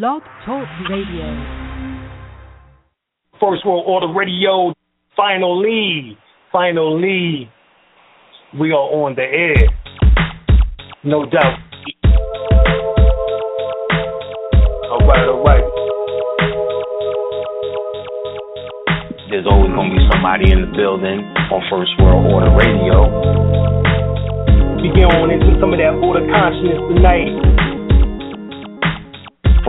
Blog 0.00 0.22
Talk 0.46 0.66
Radio. 0.88 1.28
First 3.38 3.60
World 3.66 3.84
Order 3.86 4.08
Radio. 4.16 4.72
Finally, 5.14 6.16
finally, 6.50 7.50
we 8.58 8.72
are 8.72 8.88
on 9.04 9.14
the 9.14 9.20
air. 9.20 9.68
No 11.04 11.26
doubt. 11.26 11.58
All 14.88 15.04
right, 15.06 15.28
all 15.28 15.44
right. 15.44 15.64
There's 19.28 19.44
always 19.44 19.72
going 19.76 19.90
to 19.90 19.94
be 19.94 20.08
somebody 20.10 20.52
in 20.52 20.62
the 20.62 20.72
building 20.74 21.20
on 21.52 21.60
First 21.68 21.92
World 22.00 22.32
Order 22.32 22.56
Radio. 22.56 23.12
We 24.80 24.88
get 24.96 25.04
on 25.04 25.28
into 25.28 25.60
some 25.60 25.74
of 25.74 25.78
that 25.78 25.92
order 26.00 26.24
consciousness 26.32 26.80
tonight. 26.96 27.51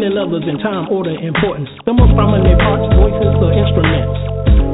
Preceding 0.00 0.16
others 0.16 0.48
in 0.48 0.56
time, 0.64 0.88
order, 0.88 1.12
importance. 1.12 1.68
The 1.84 1.92
most 1.92 2.16
prominent 2.16 2.56
parts, 2.56 2.88
voices, 2.96 3.36
or 3.36 3.52
instruments. 3.52 4.16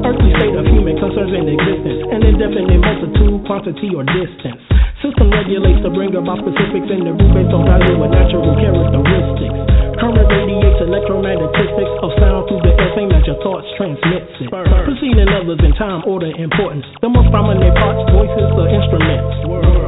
Earthly 0.06 0.30
state 0.38 0.54
of 0.54 0.70
human 0.70 0.94
concerns 1.02 1.34
and 1.34 1.50
existence. 1.50 1.98
An 2.14 2.22
indefinite 2.22 2.78
multitude, 2.78 3.42
quantity, 3.42 3.90
or 3.90 4.06
distance. 4.06 4.62
System 5.02 5.26
regulates 5.34 5.82
to 5.82 5.90
bring 5.90 6.14
about 6.14 6.46
specifics 6.46 6.86
in 6.94 7.02
the 7.02 7.10
group 7.10 7.42
based 7.42 7.50
on 7.50 7.66
value 7.66 8.06
and 8.06 8.14
natural 8.14 8.54
characteristics. 8.54 9.58
Current 9.98 10.30
radiates 10.30 10.78
electromagnetistics 10.86 11.94
of 12.06 12.14
sound 12.22 12.46
through 12.46 12.62
the 12.62 12.70
air, 12.78 12.94
same 12.94 13.10
as 13.10 13.26
your 13.26 13.42
thoughts 13.42 13.66
transmits 13.74 14.30
it. 14.38 14.46
Preceding 14.54 15.26
others 15.26 15.58
in 15.58 15.74
time, 15.74 16.06
order, 16.06 16.30
importance. 16.38 16.86
The 17.02 17.10
most 17.10 17.34
prominent 17.34 17.74
parts, 17.82 17.98
voices, 18.14 18.46
or 18.54 18.70
instruments. 18.70 19.45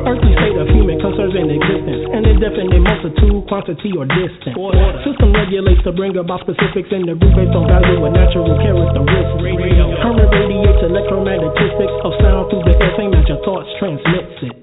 Earthly 0.08 0.32
state 0.40 0.56
of 0.56 0.72
human 0.72 0.96
concerns 0.96 1.36
and 1.36 1.52
existence. 1.52 2.08
An 2.16 2.24
indefinite 2.24 2.80
multitude, 2.80 3.44
quantity, 3.44 3.92
or 3.92 4.08
distance. 4.08 4.56
System 5.04 5.36
regulates 5.36 5.84
to 5.84 5.92
bring 5.92 6.16
about 6.16 6.40
specifics 6.48 6.88
in 6.96 7.04
the 7.04 7.12
group 7.12 7.36
based 7.36 7.52
on 7.52 7.68
value 7.68 8.00
and 8.08 8.16
natural 8.16 8.56
characteristics. 8.56 9.44
The 9.44 10.00
current 10.00 10.32
radiates 10.32 10.80
electromagnetistics 10.80 11.92
of 12.08 12.16
sound 12.24 12.48
through 12.48 12.64
the 12.64 12.72
air, 12.80 12.92
same 12.96 13.12
as 13.12 13.28
your 13.28 13.36
thoughts 13.44 13.68
transmits 13.76 14.48
it. 14.48 14.56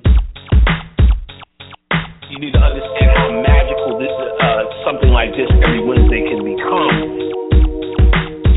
You 2.34 2.42
need 2.42 2.58
to 2.58 2.64
understand 2.66 3.14
how 3.14 3.30
magical 3.38 4.02
this, 4.02 4.10
uh, 4.42 4.66
something 4.82 5.14
like 5.14 5.30
this 5.38 5.46
every 5.62 5.86
Wednesday 5.86 6.26
can 6.26 6.42
become. 6.42 6.98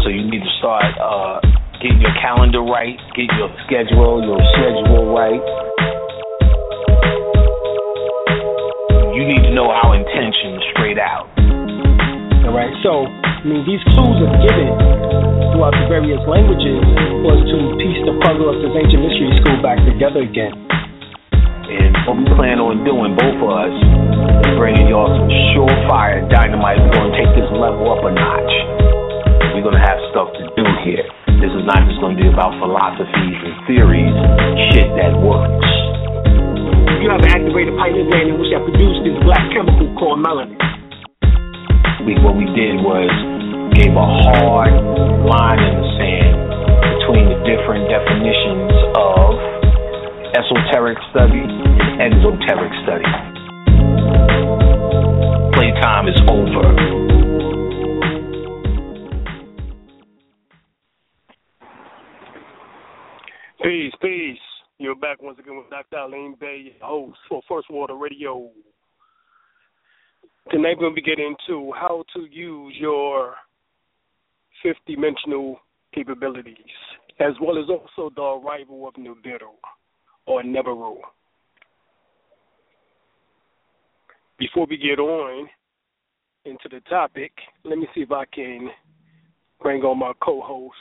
So 0.01 0.09
you 0.09 0.25
need 0.25 0.41
to 0.41 0.53
start 0.57 0.89
uh, 0.97 1.45
getting 1.85 2.01
your 2.01 2.17
calendar 2.17 2.65
right, 2.65 2.97
get 3.13 3.29
your 3.37 3.53
schedule, 3.69 4.25
your 4.25 4.41
schedule 4.57 5.13
right. 5.13 5.68
Mean, 13.49 13.65
these 13.65 13.81
clues 13.97 14.21
are 14.21 14.35
given 14.45 14.69
throughout 15.57 15.73
the 15.73 15.89
various 15.89 16.21
languages 16.29 16.85
was 17.25 17.41
to 17.49 17.57
piece 17.81 17.97
the 18.05 18.13
puzzle 18.21 18.53
of 18.53 18.61
this 18.61 18.77
ancient 18.77 19.01
mystery 19.01 19.33
school 19.41 19.57
back 19.65 19.81
together 19.89 20.21
again. 20.21 20.53
And 21.33 21.97
what 22.05 22.21
we 22.21 22.29
plan 22.37 22.61
on 22.61 22.85
doing, 22.85 23.17
both 23.17 23.41
of 23.41 23.49
us, 23.49 23.73
is 24.45 24.53
bringing 24.61 24.93
y'all 24.93 25.09
some 25.09 25.33
surefire 25.57 26.29
dynamite. 26.29 26.77
We're 26.77 26.93
going 26.93 27.09
to 27.09 27.17
take 27.17 27.33
this 27.41 27.49
level 27.57 27.89
up 27.89 28.05
a 28.05 28.13
notch. 28.13 28.53
We're 29.57 29.65
going 29.65 29.81
to 29.81 29.85
have 29.85 29.97
stuff 30.13 30.29
to 30.37 30.45
do 30.53 30.65
here. 30.85 31.09
This 31.41 31.49
is 31.49 31.65
not 31.65 31.89
just 31.89 32.05
going 32.05 32.17
to 32.17 32.21
be 32.21 32.29
about 32.29 32.53
philosophies 32.61 33.39
and 33.49 33.57
theories, 33.65 34.13
shit 34.77 34.93
that 35.01 35.17
works. 35.25 35.73
You 37.01 37.09
have 37.09 37.25
an 37.25 37.33
activated 37.33 37.73
pineal 37.81 38.13
gland 38.13 38.37
which 38.37 38.53
that 38.53 38.61
produced 38.61 39.09
this 39.09 39.17
black 39.25 39.41
chemical 39.57 39.89
called 39.97 40.21
melanin. 40.21 40.61
We, 42.05 42.17
what 42.25 42.41
we 42.41 42.49
did 42.57 42.81
was 42.81 43.38
gave 43.79 43.95
a 43.95 44.09
hard 44.27 44.75
line 45.23 45.63
in 45.63 45.75
the 45.79 45.89
sand 45.95 46.35
between 46.99 47.31
the 47.31 47.39
different 47.47 47.87
definitions 47.87 48.75
of 48.99 49.39
esoteric 50.35 50.99
study 51.15 51.47
and 51.47 52.11
exoteric 52.11 52.73
study. 52.83 53.07
Playtime 55.55 56.09
is 56.09 56.19
over. 56.27 56.67
Peace, 63.63 63.95
peace. 64.03 64.39
You're 64.79 64.97
back 64.97 65.23
once 65.23 65.39
again 65.39 65.57
with 65.57 65.71
Dr. 65.71 65.99
Aline 65.99 66.35
Bay, 66.41 66.75
host 66.81 67.19
for 67.29 67.43
First 67.49 67.71
Water 67.71 67.95
Radio. 67.95 68.51
Tonight 70.51 70.79
we're 70.79 70.91
going 70.91 70.95
to 70.97 71.01
be 71.01 71.03
getting 71.03 71.37
into 71.49 71.73
how 71.73 72.03
to 72.15 72.27
use 72.29 72.75
your 72.81 73.35
fifth 74.63 74.79
dimensional 74.87 75.61
capabilities, 75.95 76.55
as 77.21 77.33
well 77.41 77.59
as 77.59 77.69
also 77.69 78.13
the 78.15 78.23
arrival 78.23 78.89
of 78.89 78.95
Nibiru 78.95 79.55
or 80.27 80.43
Neberu. 80.43 80.97
Before 84.39 84.67
we 84.69 84.77
get 84.77 85.01
on 85.01 85.49
into 86.45 86.69
the 86.71 86.81
topic, 86.89 87.33
let 87.65 87.79
me 87.79 87.89
see 87.95 88.03
if 88.03 88.13
I 88.13 88.25
can 88.27 88.69
bring 89.61 89.83
on 89.83 89.99
my 89.99 90.13
co-host. 90.23 90.77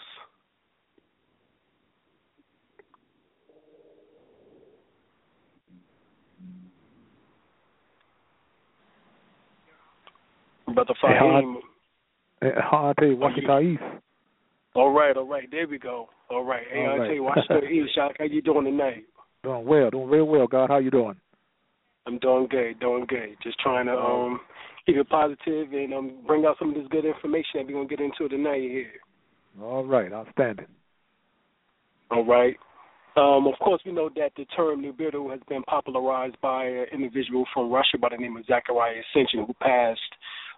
Brother 10.74 10.94
Fahim. 11.02 11.56
Hey, 12.42 12.52
I'll 12.72 12.94
tell 12.94 13.08
you, 13.08 13.16
Washington 13.16 13.74
East. 13.74 14.04
All 14.76 14.92
right, 14.92 15.16
all 15.18 15.28
right. 15.28 15.50
There 15.50 15.68
we 15.68 15.80
go. 15.80 16.08
All 16.30 16.44
right. 16.44 16.64
Hey, 16.72 16.80
All 16.80 17.00
right. 17.00 17.08
tell 17.08 17.16
you, 17.16 17.24
Washington 17.24 17.72
East, 17.72 17.96
Shock, 17.96 18.14
how 18.20 18.26
you 18.26 18.42
doing 18.42 18.66
tonight? 18.66 19.06
Doing 19.44 19.66
well, 19.66 19.90
doing 19.90 20.10
very 20.10 20.24
well, 20.24 20.48
God. 20.48 20.70
How 20.70 20.78
you 20.78 20.92
doing? 20.92 21.16
I'm 22.06 22.20
doing 22.20 22.48
good, 22.50 22.80
doing 22.80 23.06
good. 23.08 23.36
Just 23.44 23.60
trying 23.60 23.88
to 23.88 23.94
um 23.94 24.40
keep 24.86 24.96
it 24.96 25.10
positive 25.10 25.74
and 25.74 25.94
um 25.94 26.12
bring 26.26 26.46
out 26.46 26.56
some 26.58 26.70
of 26.70 26.76
this 26.76 26.88
good 26.90 27.06
information 27.06 27.52
that 27.56 27.68
we're 27.68 27.74
gonna 27.74 27.88
get 27.88 28.00
into 28.00 28.30
tonight 28.30 28.62
here. 28.62 28.92
All 29.62 29.86
right, 29.86 30.12
outstanding. 30.14 30.68
All 32.12 32.26
right. 32.26 32.56
Um, 33.18 33.48
of 33.48 33.58
course, 33.60 33.82
we 33.84 33.92
know 33.92 34.10
that 34.16 34.32
the 34.38 34.46
term 34.56 34.84
Nibiru 34.84 35.32
has 35.32 35.40
been 35.50 35.64
popularized 35.64 36.38
by 36.40 36.66
an 36.66 36.86
individual 36.94 37.46
from 37.52 37.72
Russia 37.72 37.98
by 38.00 38.10
the 38.12 38.18
name 38.18 38.38
of 38.38 38.46
Zecharia 38.46 39.02
Sitchin, 39.16 39.46
who 39.48 39.54
passed 39.60 40.00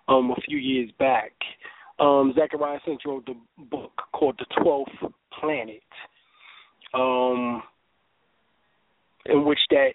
um, 0.10 0.32
a 0.32 0.42
few 0.42 0.58
years 0.58 0.90
back. 1.00 1.32
Um, 2.00 2.34
Zecharia 2.38 2.80
Sitchin 2.88 2.98
wrote 3.06 3.26
the 3.26 3.36
book 3.70 3.92
called 4.14 4.40
The 4.40 4.46
Twelfth 4.62 5.14
Planet, 5.40 5.84
um, 6.94 7.62
in 9.26 9.46
which 9.46 9.60
that 9.70 9.92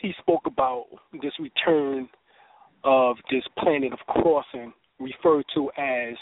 he 0.00 0.12
spoke 0.20 0.42
about 0.46 0.86
this 1.22 1.32
return 1.38 2.08
of 2.82 3.16
this 3.30 3.44
planet 3.58 3.92
of 3.92 3.98
crossing, 4.00 4.72
referred 5.00 5.44
to 5.54 5.70
as 5.78 6.14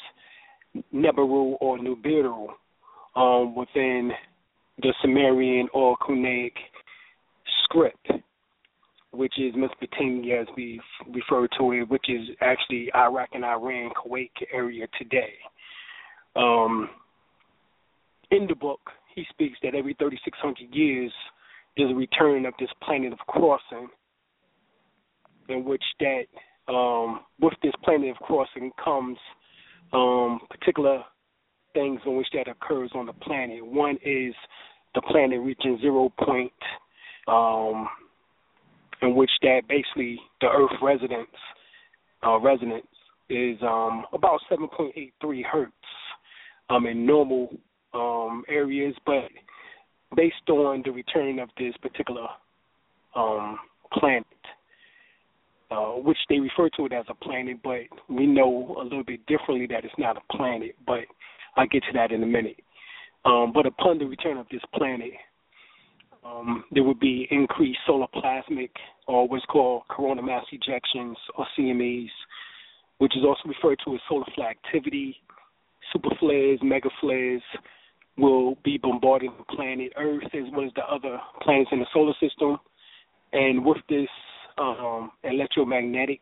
Neberu 0.95 1.57
or 1.61 1.79
Nibiru, 1.79 2.49
um, 3.17 3.57
within 3.57 4.13
the 4.81 4.95
Sumerian 5.03 5.69
or 5.75 5.97
Cuneic 6.07 6.53
script, 7.65 8.07
which 9.13 9.35
is 9.39 9.55
Mesopotamia 9.55 10.41
as 10.41 10.47
we 10.57 10.81
refer 11.11 11.47
to 11.59 11.73
it, 11.73 11.89
which 11.89 12.07
is 12.09 12.29
actually 12.41 12.91
Iraq 12.95 13.29
and 13.33 13.45
Iran, 13.45 13.91
Kuwait 13.91 14.31
area 14.53 14.87
today. 14.99 15.35
Um, 16.35 16.89
in 18.31 18.47
the 18.47 18.55
book, 18.55 18.81
he 19.15 19.25
speaks 19.31 19.59
that 19.63 19.75
every 19.75 19.95
3,600 19.95 20.75
years 20.75 21.13
there's 21.77 21.91
a 21.91 21.95
return 21.95 22.47
of 22.47 22.55
this 22.59 22.71
planet 22.83 23.13
of 23.13 23.19
crossing, 23.21 23.89
in 25.49 25.65
which 25.65 25.83
that 26.01 26.25
um, 26.73 27.21
with 27.41 27.55
this 27.63 27.73
planet 27.85 28.11
of 28.11 28.17
crossing 28.17 28.71
comes 28.83 29.19
um, 29.93 30.41
particular 30.49 31.03
things 31.75 32.01
in 32.07 32.17
which 32.17 32.29
that 32.35 32.49
occurs 32.49 32.91
on 32.95 33.07
the 33.07 33.13
planet. 33.13 33.65
One 33.65 33.99
is 34.05 34.35
the 34.95 35.03
planet 35.03 35.41
reaching 35.41 35.79
zero 35.81 36.13
point, 36.19 36.53
um, 37.29 37.89
in 39.03 39.15
which 39.15 39.31
that 39.43 39.63
basically 39.69 40.19
the 40.41 40.49
Earth 40.49 40.77
residence 40.81 41.29
uh, 42.25 42.39
resonance 42.39 42.87
is 43.29 43.59
um, 43.63 44.05
about 44.13 44.41
7.83 44.51 45.45
hertz 45.45 45.73
um, 46.71 46.87
in 46.87 47.05
normal 47.05 47.49
um, 47.95 48.45
areas, 48.49 48.95
but 49.05 49.25
based 50.17 50.49
on 50.49 50.83
the 50.85 50.91
return 50.91 51.39
of 51.39 51.49
this 51.59 51.75
particular 51.83 52.27
um, 53.17 53.59
planet, 53.93 54.27
uh, 55.71 55.93
which 55.93 56.19
they 56.29 56.39
refer 56.39 56.69
to 56.77 56.87
it 56.87 56.93
as 56.93 57.05
a 57.09 57.15
planet, 57.15 57.57
but 57.65 57.81
we 58.09 58.27
know 58.27 58.77
a 58.81 58.85
little 58.85 59.05
bit 59.05 59.25
differently 59.27 59.67
that 59.67 59.85
it's 59.85 59.95
not 59.99 60.17
a 60.17 60.37
planet. 60.37 60.77
But 60.87 61.05
I'll 61.57 61.67
get 61.67 61.83
to 61.85 61.93
that 61.95 62.13
in 62.13 62.23
a 62.23 62.27
minute. 62.27 62.61
Um, 63.25 63.53
but 63.55 63.67
upon 63.67 63.99
the 63.99 64.05
return 64.05 64.37
of 64.37 64.47
this 64.51 64.61
planet, 64.75 65.13
um, 66.25 66.65
there 66.71 66.85
would 66.85 67.01
be 67.01 67.27
increased 67.31 67.81
solar 67.87 68.07
plasmic 68.15 68.71
or 69.07 69.29
what's 69.29 69.45
called 69.47 69.83
coronal 69.89 70.25
mass 70.25 70.45
ejections 70.53 71.15
or 71.37 71.47
CMEs, 71.59 72.11
which 72.99 73.17
is 73.17 73.25
also 73.25 73.41
referred 73.47 73.79
to 73.85 73.95
as 73.95 74.01
solar 74.09 74.25
flare 74.35 74.51
activity. 74.51 75.17
Super 75.93 76.15
flares, 76.21 76.61
mega 76.63 76.89
flares 77.01 77.43
will 78.17 78.57
be 78.65 78.79
bombarding 78.79 79.33
the 79.39 79.57
planet 79.57 79.93
Earth 79.97 80.25
as 80.35 80.45
well 80.53 80.67
as 80.67 80.73
the 80.75 80.83
other 80.83 81.19
planets 81.43 81.71
in 81.73 81.81
the 81.81 81.87
solar 81.93 82.15
system. 82.21 82.59
And 83.33 83.65
with 83.65 83.79
this 83.89 84.09
um, 84.59 85.11
electromagnetic, 85.25 86.21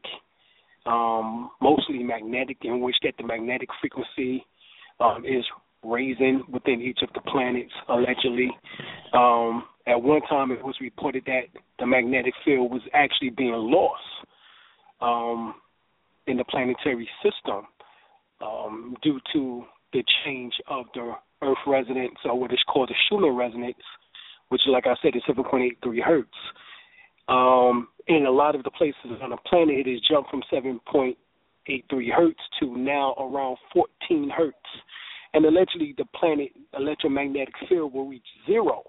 um, 0.87 1.51
mostly 1.61 2.03
magnetic, 2.03 2.59
in 2.63 2.81
which 2.81 2.97
that 3.03 3.15
the 3.19 3.25
magnetic 3.25 3.69
frequency 3.81 4.45
um, 5.01 5.25
is 5.27 5.45
raising 5.85 6.43
within 6.51 6.81
each 6.81 7.01
of 7.03 7.09
the 7.15 7.21
planets, 7.31 7.73
allegedly. 7.89 8.51
Um, 9.13 9.65
at 9.91 10.03
one 10.03 10.21
time, 10.23 10.51
it 10.53 10.65
was 10.65 10.77
reported 10.81 11.25
that 11.27 11.45
the 11.79 11.87
magnetic 11.87 12.35
field 12.45 12.71
was 12.71 12.83
actually 12.95 13.31
being 13.31 13.53
lost 13.55 14.03
um, 15.01 15.55
in 16.27 16.37
the 16.37 16.45
planetary 16.45 17.09
system 17.23 17.67
um, 18.41 18.97
due 19.03 19.19
to 19.33 19.65
the 19.93 20.05
change 20.25 20.55
of 20.69 20.87
the 20.95 21.13
Earth 21.43 21.59
resonance, 21.67 22.15
or 22.25 22.39
what 22.39 22.53
is 22.53 22.63
called 22.73 22.91
the 22.91 22.95
Schumann 23.09 23.35
resonance, 23.35 23.83
which, 24.51 24.63
like 24.67 24.87
I 24.87 24.95
said, 25.03 25.17
is 25.17 25.23
7.83 25.29 26.03
hertz. 26.03 26.29
Um, 27.29 27.89
in 28.07 28.27
a 28.27 28.31
lot 28.31 28.55
of 28.55 28.63
the 28.63 28.71
places 28.71 29.21
on 29.23 29.31
the 29.31 29.37
planet, 29.47 29.87
it 29.87 29.91
has 29.91 30.01
jumped 30.09 30.31
from 30.31 30.43
7.83 30.53 32.11
hertz 32.13 32.41
to 32.61 32.77
now 32.77 33.15
around 33.19 33.57
14 33.73 34.31
hertz. 34.31 34.57
And 35.33 35.45
allegedly, 35.45 35.95
the 35.97 36.05
planet 36.19 36.51
electromagnetic 36.77 37.55
field 37.69 37.93
will 37.93 38.09
reach 38.09 38.27
zero. 38.47 38.83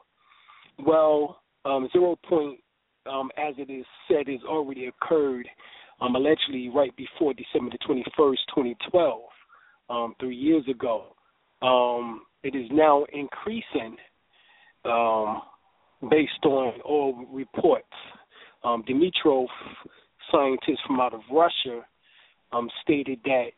Well, 0.86 1.42
um, 1.66 1.88
zero 1.92 2.18
point, 2.28 2.60
um, 3.06 3.30
as 3.38 3.54
it 3.58 3.72
is 3.72 3.86
said, 4.08 4.28
has 4.28 4.42
already 4.48 4.88
occurred, 4.88 5.48
um, 6.00 6.16
allegedly 6.16 6.70
right 6.70 6.96
before 6.96 7.34
December 7.34 7.72
the 7.72 7.94
21st, 7.94 8.38
2012, 8.56 9.22
um, 9.90 10.16
three 10.20 10.36
years 10.36 10.64
ago. 10.68 11.16
Um, 11.62 12.22
it 12.44 12.56
is 12.56 12.68
now 12.72 13.06
increasing 13.14 13.98
um, 14.86 15.42
based 16.10 16.44
on 16.46 16.82
all 16.82 17.28
reports 17.32 17.86
um, 18.64 18.84
Dimitrov, 18.88 19.46
scientists 20.32 20.80
from 20.88 21.00
out 21.00 21.14
of 21.14 21.22
Russia, 21.32 21.86
um, 22.52 22.70
stated 22.82 23.20
that 23.26 23.50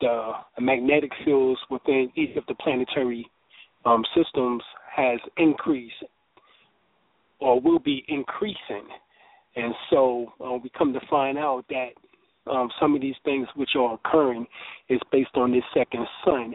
the 0.00 0.32
magnetic 0.58 1.10
fields 1.24 1.60
within 1.70 2.10
each 2.16 2.36
of 2.36 2.44
the 2.48 2.54
planetary 2.54 3.26
um, 3.84 4.02
systems 4.14 4.62
has 4.94 5.18
increased 5.36 5.94
or 7.40 7.60
will 7.60 7.78
be 7.78 8.04
increasing. 8.08 8.86
And 9.56 9.74
so 9.90 10.32
uh, 10.44 10.58
we 10.62 10.70
come 10.76 10.92
to 10.92 11.00
find 11.08 11.38
out 11.38 11.64
that 11.70 12.50
um, 12.50 12.68
some 12.80 12.94
of 12.94 13.00
these 13.00 13.16
things 13.24 13.46
which 13.56 13.70
are 13.78 13.94
occurring 13.94 14.46
is 14.88 15.00
based 15.10 15.30
on 15.34 15.52
this 15.52 15.64
second 15.74 16.06
sun, 16.24 16.54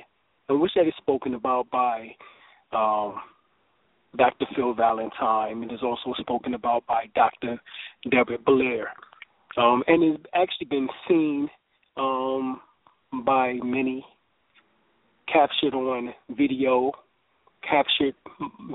and 0.50 0.60
which 0.60 0.72
that 0.76 0.88
is 0.88 0.94
spoken 0.98 1.34
about 1.34 1.70
by 1.70 2.16
um, 2.72 3.16
Dr. 4.18 4.46
Phil 4.56 4.74
Valentine, 4.74 5.62
and 5.64 5.72
is 5.72 5.84
also 5.84 6.14
spoken 6.20 6.54
about 6.54 6.86
by 6.88 7.06
Dr. 7.16 7.60
Deborah 8.10 8.38
Blair. 8.46 8.92
Um, 9.58 9.84
and 9.88 10.04
it's 10.04 10.24
actually 10.34 10.68
been 10.70 10.90
seen 11.08 11.50
um, 11.98 12.62
by 13.26 13.54
many, 13.64 14.06
captured 15.32 15.74
on 15.74 16.14
video, 16.30 16.92
captured 17.70 18.16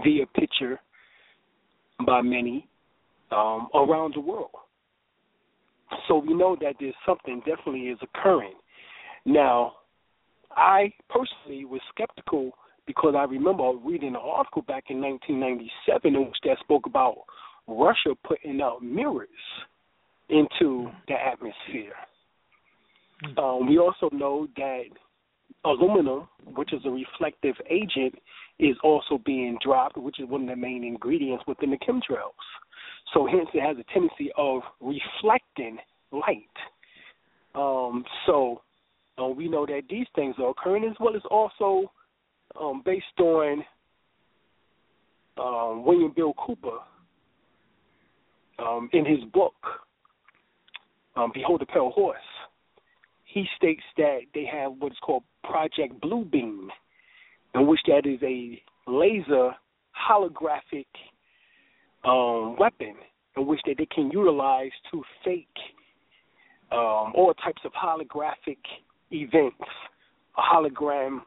via 0.04 0.26
picture 0.34 0.80
by 2.04 2.22
many 2.22 2.68
um, 3.30 3.68
around 3.74 4.14
the 4.14 4.20
world. 4.20 4.50
So 6.06 6.18
we 6.18 6.34
know 6.34 6.56
that 6.60 6.76
there's 6.78 6.94
something 7.06 7.40
definitely 7.40 7.88
is 7.88 7.98
occurring. 8.02 8.54
Now, 9.24 9.72
I 10.52 10.92
personally 11.08 11.64
was 11.64 11.80
skeptical 11.94 12.52
because 12.86 13.14
I 13.16 13.24
remember 13.24 13.72
reading 13.84 14.10
an 14.10 14.16
article 14.16 14.62
back 14.62 14.84
in 14.88 15.00
1997 15.00 16.14
in 16.14 16.26
which 16.26 16.36
that 16.44 16.58
spoke 16.60 16.86
about 16.86 17.16
Russia 17.66 18.16
putting 18.26 18.60
out 18.60 18.82
mirrors 18.82 19.28
into 20.28 20.90
the 21.08 21.14
atmosphere. 21.14 21.94
Hmm. 23.22 23.38
Um, 23.38 23.68
we 23.68 23.78
also 23.78 24.08
know 24.12 24.48
that 24.56 24.84
aluminum, 25.64 26.28
which 26.54 26.72
is 26.72 26.80
a 26.84 26.90
reflective 26.90 27.54
agent, 27.68 28.14
is 28.60 28.76
also 28.84 29.18
being 29.24 29.58
dropped, 29.62 29.96
which 29.96 30.20
is 30.20 30.28
one 30.28 30.42
of 30.42 30.48
the 30.48 30.56
main 30.56 30.84
ingredients 30.84 31.44
within 31.46 31.70
the 31.70 31.78
chemtrails. 31.78 32.32
So 33.14 33.26
hence 33.26 33.48
it 33.54 33.62
has 33.62 33.76
a 33.78 33.92
tendency 33.92 34.30
of 34.36 34.62
reflecting 34.80 35.78
light. 36.12 36.44
Um, 37.54 38.04
so 38.26 38.62
uh, 39.18 39.28
we 39.28 39.48
know 39.48 39.66
that 39.66 39.82
these 39.88 40.06
things 40.14 40.36
are 40.38 40.50
occurring 40.50 40.84
as 40.84 40.96
well 41.00 41.16
as 41.16 41.22
also 41.30 41.90
um, 42.60 42.82
based 42.84 43.04
on 43.18 43.64
um, 45.38 45.84
William 45.84 46.12
Bill 46.14 46.34
Cooper 46.34 46.78
um, 48.58 48.88
in 48.92 49.04
his 49.04 49.24
book, 49.32 49.54
um, 51.16 51.30
Behold 51.32 51.60
the 51.60 51.66
Pale 51.66 51.90
Horse. 51.90 52.18
He 53.24 53.46
states 53.56 53.82
that 53.96 54.20
they 54.34 54.44
have 54.44 54.72
what 54.78 54.92
is 54.92 54.98
called 55.02 55.22
Project 55.44 56.00
Blue 56.00 56.24
Bluebeam, 56.24 56.68
in 57.54 57.66
which 57.66 57.80
that 57.86 58.06
is 58.06 58.20
a 58.22 58.62
laser 58.86 59.52
holographic 60.10 60.86
um, 62.04 62.56
weapon 62.58 62.94
in 63.36 63.46
which 63.46 63.60
that 63.66 63.76
they 63.78 63.86
can 63.86 64.10
utilize 64.10 64.70
to 64.90 65.02
fake 65.24 65.46
um, 66.72 67.12
all 67.14 67.34
types 67.44 67.62
of 67.64 67.72
holographic 67.72 68.58
events, 69.10 69.56
a 70.38 70.40
hologram 70.40 71.20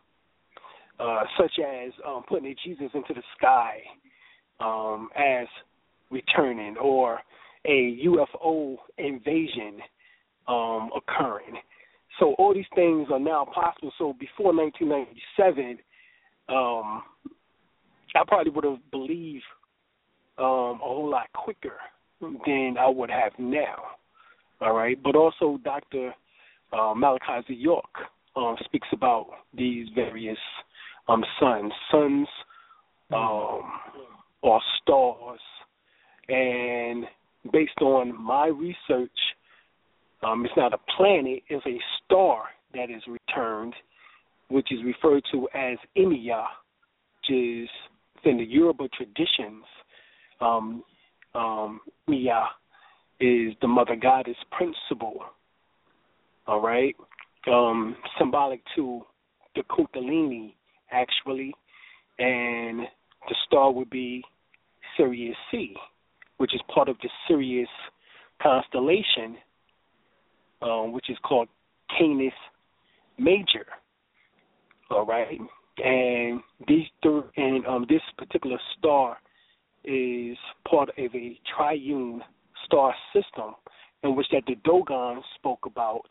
uh, 0.99 1.23
such 1.37 1.59
as 1.59 1.91
um, 2.07 2.23
putting 2.27 2.47
a 2.47 2.55
Jesus 2.63 2.89
into 2.93 3.13
the 3.13 3.23
sky 3.37 3.79
um, 4.59 5.09
as 5.15 5.47
returning 6.11 6.77
or 6.77 7.19
a 7.65 7.99
UFO 8.05 8.77
invasion 8.97 9.79
um, 10.47 10.89
occurring. 10.95 11.55
So 12.19 12.35
all 12.37 12.53
these 12.53 12.65
things 12.75 13.07
are 13.11 13.19
now 13.19 13.45
possible. 13.45 13.91
So 13.97 14.13
before 14.19 14.53
1997, 14.53 15.79
um, 16.49 17.03
I 18.15 18.23
probably 18.27 18.51
would 18.51 18.63
have 18.63 18.91
believed 18.91 19.43
um, 20.37 20.45
a 20.45 20.85
whole 20.85 21.09
lot 21.09 21.27
quicker 21.33 21.77
than 22.21 22.75
I 22.79 22.87
would 22.87 23.09
have 23.09 23.31
now. 23.37 23.83
All 24.61 24.73
right, 24.73 24.97
but 25.01 25.15
also 25.15 25.59
Dr. 25.63 26.13
Uh, 26.71 26.93
Malachi 26.95 27.53
York 27.53 27.85
um, 28.35 28.55
speaks 28.63 28.87
about 28.93 29.27
these 29.55 29.87
various 29.93 30.37
um, 31.07 31.23
suns. 31.39 31.71
Suns 31.91 32.27
um, 33.13 33.71
are 34.43 34.61
stars, 34.81 35.39
and 36.29 37.05
based 37.51 37.81
on 37.81 38.19
my 38.19 38.47
research, 38.47 39.11
um, 40.23 40.45
it's 40.45 40.53
not 40.55 40.73
a 40.73 40.79
planet; 40.97 41.43
it's 41.49 41.65
a 41.65 41.77
star 42.05 42.45
that 42.73 42.89
is 42.89 43.03
returned, 43.07 43.73
which 44.53 44.71
is 44.71 44.79
referred 44.85 45.23
to 45.31 45.47
as 45.55 45.77
Emiya, 45.97 46.45
which 47.21 47.37
is 47.37 47.69
in 48.23 48.37
the 48.37 48.45
Yoruba 48.45 48.87
traditions. 48.89 49.63
Um, 50.39 50.83
um, 51.35 51.81
is 52.07 53.53
the 53.61 53.67
mother 53.67 53.95
goddess 53.95 54.35
principle. 54.51 55.17
All 56.45 56.61
right, 56.61 56.95
um, 57.47 57.95
symbolic 58.19 58.61
to 58.75 59.01
the 59.55 59.63
Kundalini 59.63 60.53
actually, 60.91 61.53
and 62.19 62.81
the 63.29 63.35
star 63.47 63.71
would 63.71 63.89
be 63.89 64.23
Sirius 64.97 65.35
C, 65.49 65.73
which 66.37 66.53
is 66.53 66.61
part 66.73 66.89
of 66.89 66.97
the 67.01 67.09
Sirius 67.27 67.69
constellation, 68.41 69.37
um, 70.61 70.91
which 70.91 71.09
is 71.09 71.17
called 71.23 71.47
Canis 71.97 72.33
Major. 73.17 73.65
All 74.93 75.07
right, 75.07 75.39
and 75.83 76.41
these 76.67 76.85
th- 77.01 77.23
and 77.35 77.65
um, 77.65 77.85
this 77.89 78.01
particular 78.17 78.59
star 78.77 79.17
is 79.83 80.37
part 80.69 80.89
of 80.89 81.15
a 81.15 81.39
triune 81.55 82.21
star 82.65 82.93
system 83.11 83.55
in 84.03 84.15
which 84.15 84.27
that 84.31 84.43
the 84.45 84.55
Dogon 84.63 85.21
spoke 85.35 85.65
about 85.65 86.05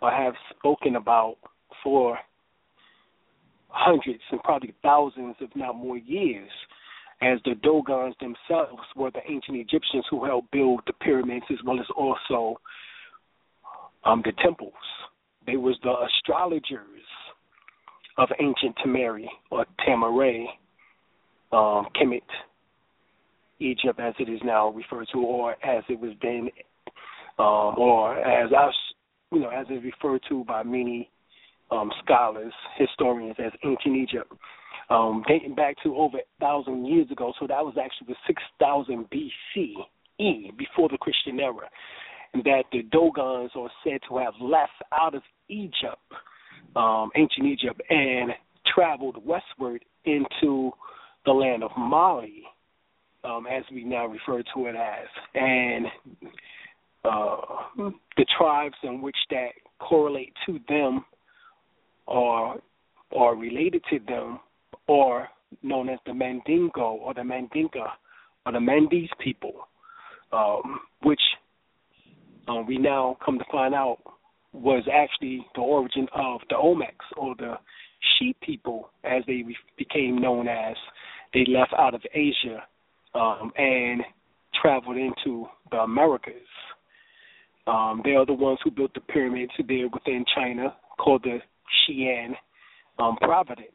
or 0.00 0.12
have 0.12 0.34
spoken 0.56 0.94
about 0.94 1.36
for 1.82 2.16
hundreds 3.68 4.22
and 4.30 4.40
probably 4.44 4.72
thousands, 4.82 5.34
if 5.40 5.50
not 5.56 5.74
more 5.74 5.98
years, 5.98 6.50
as 7.20 7.40
the 7.44 7.56
Dogons 7.62 8.14
themselves 8.20 8.82
were 8.94 9.10
the 9.10 9.28
ancient 9.28 9.56
Egyptians 9.56 10.04
who 10.08 10.24
helped 10.24 10.52
build 10.52 10.82
the 10.86 10.92
pyramids 10.92 11.46
as 11.50 11.58
well 11.66 11.80
as 11.80 11.86
also 11.96 12.60
um, 14.04 14.22
the 14.24 14.32
temples. 14.40 14.72
They 15.46 15.56
was 15.56 15.76
the 15.82 15.94
astrologers 16.06 17.02
of 18.16 18.28
ancient 18.40 18.76
Tamari 18.84 19.26
or 19.50 19.66
Tamaray, 19.86 20.44
um, 21.52 21.86
Kemet, 21.94 22.22
Egypt 23.60 24.00
as 24.00 24.14
it 24.18 24.28
is 24.28 24.40
now 24.44 24.70
referred 24.70 25.08
to, 25.12 25.18
or 25.18 25.52
as 25.64 25.84
it 25.88 25.98
was 25.98 26.12
then, 26.22 26.48
um, 27.38 27.74
or 27.78 28.18
as 28.18 28.52
us, 28.52 28.74
you 29.32 29.40
know, 29.40 29.48
as 29.48 29.66
it's 29.68 29.84
referred 29.84 30.20
to 30.28 30.44
by 30.44 30.62
many 30.62 31.10
um, 31.70 31.90
scholars, 32.04 32.52
historians 32.76 33.36
as 33.38 33.52
ancient 33.64 33.96
Egypt, 33.96 34.32
um, 34.90 35.24
dating 35.26 35.54
back 35.54 35.76
to 35.82 35.96
over 35.96 36.18
a 36.18 36.40
thousand 36.40 36.86
years 36.86 37.10
ago. 37.10 37.32
So 37.40 37.46
that 37.46 37.64
was 37.64 37.74
actually 37.82 38.08
the 38.08 38.16
6000 38.26 39.06
BCE, 39.10 40.56
before 40.56 40.88
the 40.88 40.98
Christian 40.98 41.40
era, 41.40 41.68
and 42.32 42.44
that 42.44 42.64
the 42.72 42.82
Dogons 42.82 43.50
are 43.56 43.70
said 43.82 44.00
to 44.08 44.18
have 44.18 44.34
left 44.40 44.72
out 44.92 45.14
of 45.14 45.22
Egypt, 45.48 45.98
um, 46.76 47.10
ancient 47.16 47.46
Egypt, 47.46 47.80
and 47.90 48.30
traveled 48.74 49.16
westward 49.24 49.84
into 50.04 50.70
the 51.24 51.32
land 51.32 51.62
of 51.62 51.70
Mali, 51.76 52.42
um, 53.24 53.46
as 53.46 53.64
we 53.72 53.84
now 53.84 54.06
refer 54.06 54.42
to 54.54 54.66
it 54.66 54.76
as, 54.76 55.06
and 55.34 55.86
uh, 57.04 57.36
the 58.16 58.26
tribes 58.38 58.76
in 58.82 59.00
which 59.00 59.16
that 59.30 59.48
correlate 59.78 60.32
to 60.46 60.58
them 60.68 61.04
or 62.06 62.56
are 63.16 63.36
related 63.36 63.82
to 63.90 63.98
them 64.06 64.40
or 64.86 65.28
known 65.62 65.88
as 65.88 65.98
the 66.06 66.14
Mandingo 66.14 66.82
or 66.82 67.14
the 67.14 67.20
Mandinka 67.20 67.86
or 68.44 68.52
the 68.52 68.58
Mandis 68.58 69.08
people, 69.22 69.68
um, 70.32 70.80
which 71.02 71.20
uh, 72.48 72.62
we 72.66 72.76
now 72.76 73.16
come 73.24 73.38
to 73.38 73.44
find 73.50 73.74
out 73.74 73.98
was 74.54 74.84
actually 74.92 75.44
the 75.54 75.60
origin 75.60 76.06
of 76.14 76.40
the 76.48 76.54
Olmecs 76.54 77.16
or 77.16 77.34
the 77.36 77.54
Sheep 78.18 78.36
people, 78.40 78.90
as 79.02 79.22
they 79.26 79.44
became 79.76 80.20
known 80.20 80.46
as. 80.46 80.76
They 81.32 81.44
left 81.48 81.72
out 81.76 81.94
of 81.94 82.02
Asia 82.14 82.62
um, 83.14 83.52
and 83.56 84.02
traveled 84.62 84.96
into 84.96 85.46
the 85.70 85.78
Americas. 85.78 86.34
Um, 87.66 88.02
they 88.04 88.12
are 88.12 88.26
the 88.26 88.34
ones 88.34 88.58
who 88.62 88.70
built 88.70 88.94
the 88.94 89.00
pyramids 89.00 89.52
there 89.66 89.88
within 89.88 90.24
China 90.34 90.74
called 90.98 91.24
the 91.24 91.38
Xi'an 91.88 92.34
um, 92.98 93.16
Providence. 93.20 93.68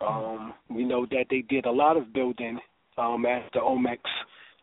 Um, 0.00 0.54
we 0.70 0.84
know 0.84 1.06
that 1.06 1.24
they 1.30 1.40
did 1.40 1.66
a 1.66 1.70
lot 1.70 1.96
of 1.96 2.12
building 2.12 2.60
um, 2.96 3.26
as 3.26 3.42
the 3.52 3.60
Olmecs 3.60 3.98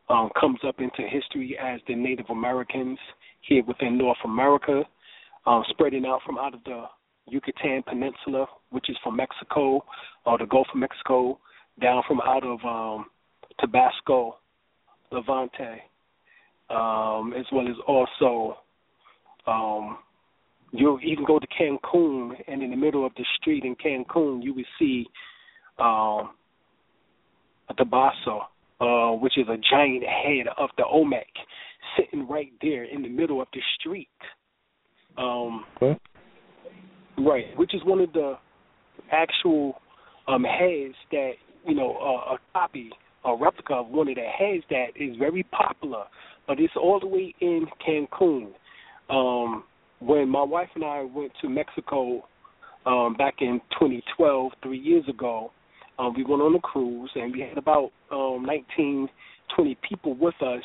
um, 0.09 0.29
comes 0.39 0.59
up 0.67 0.79
into 0.79 1.01
history 1.09 1.57
as 1.61 1.79
the 1.87 1.95
Native 1.95 2.29
Americans 2.29 2.99
here 3.41 3.63
within 3.65 3.97
North 3.97 4.17
America, 4.23 4.83
um, 5.45 5.63
spreading 5.69 6.05
out 6.05 6.21
from 6.25 6.37
out 6.37 6.53
of 6.53 6.63
the 6.63 6.85
Yucatan 7.27 7.83
Peninsula, 7.83 8.45
which 8.69 8.89
is 8.89 8.97
from 9.03 9.15
Mexico, 9.15 9.83
or 10.25 10.37
the 10.37 10.45
Gulf 10.45 10.67
of 10.73 10.79
Mexico, 10.79 11.39
down 11.81 12.03
from 12.07 12.21
out 12.21 12.43
of 12.43 12.59
um, 12.63 13.05
Tabasco, 13.59 14.37
La 15.11 15.21
Venta, 15.21 15.77
um, 16.69 17.33
as 17.33 17.45
well 17.51 17.67
as 17.67 17.75
also 17.87 18.57
um, 19.47 19.97
you 20.71 20.99
even 20.99 21.25
go 21.25 21.39
to 21.39 21.47
Cancun, 21.47 22.33
and 22.47 22.61
in 22.61 22.71
the 22.71 22.75
middle 22.75 23.05
of 23.05 23.13
the 23.15 23.25
street 23.39 23.63
in 23.63 23.75
Cancun, 23.75 24.43
you 24.43 24.53
would 24.53 24.65
see 24.77 25.05
um, 25.79 26.31
a 27.69 27.73
Tabaso, 27.77 28.41
uh, 28.79 29.11
which 29.11 29.37
is 29.37 29.47
a 29.47 29.57
giant 29.69 30.03
head 30.03 30.47
of 30.57 30.69
the 30.77 30.85
Olmec, 30.85 31.27
sitting 31.97 32.27
right 32.27 32.51
there 32.61 32.83
in 32.83 33.01
the 33.01 33.09
middle 33.09 33.41
of 33.41 33.47
the 33.53 33.61
street. 33.79 34.09
Um, 35.17 35.65
okay. 35.81 35.99
Right, 37.17 37.45
which 37.57 37.73
is 37.73 37.81
one 37.85 38.01
of 38.01 38.11
the 38.11 38.37
actual 39.11 39.75
um, 40.27 40.43
heads 40.43 40.95
that 41.11 41.31
you 41.65 41.75
know 41.75 41.95
uh, 41.95 42.33
a 42.33 42.37
copy, 42.53 42.89
a 43.23 43.35
replica 43.35 43.75
of 43.75 43.87
one 43.87 44.09
of 44.09 44.15
the 44.15 44.21
heads 44.21 44.63
that 44.69 44.87
is 44.95 45.15
very 45.17 45.43
popular, 45.43 46.03
but 46.47 46.59
it's 46.59 46.73
all 46.75 46.99
the 46.99 47.07
way 47.07 47.33
in 47.39 47.65
Cancun. 47.87 48.51
Um, 49.09 49.63
when 49.99 50.27
my 50.27 50.43
wife 50.43 50.69
and 50.75 50.83
I 50.83 51.03
went 51.03 51.31
to 51.41 51.49
Mexico 51.49 52.27
um, 52.85 53.15
back 53.17 53.35
in 53.39 53.61
2012, 53.79 54.51
three 54.61 54.77
years 54.77 55.07
ago, 55.07 55.51
um, 55.99 56.13
we 56.15 56.23
went 56.23 56.41
on 56.41 56.55
a 56.55 56.59
cruise 56.59 57.11
and 57.15 57.31
we 57.33 57.41
had 57.41 57.57
about 57.57 57.91
um, 58.11 58.45
19, 58.45 59.07
20 59.55 59.77
people 59.87 60.15
with 60.15 60.35
us 60.41 60.63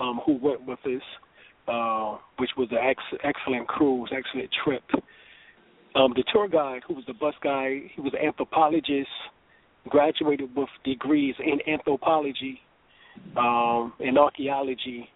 um, 0.00 0.20
who 0.24 0.38
went 0.40 0.66
with 0.66 0.78
us, 0.84 1.02
uh, 1.68 2.16
which 2.38 2.50
was 2.56 2.68
an 2.70 2.78
ex- 2.82 3.20
excellent 3.24 3.68
cruise, 3.68 4.10
excellent 4.16 4.50
trip. 4.64 4.82
Um, 5.94 6.12
the 6.14 6.24
tour 6.32 6.48
guide, 6.48 6.82
who 6.86 6.94
was 6.94 7.04
the 7.06 7.14
bus 7.14 7.34
guy, 7.42 7.82
he 7.94 8.00
was 8.00 8.12
an 8.18 8.26
anthropologist, 8.26 9.08
graduated 9.88 10.54
with 10.54 10.68
degrees 10.84 11.34
in 11.38 11.58
anthropology 11.72 12.60
um, 13.36 13.92
and 14.00 14.18
archaeology, 14.18 15.08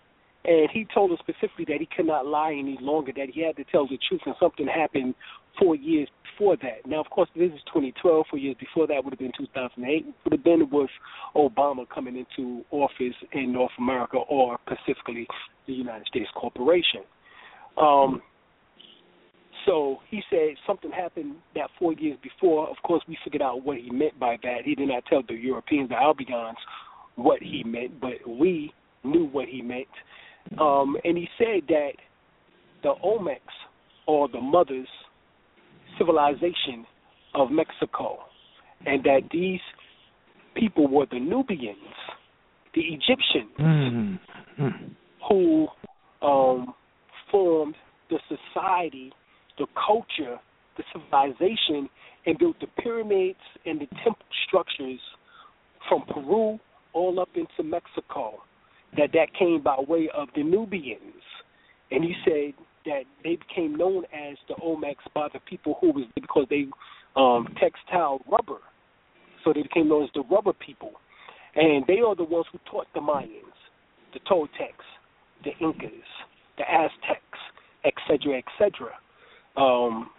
and 0.44 0.68
he 0.72 0.87
told 0.92 1.12
us 1.12 1.18
specifically 1.20 1.64
that 1.68 1.78
he 1.78 1.88
could 1.96 2.06
not 2.06 2.26
lie 2.26 2.52
any 2.52 2.76
longer, 2.80 3.12
that 3.16 3.28
he 3.32 3.44
had 3.44 3.56
to 3.56 3.64
tell 3.64 3.87
the 3.87 3.99
truth, 4.08 4.20
and 4.26 4.34
something 4.40 4.66
happened 4.66 5.14
four 5.58 5.76
years 5.76 6.08
before 6.32 6.56
that. 6.56 6.87
Now, 6.87 7.00
of 7.00 7.11
course, 7.11 7.28
this 7.37 7.52
is 7.52 7.61
2012. 7.66 8.26
Four 8.28 8.38
years 8.38 8.56
before 8.58 8.87
that 8.88 9.04
would 9.04 9.12
have 9.12 9.20
been 9.20 9.32
2008. 9.38 10.06
Would 10.25 10.32
have 10.32 10.44
been 10.44 10.68
with 10.70 10.90
Obama 11.37 11.88
coming 11.88 12.16
into 12.16 12.64
office 12.70 13.14
in 13.32 13.52
North 13.52 13.70
America, 13.78 14.16
or 14.16 14.58
specifically 14.66 15.26
the 15.66 15.72
United 15.72 16.06
States 16.08 16.28
corporation. 16.34 17.02
Um, 17.80 18.22
so 19.66 19.99
he 20.11 20.22
said 20.28 20.56
something 20.66 20.90
happened 20.90 21.37
that 21.54 21.70
four 21.78 21.92
years 21.92 22.18
before. 22.22 22.68
Of 22.68 22.76
course, 22.82 23.02
we 23.06 23.16
figured 23.22 23.42
out 23.42 23.64
what 23.64 23.76
he 23.76 23.90
meant 23.90 24.18
by 24.18 24.38
that. 24.42 24.62
He 24.64 24.75
did 24.75 24.88
not 24.88 25.04
tell 25.06 25.22
the 25.26 25.34
Europeans, 25.34 25.90
the 25.90 25.94
Albigons, 25.94 26.56
what 27.14 27.40
he 27.40 27.62
meant, 27.64 28.00
but 28.00 28.14
we 28.26 28.72
knew 29.04 29.26
what 29.26 29.49
he 29.49 29.62
meant. 29.62 29.87
Um, 30.58 30.96
and 31.04 31.16
he 31.16 31.28
said 31.38 31.62
that 31.68 31.92
the 32.82 32.94
Olmecs, 33.04 33.38
or 34.06 34.28
the 34.28 34.40
mothers 34.40 34.88
civilization 35.99 36.87
of 37.34 37.50
Mexico, 37.50 38.18
and 38.87 39.04
that 39.04 39.20
these 39.30 39.61
people 40.54 40.88
were 40.88 41.06
the 41.11 41.20
Nubians, 41.20 41.76
the 42.75 42.80
Egyptians, 42.80 44.18
Mm-hmm. 44.58 44.92
who 45.28 45.66
um, 46.20 46.75
formed 47.30 47.75
the 48.11 48.18
society, 48.28 49.12
the 49.58 49.66
culture, 49.87 50.38
the 50.76 50.84
civilization, 50.92 51.88
and 52.26 52.38
built 52.38 52.56
the 52.61 52.66
pyramids 52.82 53.38
and 53.64 53.80
the 53.80 53.87
temple 54.04 54.26
structures 54.46 55.00
from 55.88 56.02
Peru 56.12 56.58
all 56.92 57.18
up 57.18 57.30
into 57.34 57.62
Mexico. 57.68 58.42
That 58.96 59.11
that 59.14 59.28
came 59.38 59.62
by 59.62 59.76
way 59.88 60.11
of 60.14 60.28
the 60.37 60.42
Nubians, 60.42 61.22
and 61.90 62.04
he 62.04 62.14
said 62.25 62.52
that 62.84 63.02
they 63.25 63.37
became 63.37 63.75
known 63.76 64.04
as 64.12 64.37
the 64.49 64.54
Olmecs 64.54 65.06
by 65.14 65.28
the 65.32 65.40
people 65.40 65.78
who 65.80 65.92
was 65.92 66.04
because 66.14 66.46
they 66.50 66.66
um, 67.16 67.49
textile 67.58 68.20
rubber, 68.30 68.61
so 69.44 69.52
they 69.52 69.62
became 69.62 69.88
known 69.88 70.04
as 70.04 70.11
the 70.14 70.22
rubber 70.30 70.52
people, 70.52 70.92
and 71.54 71.84
they 71.87 72.00
are 72.00 72.14
the 72.14 72.25
ones 72.25 72.46
who 72.52 72.58
taught 72.70 72.87
the 72.94 73.00
Mayans, 73.00 73.28
the 74.12 74.20
Toltecs, 74.30 74.84
the 75.44 75.50
Incas, 75.61 75.90
the 76.58 76.64
Aztecs, 76.70 77.38
etc., 77.84 78.38
etc. 78.38 78.90
Um, 79.56 80.11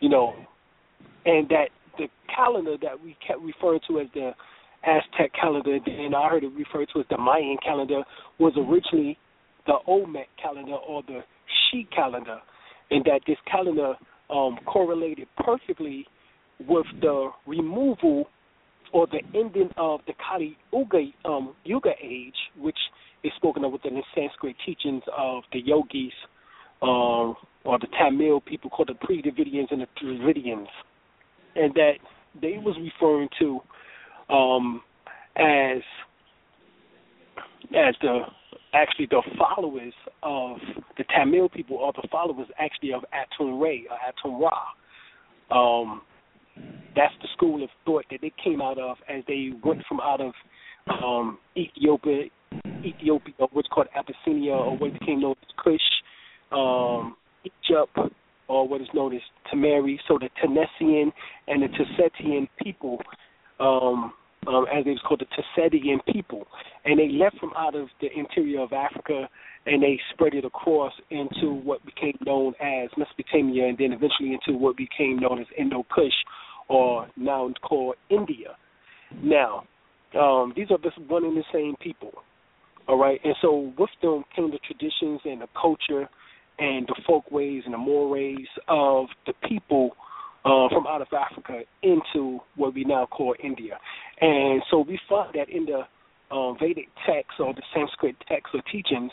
you 0.00 0.08
know, 0.08 0.34
and 1.24 1.48
that 1.48 1.68
the 1.98 2.08
calendar 2.34 2.76
that 2.82 3.02
we 3.02 3.16
kept 3.26 3.40
referring 3.40 3.80
to 3.88 4.00
as 4.00 4.06
the 4.14 4.32
Aztec 4.84 5.32
calendar, 5.38 5.78
and 5.86 6.14
I 6.14 6.28
heard 6.28 6.44
it 6.44 6.52
referred 6.56 6.88
to 6.94 7.00
as 7.00 7.06
the 7.10 7.18
Mayan 7.18 7.56
calendar, 7.62 8.02
was 8.38 8.52
originally 8.56 9.18
the 9.66 9.74
Olmec 9.86 10.28
calendar 10.42 10.74
or 10.74 11.02
the 11.02 11.20
She 11.70 11.86
calendar, 11.94 12.38
and 12.90 13.04
that 13.04 13.20
this 13.26 13.36
calendar 13.50 13.94
um, 14.30 14.58
correlated 14.66 15.28
perfectly 15.36 16.06
with 16.66 16.86
the 17.00 17.30
removal 17.46 18.28
or 18.92 19.06
the 19.06 19.20
ending 19.38 19.70
of 19.76 20.00
the 20.06 20.12
Kali 20.14 20.56
Yuga, 20.72 21.06
um, 21.24 21.54
Yuga 21.64 21.90
age, 22.02 22.34
which 22.58 22.78
is 23.22 23.32
spoken 23.36 23.64
of 23.64 23.72
within 23.72 23.94
the 23.94 24.02
Sanskrit 24.14 24.56
teachings 24.64 25.02
of 25.16 25.42
the 25.52 25.60
yogis 25.60 26.12
um, 26.82 27.36
or 27.64 27.78
the 27.78 27.86
Tamil 27.98 28.40
people 28.40 28.70
called 28.70 28.88
the 28.88 29.06
pre-Dravidians 29.06 29.68
and 29.70 29.82
the 29.82 29.86
Dravidians, 30.02 30.66
and 31.54 31.74
that 31.74 31.94
they 32.40 32.56
was 32.58 32.76
referring 32.80 33.28
to 33.38 33.60
um, 34.30 34.82
as 35.36 35.82
as 37.76 37.94
the 38.02 38.20
actually 38.72 39.06
the 39.06 39.22
followers 39.38 39.92
of 40.22 40.58
the 40.96 41.04
Tamil 41.14 41.48
people 41.48 41.78
are 41.78 41.92
the 41.92 42.06
followers 42.10 42.48
actually 42.58 42.92
of 42.92 43.04
Atum 43.12 43.60
Ray 43.60 43.86
or 43.90 43.96
Atum 43.98 44.40
Ra. 44.40 44.56
Um, 45.50 46.02
that's 46.94 47.14
the 47.22 47.28
school 47.36 47.62
of 47.62 47.70
thought 47.84 48.04
that 48.10 48.20
they 48.20 48.32
came 48.42 48.60
out 48.60 48.78
of 48.78 48.96
as 49.08 49.22
they 49.26 49.50
went 49.64 49.82
from 49.88 50.00
out 50.00 50.20
of 50.20 50.32
um, 50.88 51.38
Ethiopia, 51.56 52.24
Ethiopia, 52.84 53.34
what's 53.52 53.68
called 53.68 53.86
Abyssinia, 53.94 54.52
or 54.52 54.76
what 54.76 54.92
became 54.98 55.20
known 55.20 55.36
as 55.42 55.48
Kush, 55.62 55.80
um, 56.52 57.16
Egypt, 57.44 57.96
or 58.48 58.68
what 58.68 58.80
is 58.80 58.88
known 58.94 59.14
as 59.14 59.22
Tamari. 59.52 59.98
So 60.08 60.18
the 60.18 60.28
Tenessian 60.42 61.12
and 61.46 61.62
the 61.62 61.68
Tussetian 61.68 62.48
people, 62.62 62.98
um, 63.60 64.12
um, 64.46 64.66
as 64.72 64.84
they 64.84 64.90
was 64.90 65.00
called 65.06 65.20
the 65.20 65.26
Tussetian 65.60 65.98
people, 66.12 66.46
and 66.84 66.98
they 66.98 67.08
left 67.08 67.38
from 67.38 67.52
out 67.56 67.74
of 67.74 67.88
the 68.00 68.08
interior 68.16 68.60
of 68.60 68.72
Africa 68.72 69.28
and 69.66 69.82
they 69.82 70.00
spread 70.12 70.34
it 70.34 70.44
across 70.44 70.92
into 71.10 71.52
what 71.52 71.84
became 71.84 72.16
known 72.24 72.54
as 72.60 72.88
Mesopotamia, 72.96 73.66
and 73.66 73.76
then 73.76 73.92
eventually 73.92 74.32
into 74.32 74.58
what 74.58 74.76
became 74.76 75.18
known 75.18 75.38
as 75.38 75.46
Indo-Kush, 75.58 76.14
or 76.68 77.08
now 77.16 77.52
called 77.62 77.96
India. 78.08 78.56
Now, 79.22 79.64
um, 80.18 80.52
these 80.56 80.70
are 80.70 80.78
just 80.78 80.98
one 81.08 81.24
and 81.24 81.36
the 81.36 81.44
same 81.52 81.74
people, 81.80 82.12
all 82.88 82.98
right. 82.98 83.20
And 83.22 83.34
so 83.42 83.72
with 83.78 83.90
them 84.02 84.24
came 84.34 84.50
the 84.50 84.58
traditions 84.58 85.20
and 85.24 85.42
the 85.42 85.48
culture 85.60 86.08
and 86.58 86.86
the 86.86 86.94
folkways 87.06 87.62
and 87.64 87.74
the 87.74 87.78
mores 87.78 88.48
of 88.68 89.06
the 89.26 89.34
people 89.48 89.90
uh, 90.44 90.68
from 90.70 90.86
out 90.86 91.02
of 91.02 91.08
Africa 91.12 91.60
into 91.82 92.40
what 92.56 92.74
we 92.74 92.84
now 92.84 93.06
call 93.06 93.34
India. 93.42 93.78
And 94.20 94.62
so 94.70 94.80
we 94.80 94.98
find 95.08 95.34
that 95.34 95.48
in 95.48 95.66
the 95.66 95.82
um, 96.34 96.56
Vedic 96.60 96.88
texts 97.06 97.34
or 97.38 97.54
the 97.54 97.62
Sanskrit 97.74 98.16
texts 98.28 98.54
or 98.54 98.62
teachings, 98.70 99.12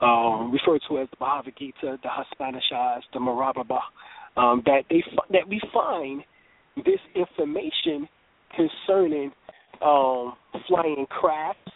um, 0.00 0.52
referred 0.52 0.80
to 0.88 0.98
as 0.98 1.08
the 1.10 1.16
Bhagavad 1.18 1.54
Gita, 1.58 1.98
the 2.02 2.08
Upanishads, 2.08 3.04
the 3.12 3.20
Mahabharata, 3.20 3.80
um, 4.36 4.62
that 4.66 4.82
they 4.88 5.02
that 5.30 5.48
we 5.48 5.60
find 5.74 6.22
this 6.76 7.00
information 7.16 8.08
concerning 8.54 9.32
um, 9.82 10.34
flying 10.68 11.06
crafts 11.10 11.72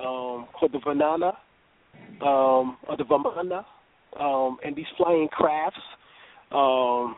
um, 0.00 0.46
called 0.52 0.72
the 0.72 0.78
Vanana 0.78 1.34
um, 2.20 2.76
or 2.88 2.96
the 2.96 3.04
Vamana, 3.04 3.64
um, 4.18 4.58
and 4.64 4.74
these 4.74 4.86
flying 4.96 5.28
crafts 5.28 5.78
um, 6.50 7.16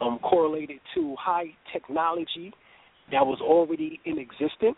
um, 0.00 0.18
correlated 0.22 0.78
to 0.94 1.16
high 1.18 1.46
technology 1.72 2.52
that 3.12 3.24
was 3.24 3.38
already 3.40 4.00
in 4.04 4.18
existence. 4.18 4.76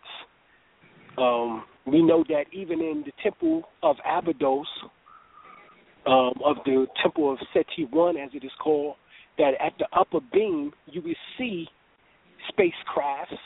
Um, 1.17 1.65
we 1.87 2.03
know 2.03 2.25
that 2.29 2.45
even 2.53 2.81
in 2.81 3.03
the 3.05 3.13
temple 3.23 3.63
of 3.83 3.97
Abydos, 4.05 4.67
um, 6.07 6.35
of 6.45 6.57
the 6.65 6.87
temple 7.03 7.33
of 7.33 7.39
Seti 7.53 7.87
One, 7.91 8.17
as 8.17 8.31
it 8.35 8.45
is 8.45 8.53
called, 8.63 8.97
that 9.39 9.53
at 9.61 9.73
the 9.79 9.87
upper 9.99 10.21
beam 10.33 10.73
you 10.87 11.03
will 11.03 11.15
see 11.37 11.67
spacecrafts, 12.51 13.39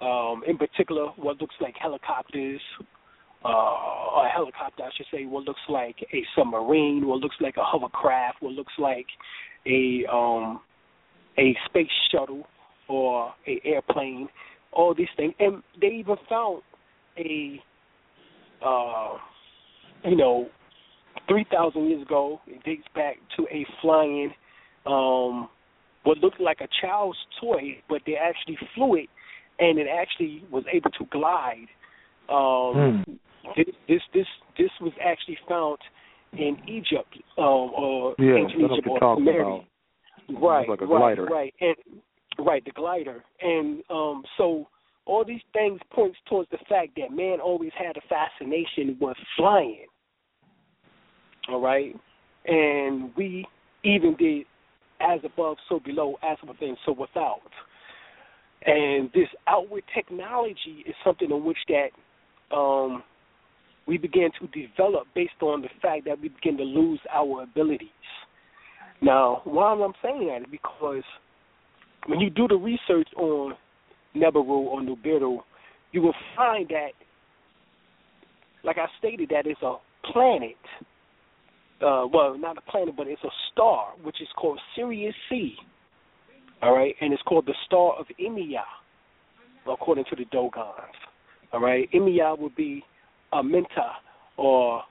um, 0.00 0.42
in 0.46 0.56
particular 0.56 1.08
what 1.16 1.40
looks 1.40 1.54
like 1.60 1.74
helicopters, 1.80 2.60
uh, 3.44 3.48
a 3.48 4.28
helicopter, 4.32 4.84
I 4.84 4.90
should 4.96 5.06
say, 5.12 5.24
what 5.24 5.44
looks 5.44 5.60
like 5.68 5.96
a 6.12 6.22
submarine, 6.36 7.06
what 7.06 7.20
looks 7.20 7.36
like 7.40 7.56
a 7.56 7.64
hovercraft, 7.64 8.40
what 8.40 8.52
looks 8.52 8.72
like 8.78 9.06
a 9.66 10.04
um, 10.12 10.60
a 11.38 11.56
space 11.66 11.86
shuttle 12.10 12.46
or 12.92 13.32
a 13.46 13.60
airplane, 13.64 14.28
all 14.72 14.94
these 14.94 15.08
things, 15.16 15.34
and 15.38 15.62
they 15.80 15.88
even 15.88 16.16
found 16.28 16.62
a, 17.18 17.60
uh, 18.64 19.16
you 20.04 20.16
know, 20.16 20.48
three 21.28 21.46
thousand 21.50 21.88
years 21.88 22.02
ago. 22.02 22.40
It 22.46 22.62
dates 22.64 22.86
back 22.94 23.16
to 23.36 23.46
a 23.50 23.66
flying, 23.80 24.32
um, 24.86 25.48
what 26.04 26.18
looked 26.18 26.40
like 26.40 26.60
a 26.60 26.68
child's 26.80 27.18
toy, 27.40 27.82
but 27.88 28.02
they 28.06 28.16
actually 28.16 28.58
flew 28.74 28.96
it, 28.96 29.08
and 29.58 29.78
it 29.78 29.86
actually 29.88 30.44
was 30.50 30.64
able 30.72 30.90
to 30.90 31.04
glide. 31.10 31.68
Um, 32.28 33.04
Hmm. 33.06 33.12
this, 33.56 33.66
this 33.88 34.00
this 34.14 34.26
this 34.58 34.70
was 34.80 34.92
actually 35.04 35.38
found 35.48 35.78
in 36.34 36.56
Egypt 36.66 37.14
um, 37.38 37.70
or 37.76 38.14
Yeah, 38.18 38.36
ancient 38.36 38.62
Egypt 38.72 38.88
or 38.88 39.16
Samaria. 39.16 39.40
about. 39.42 39.64
Right, 40.40 40.68
like 40.68 40.80
a 40.80 40.86
right, 40.86 41.18
glider. 41.18 41.26
right, 41.26 41.54
and 41.60 41.76
right 42.42 42.64
the 42.64 42.72
glider, 42.72 43.22
and 43.40 43.82
um, 43.90 44.22
so 44.36 44.66
all 45.04 45.24
these 45.24 45.40
things 45.52 45.80
points 45.90 46.18
towards 46.28 46.50
the 46.50 46.58
fact 46.68 46.90
that 46.96 47.14
man 47.14 47.40
always 47.40 47.72
had 47.76 47.96
a 47.96 48.00
fascination 48.08 48.96
with 49.00 49.16
flying. 49.36 49.86
All 51.48 51.60
right, 51.60 51.94
and 52.46 53.10
we 53.16 53.46
even 53.84 54.14
did 54.16 54.46
as 55.00 55.20
above, 55.24 55.56
so 55.68 55.80
below, 55.80 56.16
as 56.22 56.38
within, 56.46 56.76
so 56.86 56.92
without. 56.92 57.40
And 58.64 59.10
this 59.12 59.28
outward 59.48 59.82
technology 59.92 60.84
is 60.86 60.94
something 61.04 61.30
in 61.30 61.44
which 61.44 61.58
that 61.68 62.56
um, 62.56 63.02
we 63.86 63.98
began 63.98 64.30
to 64.40 64.46
develop 64.48 65.08
based 65.14 65.32
on 65.40 65.62
the 65.62 65.68
fact 65.80 66.04
that 66.04 66.20
we 66.20 66.28
begin 66.28 66.56
to 66.58 66.62
lose 66.62 67.00
our 67.12 67.42
abilities. 67.42 67.88
Now, 69.00 69.42
why 69.44 69.72
I'm 69.72 69.92
saying 70.00 70.28
that 70.28 70.50
because 70.50 71.02
when 72.06 72.20
you 72.20 72.30
do 72.30 72.48
the 72.48 72.56
research 72.56 73.08
on 73.16 73.54
Nebaru 74.16 74.46
or 74.46 74.82
Nubiru, 74.82 75.38
you 75.92 76.02
will 76.02 76.14
find 76.36 76.68
that, 76.68 76.92
like 78.64 78.78
I 78.78 78.86
stated, 78.98 79.30
that 79.30 79.46
it's 79.46 79.62
a 79.62 79.76
planet. 80.12 80.56
Uh, 81.80 82.06
well, 82.12 82.36
not 82.38 82.56
a 82.58 82.70
planet, 82.70 82.94
but 82.96 83.06
it's 83.06 83.22
a 83.24 83.30
star, 83.52 83.92
which 84.02 84.20
is 84.20 84.28
called 84.36 84.60
Sirius 84.74 85.14
C. 85.28 85.54
All 86.62 86.76
right, 86.76 86.94
and 87.00 87.12
it's 87.12 87.22
called 87.22 87.46
the 87.46 87.54
star 87.66 87.94
of 87.98 88.06
Emiya, 88.20 88.62
according 89.68 90.04
to 90.10 90.16
the 90.16 90.24
Dogons. 90.26 90.94
All 91.52 91.60
right, 91.60 91.90
Emiya 91.92 92.38
would 92.38 92.54
be 92.54 92.84
Amenta 93.32 93.90
or 94.36 94.82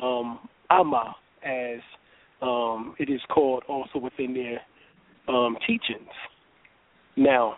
um, 0.00 0.40
Ama, 0.70 1.14
as 1.44 1.80
um, 2.42 2.94
it 2.98 3.08
is 3.08 3.20
called 3.32 3.62
also 3.68 3.98
within 3.98 4.34
their 4.34 4.60
um, 5.28 5.56
teachings. 5.66 6.10
Now, 7.16 7.56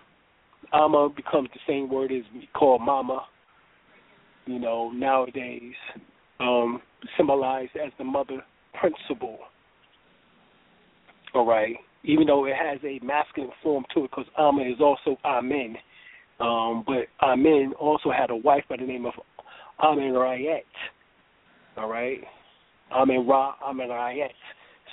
Ama 0.73 1.09
becomes 1.14 1.49
the 1.55 1.61
same 1.66 1.88
word 1.88 2.12
as 2.12 2.23
we 2.35 2.49
call 2.55 2.79
Mama. 2.79 3.27
You 4.47 4.59
know, 4.59 4.90
nowadays, 4.90 5.75
um, 6.40 6.81
symbolized 7.16 7.73
as 7.77 7.92
the 7.99 8.05
mother 8.05 8.42
principle. 8.79 9.38
All 11.35 11.47
right, 11.47 11.77
even 12.05 12.27
though 12.27 12.47
it 12.47 12.55
has 12.57 12.79
a 12.85 13.05
masculine 13.05 13.51
form 13.62 13.85
to 13.95 14.05
it, 14.05 14.11
because 14.11 14.27
Ama 14.38 14.62
is 14.62 14.81
also 14.81 15.19
Amen. 15.25 15.77
Um, 16.38 16.85
but 16.87 17.07
Amen 17.23 17.73
also 17.79 18.11
had 18.11 18.31
a 18.31 18.37
wife 18.37 18.64
by 18.69 18.77
the 18.77 18.85
name 18.85 19.07
of 19.07 19.14
Amen 19.81 20.12
Rayet. 20.12 20.61
All 21.77 21.88
right, 21.88 22.21
Amen 22.92 23.27
Ra, 23.27 23.55
Amen 23.62 23.88
Rayet. 23.88 24.29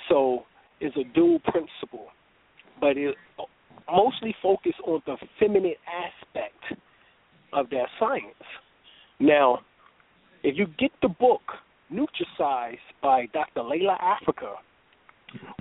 So 0.08 0.44
it's 0.80 0.96
a 0.96 1.04
dual 1.14 1.38
principle, 1.40 2.06
but 2.80 2.96
it 2.96 3.14
mostly 3.90 4.34
focused 4.42 4.80
on 4.86 5.02
the 5.06 5.16
feminine 5.38 5.74
aspect 5.86 6.80
of 7.52 7.70
that 7.70 7.86
science. 7.98 8.24
Now, 9.20 9.60
if 10.42 10.56
you 10.56 10.66
get 10.78 10.90
the 11.02 11.08
book 11.08 11.42
Nutricide 11.92 12.78
by 13.02 13.26
Dr. 13.32 13.60
Llaila 13.60 13.96
Afrika 14.00 14.54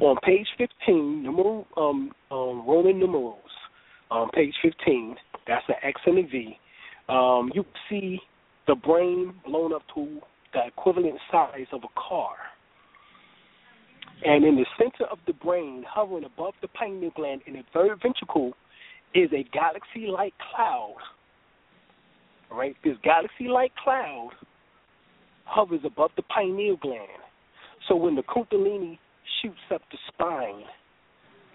on 0.01 0.17
page 0.23 0.47
15, 0.57 1.23
numeral, 1.23 1.67
um, 1.77 2.11
um, 2.31 2.65
Roman 2.67 2.99
numerals, 2.99 3.37
um, 4.11 4.29
page 4.33 4.53
15, 4.61 5.15
that's 5.47 5.65
the 5.67 5.75
X 5.85 5.99
and 6.05 6.17
the 6.17 6.23
V, 6.23 6.57
um, 7.09 7.51
you 7.53 7.65
see 7.89 8.19
the 8.67 8.75
brain 8.75 9.33
blown 9.45 9.73
up 9.73 9.83
to 9.95 10.19
the 10.53 10.67
equivalent 10.67 11.15
size 11.31 11.67
of 11.71 11.81
a 11.83 11.99
car. 11.99 12.35
And 14.25 14.45
in 14.45 14.55
the 14.55 14.65
center 14.77 15.09
of 15.11 15.17
the 15.27 15.33
brain, 15.33 15.83
hovering 15.87 16.23
above 16.23 16.53
the 16.61 16.67
pineal 16.69 17.11
gland 17.15 17.41
in 17.45 17.53
the 17.53 17.63
third 17.73 17.99
ventricle, 18.01 18.53
is 19.13 19.29
a 19.33 19.43
galaxy 19.51 20.07
like 20.07 20.33
cloud. 20.53 20.95
Right, 22.51 22.75
this 22.83 22.95
galaxy 23.03 23.47
like 23.47 23.75
cloud 23.75 24.29
hovers 25.45 25.81
above 25.83 26.11
the 26.15 26.21
pineal 26.23 26.77
gland. 26.77 27.07
So 27.87 27.95
when 27.95 28.15
the 28.15 28.23
Kundalini 28.23 28.97
shoots 29.41 29.57
up 29.73 29.81
the 29.91 29.97
spine, 30.07 30.63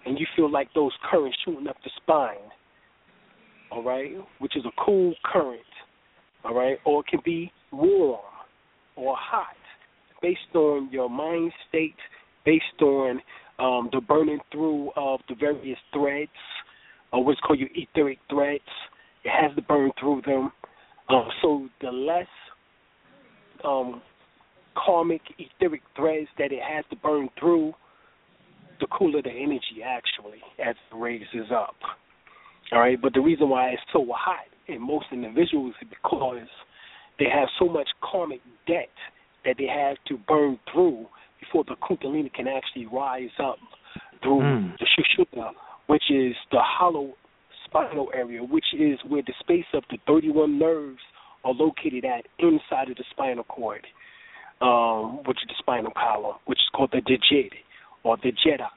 and 0.05 0.19
you 0.19 0.25
feel 0.35 0.51
like 0.51 0.69
those 0.73 0.91
currents 1.09 1.37
shooting 1.43 1.67
up 1.67 1.77
the 1.83 1.89
spine, 1.97 2.51
all 3.71 3.83
right, 3.83 4.13
which 4.39 4.55
is 4.55 4.63
a 4.65 4.83
cool 4.83 5.13
current, 5.23 5.61
all 6.43 6.53
right, 6.53 6.77
or 6.85 7.01
it 7.01 7.07
can 7.07 7.19
be 7.25 7.51
warm 7.71 8.19
or 8.95 9.15
hot 9.17 9.55
based 10.21 10.39
on 10.53 10.89
your 10.91 11.09
mind 11.09 11.51
state, 11.67 11.95
based 12.49 12.81
on 12.81 13.21
um, 13.59 13.89
the 13.93 14.01
burning 14.01 14.39
through 14.51 14.89
of 14.95 15.19
the 15.29 15.35
various 15.35 15.77
threads, 15.93 16.31
or 17.13 17.23
what's 17.23 17.39
called 17.41 17.59
your 17.59 17.69
etheric 17.75 18.17
threads. 18.27 18.63
It 19.23 19.29
has 19.29 19.55
to 19.55 19.61
burn 19.61 19.91
through 19.99 20.23
them. 20.25 20.51
Uh, 21.09 21.25
so 21.41 21.67
the 21.81 21.91
less 21.91 22.27
um, 23.63 24.01
karmic 24.75 25.21
etheric 25.37 25.81
threads 25.95 26.27
that 26.39 26.51
it 26.51 26.61
has 26.67 26.85
to 26.89 26.95
burn 26.95 27.29
through, 27.39 27.73
the 28.79 28.87
cooler 28.87 29.21
the 29.21 29.29
energy 29.29 29.83
actually 29.85 30.39
as 30.65 30.75
it 30.91 30.95
raises 30.95 31.51
up. 31.53 31.75
All 32.71 32.79
right, 32.79 32.99
but 32.99 33.13
the 33.13 33.21
reason 33.21 33.49
why 33.49 33.69
it's 33.69 33.81
so 33.93 34.07
hot 34.09 34.45
in 34.67 34.81
most 34.81 35.05
individuals 35.11 35.75
is 35.81 35.87
because 35.89 36.47
they 37.19 37.25
have 37.25 37.47
so 37.59 37.67
much 37.67 37.89
karmic 38.01 38.41
debt 38.65 38.89
that 39.45 39.55
they 39.59 39.67
have 39.67 39.97
to 40.07 40.17
burn 40.27 40.57
through 40.71 41.05
before 41.39 41.63
the 41.65 41.75
kundalini 41.75 42.31
can 42.33 42.47
actually 42.47 42.85
rise 42.85 43.29
up 43.41 43.57
through 44.21 44.41
mm. 44.41 44.73
the 44.79 44.85
sushumna, 44.97 45.51
which 45.87 46.03
is 46.09 46.35
the 46.51 46.59
hollow 46.61 47.13
spinal 47.65 48.09
area, 48.15 48.41
which 48.41 48.65
is 48.77 48.99
where 49.07 49.21
the 49.25 49.33
space 49.39 49.65
of 49.73 49.83
the 49.89 49.97
31 50.07 50.57
nerves 50.57 50.99
are 51.43 51.53
located 51.53 52.05
at 52.05 52.25
inside 52.39 52.89
of 52.89 52.97
the 52.97 53.03
spinal 53.11 53.43
cord, 53.45 53.85
um, 54.61 55.19
which 55.25 55.37
is 55.37 55.47
the 55.47 55.55
spinal 55.59 55.91
column, 55.95 56.35
which 56.45 56.57
is 56.57 56.69
called 56.75 56.89
the 56.91 57.01
digit 57.01 57.53
or 58.03 58.17
the 58.17 58.31
Jedi. 58.31 58.67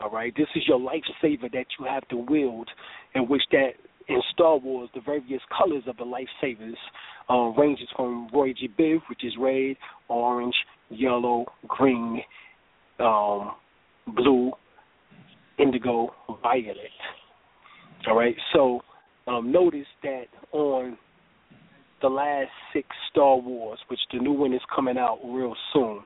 All 0.00 0.10
right, 0.10 0.32
this 0.36 0.46
is 0.54 0.62
your 0.68 0.78
lifesaver 0.78 1.50
that 1.52 1.66
you 1.78 1.86
have 1.86 2.06
to 2.08 2.16
wield, 2.16 2.68
in 3.14 3.22
which 3.22 3.42
that 3.50 3.70
in 4.08 4.20
Star 4.32 4.56
Wars 4.58 4.88
the 4.94 5.00
various 5.00 5.42
colors 5.56 5.82
of 5.86 5.96
the 5.96 6.04
lifesavers 6.04 6.76
uh, 7.28 7.58
ranges 7.60 7.88
from 7.96 8.28
Roy 8.32 8.52
G. 8.52 8.68
Biv, 8.78 9.00
which 9.08 9.24
is 9.24 9.32
red, 9.38 9.76
orange, 10.08 10.54
yellow, 10.90 11.46
green, 11.66 12.22
um, 13.00 13.52
blue, 14.14 14.52
indigo, 15.58 16.14
violet. 16.42 16.76
All 18.06 18.16
right, 18.16 18.36
so 18.52 18.80
um, 19.26 19.50
notice 19.50 19.86
that 20.02 20.26
on 20.52 20.96
the 22.02 22.08
last 22.08 22.50
six 22.72 22.86
Star 23.10 23.36
Wars, 23.38 23.78
which 23.88 24.00
the 24.12 24.20
new 24.20 24.32
one 24.32 24.52
is 24.52 24.60
coming 24.74 24.98
out 24.98 25.18
real 25.24 25.54
soon, 25.72 26.00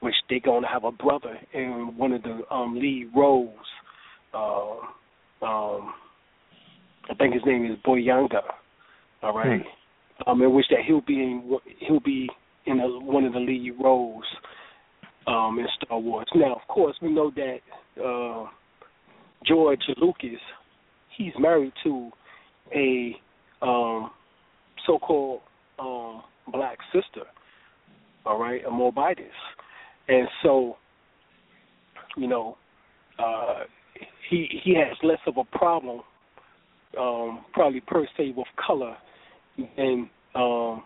which 0.00 0.14
they're 0.30 0.40
gonna 0.40 0.68
have 0.68 0.84
a 0.84 0.92
brother 0.92 1.36
in 1.52 1.94
one 1.96 2.12
of 2.12 2.22
the 2.22 2.40
um, 2.50 2.78
lead 2.78 3.10
roles. 3.14 3.50
Uh, 4.32 4.76
um, 5.44 5.92
I 7.10 7.14
think 7.14 7.34
his 7.34 7.42
name 7.44 7.64
is 7.64 7.78
Boyega. 7.84 8.42
All 9.22 9.36
right, 9.36 9.62
hmm. 10.24 10.30
um, 10.30 10.42
in 10.42 10.52
which 10.52 10.66
that 10.70 10.80
he'll 10.86 11.00
be 11.00 11.14
in 11.14 11.58
he'll 11.80 12.00
be 12.00 12.28
in 12.66 12.80
a, 12.80 12.86
one 12.86 13.24
of 13.24 13.32
the 13.32 13.38
lead 13.38 13.72
roles 13.82 14.24
um, 15.26 15.58
in 15.58 15.66
Star 15.76 15.98
Wars. 15.98 16.26
Now, 16.34 16.54
of 16.54 16.66
course, 16.68 16.96
we 17.00 17.12
know 17.12 17.30
that 17.36 17.58
uh, 18.02 18.48
George 19.46 19.80
Lucas, 19.96 20.40
he's 21.16 21.32
married 21.38 21.72
to 21.84 22.10
a 22.74 23.16
um, 23.60 24.10
so-called 24.86 25.40
um, 25.78 26.22
black 26.50 26.78
sister, 26.92 27.26
all 28.24 28.38
right, 28.40 28.62
a 28.66 28.70
Moabites, 28.70 29.20
and 30.08 30.26
so, 30.42 30.76
you 32.16 32.26
know, 32.26 32.56
uh, 33.18 33.60
he 34.28 34.48
he 34.64 34.74
has 34.74 34.96
less 35.02 35.20
of 35.26 35.36
a 35.36 35.44
problem, 35.56 36.00
um, 36.98 37.44
probably 37.52 37.80
per 37.80 38.06
se, 38.16 38.34
with 38.36 38.46
color 38.64 38.96
than 39.76 40.08
um, 40.34 40.82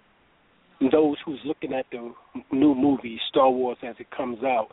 those 0.92 1.16
who's 1.24 1.40
looking 1.44 1.72
at 1.72 1.86
the 1.90 2.12
new 2.52 2.74
movie 2.74 3.20
Star 3.28 3.50
Wars 3.50 3.78
as 3.82 3.94
it 3.98 4.10
comes 4.16 4.42
out, 4.44 4.72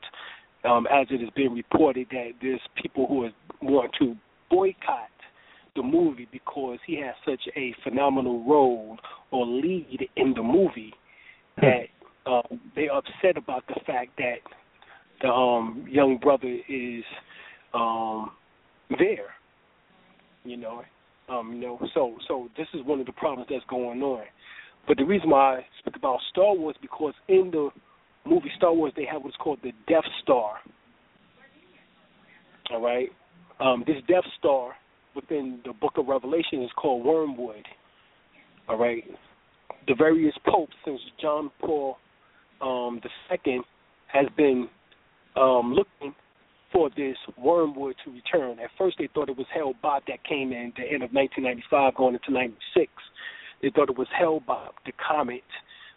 um, 0.65 0.87
as 0.87 1.07
it 1.09 1.21
has 1.21 1.29
been 1.35 1.53
reported 1.53 2.07
that 2.11 2.31
there's 2.41 2.61
people 2.81 3.07
who 3.07 3.29
want 3.65 3.91
to 3.99 4.15
boycott 4.49 5.09
the 5.75 5.83
movie 5.83 6.27
because 6.31 6.77
he 6.85 6.99
has 6.99 7.15
such 7.25 7.41
a 7.55 7.73
phenomenal 7.83 8.43
role 8.47 8.97
or 9.31 9.45
lead 9.45 10.07
in 10.15 10.33
the 10.35 10.43
movie 10.43 10.93
that 11.57 11.85
uh, 12.25 12.41
they're 12.75 12.93
upset 12.93 13.37
about 13.37 13.65
the 13.67 13.79
fact 13.85 14.11
that 14.17 14.37
the 15.21 15.27
um, 15.27 15.85
young 15.89 16.17
brother 16.17 16.57
is 16.69 17.03
um, 17.73 18.31
there. 18.99 19.33
You 20.45 20.57
know, 20.57 20.83
um, 21.29 21.53
you 21.53 21.61
know. 21.61 21.79
So, 21.93 22.15
so 22.27 22.49
this 22.57 22.67
is 22.73 22.81
one 22.85 22.99
of 22.99 23.05
the 23.05 23.11
problems 23.13 23.47
that's 23.49 23.65
going 23.69 24.01
on. 24.01 24.23
But 24.87 24.97
the 24.97 25.05
reason 25.05 25.29
why 25.29 25.57
I 25.57 25.65
speak 25.79 25.95
about 25.95 26.19
Star 26.29 26.55
Wars 26.55 26.75
because 26.81 27.13
in 27.27 27.49
the 27.51 27.69
movie 28.25 28.51
Star 28.57 28.73
Wars 28.73 28.93
they 28.95 29.05
have 29.05 29.23
what's 29.23 29.37
called 29.37 29.59
the 29.63 29.71
Death 29.87 30.03
Star. 30.21 30.55
All 32.71 32.81
right, 32.81 33.09
um, 33.59 33.83
this 33.85 33.97
Death 34.07 34.23
Star 34.39 34.73
within 35.15 35.59
the 35.65 35.73
Book 35.73 35.93
of 35.97 36.07
Revelation 36.07 36.63
is 36.63 36.71
called 36.75 37.05
Wormwood. 37.05 37.65
All 38.67 38.77
right, 38.77 39.03
the 39.87 39.95
various 39.95 40.33
popes 40.45 40.73
since 40.85 40.99
John 41.21 41.51
Paul 41.59 41.97
um, 42.61 43.01
II 43.31 43.61
has 44.07 44.25
been 44.37 44.67
um, 45.35 45.73
looking 45.73 46.15
for 46.73 46.89
this 46.97 47.15
wormwood 47.37 47.95
to 48.03 48.11
return. 48.11 48.59
At 48.59 48.71
first, 48.77 48.97
they 48.97 49.07
thought 49.13 49.29
it 49.29 49.37
was 49.37 49.45
Hale-Bopp 49.53 50.01
that 50.07 50.23
came 50.27 50.51
in 50.51 50.73
the 50.75 50.83
end 50.83 51.03
of 51.03 51.13
1995, 51.13 51.95
going 51.95 52.15
into 52.15 52.31
96. 52.31 52.91
They 53.61 53.69
thought 53.69 53.89
it 53.89 53.97
was 53.97 54.07
Hale-Bopp, 54.17 54.71
the 54.85 54.91
comet, 55.07 55.43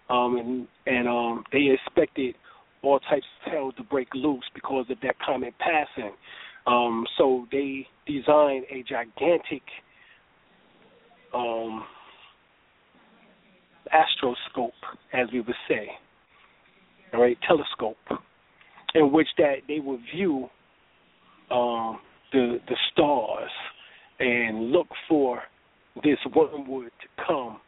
um, 0.09 0.37
and 0.37 0.69
and 0.87 1.09
um, 1.09 1.45
they 1.51 1.75
expected 1.75 2.37
all 2.83 3.01
types 3.01 3.27
of 3.45 3.53
hell 3.53 3.73
to 3.73 3.83
break 3.83 4.09
loose 4.15 4.45
because 4.55 4.87
of 4.91 4.99
that 5.03 5.19
comet 5.19 5.55
passing. 5.59 6.12
Um, 6.67 7.07
so 7.19 7.47
they 7.51 7.87
designed 8.07 8.65
a 8.71 8.85
gigantic 8.89 9.62
um, 11.35 11.85
astroscope, 13.93 14.73
as 15.12 15.29
we 15.33 15.41
would 15.41 15.57
say, 15.69 15.89
all 17.12 17.23
right, 17.23 17.39
telescope, 17.47 17.97
in 18.95 19.12
which 19.12 19.29
that 19.39 19.57
they 19.67 19.81
would 19.81 20.01
view 20.15 20.49
um, 21.50 22.00
the 22.32 22.59
the 22.68 22.76
stars 22.92 23.50
and 24.18 24.70
look 24.70 24.88
for 25.09 25.42
this 26.02 26.18
wormwood 26.35 26.90
to 27.00 27.24
come 27.26 27.59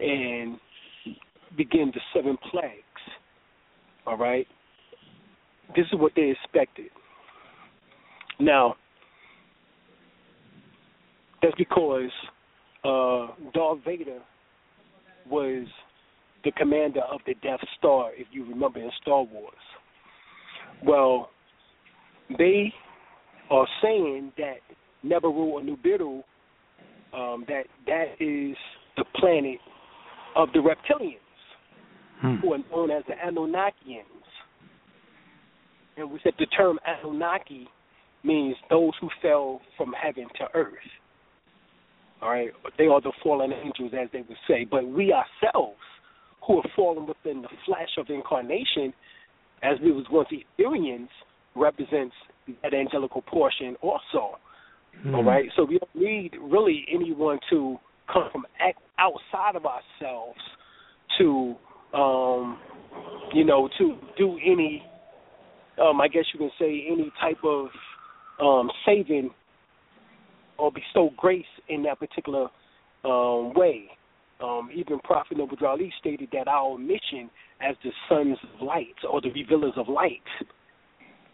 and 0.00 0.58
begin 1.56 1.92
the 1.94 2.00
seven 2.14 2.36
plagues. 2.50 2.82
All 4.06 4.16
right? 4.16 4.46
This 5.76 5.86
is 5.92 5.98
what 5.98 6.12
they 6.14 6.32
expected. 6.42 6.90
Now, 8.38 8.76
that's 11.40 11.54
because 11.56 12.10
uh, 12.84 13.28
Darth 13.52 13.78
Vader 13.84 14.20
was 15.28 15.66
the 16.44 16.52
commander 16.52 17.00
of 17.00 17.20
the 17.26 17.34
Death 17.42 17.60
Star, 17.78 18.10
if 18.14 18.26
you 18.30 18.44
remember 18.44 18.80
in 18.80 18.90
Star 19.00 19.22
Wars. 19.22 19.54
Well, 20.84 21.30
they 22.36 22.72
are 23.50 23.66
saying 23.82 24.32
that 24.38 24.56
Nebaru 25.04 25.32
or 25.32 25.60
Nibiru 25.60 26.22
um, 27.14 27.44
that 27.48 27.64
that 27.86 28.06
is 28.20 28.56
the 28.96 29.04
planet 29.16 29.58
of 30.36 30.48
the 30.52 30.58
reptilians, 30.58 31.18
hmm. 32.20 32.36
who 32.36 32.54
are 32.54 32.58
known 32.70 32.90
as 32.90 33.04
the 33.06 33.14
Anunnakians. 33.14 34.02
And 35.96 36.10
we 36.10 36.18
said 36.24 36.32
the 36.38 36.46
term 36.46 36.78
Anunnaki 36.86 37.68
means 38.24 38.56
those 38.68 38.92
who 39.00 39.08
fell 39.22 39.60
from 39.76 39.92
heaven 39.92 40.26
to 40.38 40.48
earth. 40.54 40.72
All 42.20 42.30
right, 42.30 42.50
they 42.78 42.86
are 42.86 43.00
the 43.00 43.12
fallen 43.22 43.52
angels, 43.52 43.92
as 44.00 44.08
they 44.12 44.20
would 44.20 44.36
say. 44.48 44.66
But 44.68 44.86
we 44.86 45.12
ourselves, 45.12 45.78
who 46.46 46.60
have 46.62 46.70
fallen 46.74 47.06
within 47.06 47.42
the 47.42 47.48
flesh 47.66 47.90
of 47.98 48.06
incarnation, 48.08 48.92
as 49.62 49.78
we 49.82 49.92
was 49.92 50.06
once 50.10 50.28
the 50.30 50.44
Ethereans, 50.58 51.08
represents 51.54 52.14
that 52.62 52.74
angelical 52.74 53.22
portion 53.22 53.76
also. 53.82 54.38
Mm. 55.04 55.14
All 55.14 55.24
right, 55.24 55.46
so 55.56 55.64
we 55.64 55.78
don't 55.78 55.94
need 55.94 56.32
really 56.40 56.86
anyone 56.92 57.38
to 57.50 57.76
come 58.12 58.28
from 58.32 58.46
outside 58.98 59.56
of 59.56 59.64
ourselves 59.66 60.38
to, 61.18 61.54
um, 61.92 62.58
you 63.32 63.44
know, 63.44 63.68
to 63.78 63.96
do 64.16 64.38
any, 64.44 64.84
um, 65.80 66.00
I 66.00 66.08
guess 66.08 66.24
you 66.32 66.38
can 66.38 66.50
say, 66.58 66.86
any 66.90 67.12
type 67.20 67.42
of 67.44 67.68
um, 68.40 68.70
saving 68.86 69.30
or 70.58 70.70
bestow 70.70 71.10
grace 71.16 71.44
in 71.68 71.82
that 71.84 71.98
particular 71.98 72.48
um, 73.04 73.52
way. 73.54 73.86
Um, 74.42 74.70
even 74.74 74.98
Prophet 75.00 75.38
Noble 75.38 75.56
Ali 75.66 75.92
stated 76.00 76.28
that 76.32 76.48
our 76.48 76.76
mission 76.76 77.30
as 77.60 77.76
the 77.82 77.90
sons 78.08 78.36
of 78.42 78.66
light 78.66 78.94
or 79.10 79.20
the 79.20 79.30
revealers 79.30 79.74
of 79.76 79.88
light, 79.88 80.22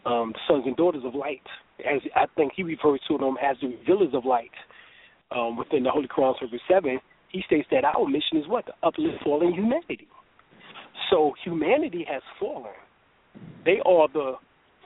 um, 0.05 0.33
sons 0.47 0.63
and 0.65 0.75
daughters 0.75 1.03
of 1.05 1.15
light, 1.15 1.41
as 1.79 2.01
I 2.15 2.25
think 2.35 2.53
he 2.55 2.63
refers 2.63 2.99
to 3.07 3.17
them 3.17 3.37
as 3.41 3.57
the 3.61 3.67
revealers 3.67 4.13
of 4.13 4.25
light 4.25 4.51
um, 5.35 5.57
within 5.57 5.83
the 5.83 5.91
Holy 5.91 6.07
Quran 6.07 6.33
Surah 6.39 6.79
7, 6.81 6.99
he 7.29 7.43
states 7.45 7.67
that 7.71 7.85
our 7.85 8.05
mission 8.07 8.37
is 8.37 8.47
what? 8.47 8.65
To 8.65 8.73
uplift 8.83 9.23
fallen 9.23 9.53
humanity. 9.53 10.07
So 11.09 11.33
humanity 11.43 12.05
has 12.09 12.21
fallen. 12.39 12.73
They 13.65 13.79
are 13.85 14.07
the 14.11 14.33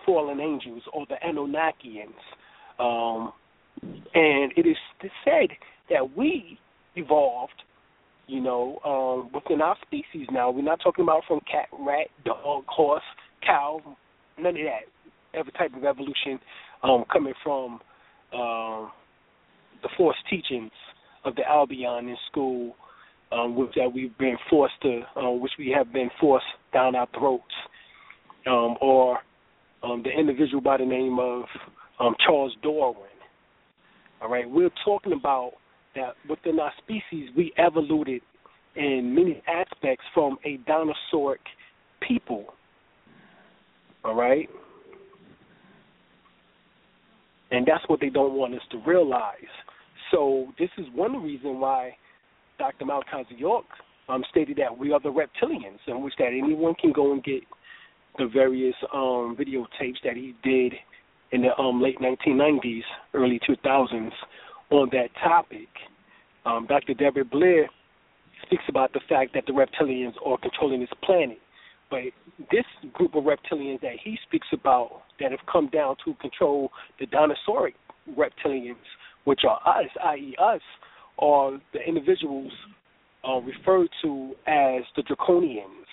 fallen 0.05 0.39
angels 0.39 0.83
or 0.93 1.05
the 1.07 1.15
Anunnakians. 1.25 2.13
Um, 2.79 3.33
and 4.13 4.51
it 4.55 4.67
is 4.67 4.77
said 5.23 5.49
that 5.89 6.15
we 6.15 6.59
evolved 6.95 7.61
you 8.27 8.41
know, 8.41 8.79
um, 8.83 9.31
within 9.33 9.61
our 9.61 9.77
species 9.85 10.27
now. 10.31 10.49
We're 10.49 10.63
not 10.63 10.79
talking 10.83 11.03
about 11.03 11.23
from 11.27 11.39
cat, 11.41 11.67
rat, 11.79 12.07
dog, 12.25 12.63
horse, 12.67 13.03
cow, 13.45 13.79
none 14.37 14.57
of 14.57 14.63
that. 14.63 14.94
Every 15.35 15.51
type 15.53 15.75
of 15.75 15.83
evolution 15.83 16.39
um, 16.83 17.03
coming 17.11 17.33
from 17.43 17.79
um, 18.33 18.91
the 19.81 19.89
forced 19.97 20.19
teachings 20.29 20.71
of 21.23 21.35
the 21.35 21.43
Albion 21.47 22.07
in 22.07 22.17
school, 22.31 22.75
um, 23.31 23.55
which 23.55 23.71
that 23.75 23.91
we've 23.91 24.17
been 24.17 24.37
forced 24.49 24.75
to, 24.83 25.01
uh, 25.15 25.31
which 25.31 25.51
we 25.57 25.73
have 25.75 25.91
been 25.91 26.09
forced 26.19 26.45
down 26.73 26.95
our 26.95 27.07
throats, 27.17 27.43
um, 28.47 28.75
or 28.81 29.19
um, 29.83 30.03
the 30.03 30.09
individual 30.09 30.61
by 30.61 30.77
the 30.77 30.85
name 30.85 31.19
of 31.19 31.43
um, 31.99 32.15
Charles 32.25 32.55
Darwin. 32.61 33.09
All 34.21 34.29
right, 34.29 34.49
we're 34.49 34.69
talking 34.83 35.13
about 35.13 35.53
that 35.95 36.13
within 36.29 36.59
our 36.59 36.71
species 36.83 37.29
we 37.35 37.53
evoluted 37.57 38.21
in 38.75 39.13
many 39.15 39.41
aspects 39.47 40.03
from 40.13 40.37
a 40.45 40.57
dinosauric 40.69 41.37
people. 42.05 42.53
All 44.03 44.15
right? 44.15 44.49
And 47.55 47.65
that's 47.65 47.87
what 47.87 48.01
they 48.01 48.09
don't 48.09 48.33
want 48.33 48.53
us 48.53 48.61
to 48.71 48.81
realize. 48.85 49.53
So 50.11 50.47
this 50.59 50.69
is 50.77 50.87
one 50.93 51.23
reason 51.23 51.61
why 51.61 51.95
Dr. 52.59 52.83
Malachi 52.83 53.25
York 53.37 53.63
um, 54.09 54.25
stated 54.29 54.57
that 54.57 54.77
we 54.77 54.91
are 54.91 54.99
the 54.99 55.09
reptilians, 55.09 55.79
in 55.87 56.01
which 56.03 56.13
that 56.19 56.27
anyone 56.27 56.75
can 56.75 56.91
go 56.91 57.13
and 57.13 57.23
get 57.23 57.43
the 58.17 58.27
various 58.27 58.75
um, 58.93 59.37
videotapes 59.39 60.01
that 60.03 60.17
he 60.17 60.35
did 60.43 60.73
in 61.31 61.43
the 61.43 61.57
um, 61.57 61.81
late 61.81 61.97
1990s, 61.99 62.81
early 63.13 63.39
2000s 63.47 64.11
on 64.71 64.89
that 64.91 65.07
topic. 65.23 65.69
Um, 66.45 66.65
Dr. 66.67 66.93
Deborah 66.93 67.23
Blair 67.23 67.69
speaks 68.45 68.63
about 68.67 68.91
the 68.91 68.99
fact 69.07 69.33
that 69.33 69.45
the 69.47 69.53
reptilians 69.53 70.13
are 70.25 70.37
controlling 70.37 70.81
this 70.81 70.89
planet. 71.03 71.39
But 71.89 72.03
this 72.51 72.65
group 72.91 73.15
of 73.15 73.23
reptilians 73.23 73.79
that 73.79 73.95
he 74.03 74.17
speaks 74.27 74.47
about 74.51 75.03
that 75.19 75.31
have 75.31 75.39
come 75.51 75.69
down 75.69 75.95
to 76.05 76.13
control 76.15 76.71
the 76.99 77.07
dinosauric 77.07 77.73
reptilians, 78.17 78.75
which 79.23 79.41
are 79.47 79.59
us, 79.65 79.89
i.e., 80.05 80.35
us, 80.39 80.61
are 81.19 81.59
the 81.73 81.79
individuals 81.87 82.51
uh, 83.27 83.39
referred 83.39 83.89
to 84.01 84.33
as 84.47 84.83
the 84.95 85.03
draconians. 85.03 85.85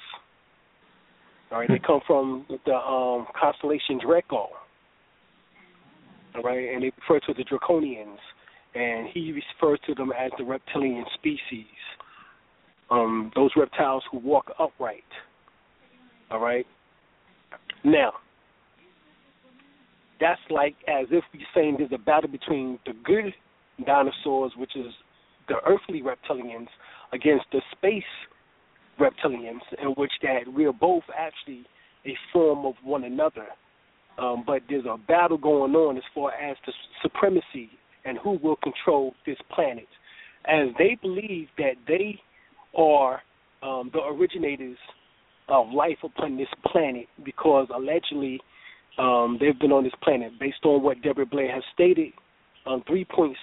All 1.50 1.58
right, 1.58 1.68
they 1.68 1.78
come 1.78 2.00
from 2.06 2.46
the 2.66 2.74
um, 2.74 3.26
constellation 3.38 4.00
Draco. 4.04 4.48
All 6.34 6.42
right, 6.42 6.72
and 6.72 6.82
they 6.82 6.90
refer 6.98 7.20
to 7.26 7.34
the 7.34 7.44
draconians, 7.44 8.16
and 8.74 9.08
he 9.12 9.32
refers 9.32 9.78
to 9.86 9.94
them 9.94 10.12
as 10.18 10.30
the 10.38 10.44
reptilian 10.44 11.04
species. 11.14 11.66
Um, 12.90 13.30
those 13.34 13.50
reptiles 13.56 14.02
who 14.10 14.18
walk 14.18 14.50
upright. 14.58 15.04
All 16.30 16.40
right. 16.40 16.66
Now, 17.84 18.12
that's 20.22 20.40
like 20.50 20.76
as 20.86 21.06
if 21.10 21.24
we're 21.34 21.42
saying 21.54 21.76
there's 21.78 21.90
a 21.92 21.98
battle 21.98 22.30
between 22.30 22.78
the 22.86 22.92
good 23.04 23.34
dinosaurs, 23.84 24.52
which 24.56 24.76
is 24.76 24.92
the 25.48 25.56
earthly 25.66 26.00
reptilians, 26.00 26.68
against 27.12 27.44
the 27.50 27.60
space 27.72 28.04
reptilians, 29.00 29.60
in 29.82 29.88
which 29.96 30.12
that 30.22 30.40
we 30.54 30.64
are 30.64 30.72
both 30.72 31.02
actually 31.18 31.66
a 32.06 32.16
form 32.32 32.64
of 32.64 32.74
one 32.84 33.04
another. 33.04 33.46
Um, 34.18 34.44
but 34.46 34.62
there's 34.68 34.84
a 34.84 34.96
battle 34.96 35.38
going 35.38 35.74
on 35.74 35.96
as 35.96 36.02
far 36.14 36.32
as 36.32 36.56
the 36.66 36.72
supremacy 37.02 37.70
and 38.04 38.18
who 38.18 38.38
will 38.42 38.56
control 38.56 39.14
this 39.26 39.38
planet, 39.54 39.88
as 40.46 40.68
they 40.78 40.96
believe 41.00 41.48
that 41.58 41.74
they 41.88 42.20
are 42.76 43.22
um, 43.62 43.90
the 43.92 44.00
originators 44.00 44.78
of 45.48 45.68
life 45.70 45.98
upon 46.04 46.36
this 46.36 46.48
planet, 46.70 47.06
because 47.24 47.66
allegedly 47.74 48.40
um, 48.98 49.38
they've 49.40 49.58
been 49.58 49.72
on 49.72 49.84
this 49.84 49.92
planet 50.02 50.32
based 50.38 50.64
on 50.64 50.82
what 50.82 51.02
Deborah 51.02 51.26
Blair 51.26 51.52
has 51.52 51.62
stated, 51.72 52.12
um, 52.66 52.82
3.6 52.88 53.34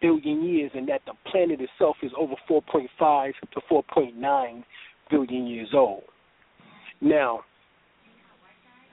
billion 0.00 0.42
years, 0.42 0.70
and 0.74 0.88
that 0.88 1.02
the 1.06 1.12
planet 1.30 1.60
itself 1.60 1.96
is 2.02 2.10
over 2.18 2.34
4.5 2.48 3.32
to 3.52 3.60
4.9 3.70 4.64
billion 5.10 5.46
years 5.46 5.68
old. 5.74 6.02
Now, 7.00 7.40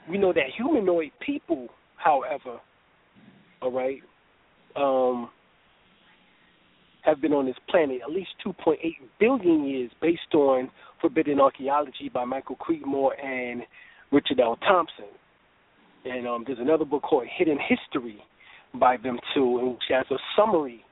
we 0.10 0.18
know 0.18 0.34
that 0.34 0.46
humanoid 0.56 1.12
people, 1.26 1.68
however, 1.96 2.60
all 3.62 3.72
right, 3.72 4.02
um, 4.76 5.30
have 7.02 7.22
been 7.22 7.34
on 7.34 7.46
this 7.46 7.56
planet 7.70 8.02
at 8.04 8.12
least 8.12 8.30
2.8 8.46 8.78
billion 9.20 9.66
years 9.66 9.92
based 10.02 10.34
on 10.34 10.70
Forbidden 11.02 11.40
Archaeology 11.40 12.10
by 12.14 12.26
Michael 12.26 12.58
Cremo 12.58 13.10
and 13.24 13.64
Richard 14.12 14.40
L. 14.40 14.58
Thompson. 14.58 15.06
And 16.06 16.28
um, 16.28 16.44
there's 16.46 16.60
another 16.60 16.86
book 16.86 17.04
called 17.04 17.26
Hidden 17.38 17.58
History 17.68 18.22
by 18.74 18.98
them 18.98 19.20
too, 19.34 19.72
which 19.72 19.84
has 19.90 20.06
a 20.12 20.18
summary 20.36 20.84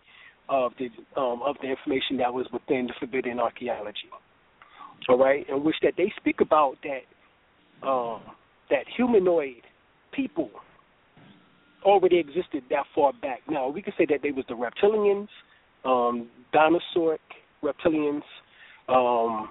of 0.49 0.71
the 0.79 0.85
um, 1.19 1.41
of 1.45 1.55
the 1.61 1.69
information 1.69 2.17
that 2.17 2.33
was 2.33 2.45
within 2.51 2.87
the 2.87 2.93
Forbidden 2.99 3.39
Archaeology. 3.39 4.09
All 5.09 5.17
right, 5.17 5.47
in 5.47 5.63
which 5.63 5.75
that 5.83 5.93
they 5.97 6.11
speak 6.17 6.41
about 6.41 6.75
that 6.83 7.87
um, 7.87 8.21
that 8.69 8.85
humanoid 8.95 9.61
people 10.11 10.49
already 11.83 12.17
existed 12.17 12.63
that 12.69 12.83
far 12.95 13.13
back. 13.21 13.41
Now 13.49 13.69
we 13.69 13.81
could 13.81 13.93
say 13.97 14.05
that 14.09 14.19
they 14.23 14.31
was 14.31 14.45
the 14.49 14.55
reptilians, 14.55 15.27
um, 15.85 16.27
dinosauric 16.53 17.19
reptilians, 17.63 18.23
um, 18.89 19.49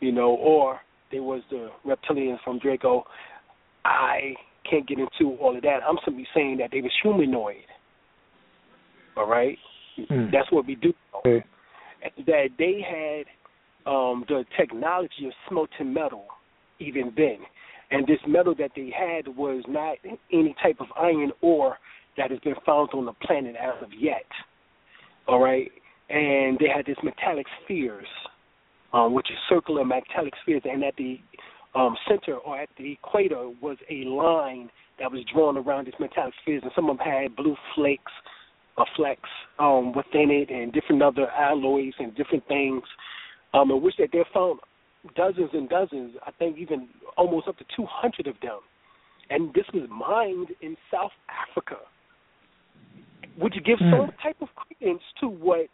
you 0.00 0.12
know, 0.12 0.30
or 0.30 0.80
they 1.10 1.20
was 1.20 1.42
the 1.50 1.70
reptilians 1.86 2.38
from 2.44 2.58
Draco. 2.58 3.04
I 3.84 4.34
can't 4.68 4.86
get 4.86 4.98
into 4.98 5.36
all 5.36 5.56
of 5.56 5.62
that. 5.62 5.80
I'm 5.86 5.96
simply 6.04 6.26
saying 6.34 6.58
that 6.58 6.70
they 6.72 6.80
was 6.80 6.92
humanoid. 7.02 7.64
All 9.16 9.28
right, 9.28 9.56
mm. 9.98 10.30
that's 10.30 10.50
what 10.50 10.66
we 10.66 10.74
do. 10.74 10.92
Okay. 11.18 11.44
That 12.26 12.48
they 12.58 12.84
had 12.86 13.90
um, 13.90 14.24
the 14.28 14.44
technology 14.56 15.26
of 15.26 15.32
smelting 15.48 15.92
metal 15.92 16.26
even 16.78 17.12
then, 17.16 17.38
and 17.90 18.06
this 18.06 18.18
metal 18.26 18.54
that 18.58 18.72
they 18.76 18.92
had 18.96 19.34
was 19.36 19.64
not 19.68 19.96
any 20.32 20.54
type 20.62 20.76
of 20.80 20.86
iron 21.00 21.32
ore 21.40 21.78
that 22.16 22.30
has 22.30 22.40
been 22.40 22.54
found 22.64 22.90
on 22.92 23.06
the 23.06 23.12
planet 23.12 23.56
as 23.56 23.82
of 23.82 23.88
yet. 23.98 24.26
All 25.26 25.40
right, 25.40 25.70
and 26.10 26.58
they 26.58 26.68
had 26.74 26.86
this 26.86 26.96
metallic 27.02 27.46
spheres, 27.64 28.06
um, 28.92 29.14
which 29.14 29.30
is 29.30 29.36
circular 29.48 29.84
metallic 29.84 30.34
spheres, 30.42 30.62
and 30.64 30.84
at 30.84 30.94
the 30.96 31.18
um, 31.76 31.96
center 32.08 32.36
or 32.36 32.58
at 32.58 32.68
the 32.78 32.92
equator 32.92 33.50
was 33.60 33.76
a 33.90 34.04
line 34.04 34.70
that 34.98 35.10
was 35.12 35.22
drawn 35.32 35.56
around 35.56 35.86
this 35.86 35.94
metallic 36.00 36.32
spheres, 36.42 36.62
and 36.62 36.72
some 36.74 36.88
of 36.88 36.96
them 36.96 37.06
had 37.06 37.36
blue 37.36 37.56
flakes 37.74 38.12
or 38.78 38.86
flecks 38.96 39.28
um, 39.58 39.92
within 39.94 40.30
it, 40.30 40.50
and 40.50 40.72
different 40.72 41.02
other 41.02 41.28
alloys 41.30 41.92
and 41.98 42.14
different 42.16 42.46
things, 42.48 42.82
um, 43.54 43.70
in 43.70 43.82
which 43.82 43.94
that 43.98 44.08
they 44.12 44.24
found 44.32 44.58
dozens 45.14 45.50
and 45.52 45.68
dozens, 45.68 46.16
I 46.26 46.30
think 46.32 46.58
even 46.58 46.88
almost 47.16 47.48
up 47.48 47.56
to 47.58 47.64
200 47.76 48.26
of 48.26 48.34
them. 48.42 48.58
And 49.28 49.52
this 49.54 49.64
was 49.74 49.88
mined 49.90 50.48
in 50.62 50.76
South 50.92 51.12
Africa. 51.28 51.76
Would 53.38 53.54
you 53.54 53.60
give 53.60 53.78
mm. 53.78 53.90
some 53.90 54.10
type 54.22 54.36
of 54.40 54.48
credence 54.54 55.02
to 55.20 55.28
what 55.28 55.66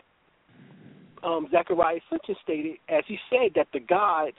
um, 1.22 1.48
Zecharia 1.52 2.00
Sitchin 2.10 2.34
stated, 2.42 2.76
as 2.88 3.04
he 3.06 3.18
said 3.30 3.52
that 3.54 3.68
the 3.72 3.80
gods 3.80 4.36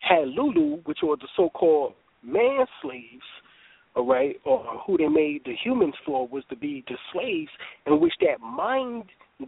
had 0.00 0.28
Lulu, 0.28 0.78
which 0.84 0.98
were 1.02 1.16
the 1.16 1.28
so-called 1.36 1.94
man 2.22 2.66
slaves, 2.82 3.24
all 3.94 4.06
right, 4.06 4.36
or 4.44 4.64
who 4.86 4.96
they 4.96 5.08
made 5.08 5.42
the 5.44 5.54
humans 5.62 5.94
for 6.04 6.26
was 6.26 6.44
to 6.50 6.56
be 6.56 6.84
the 6.88 6.96
slaves, 7.12 7.50
in 7.86 8.00
which 8.00 8.14
that 8.20 8.40
mined 8.40 9.04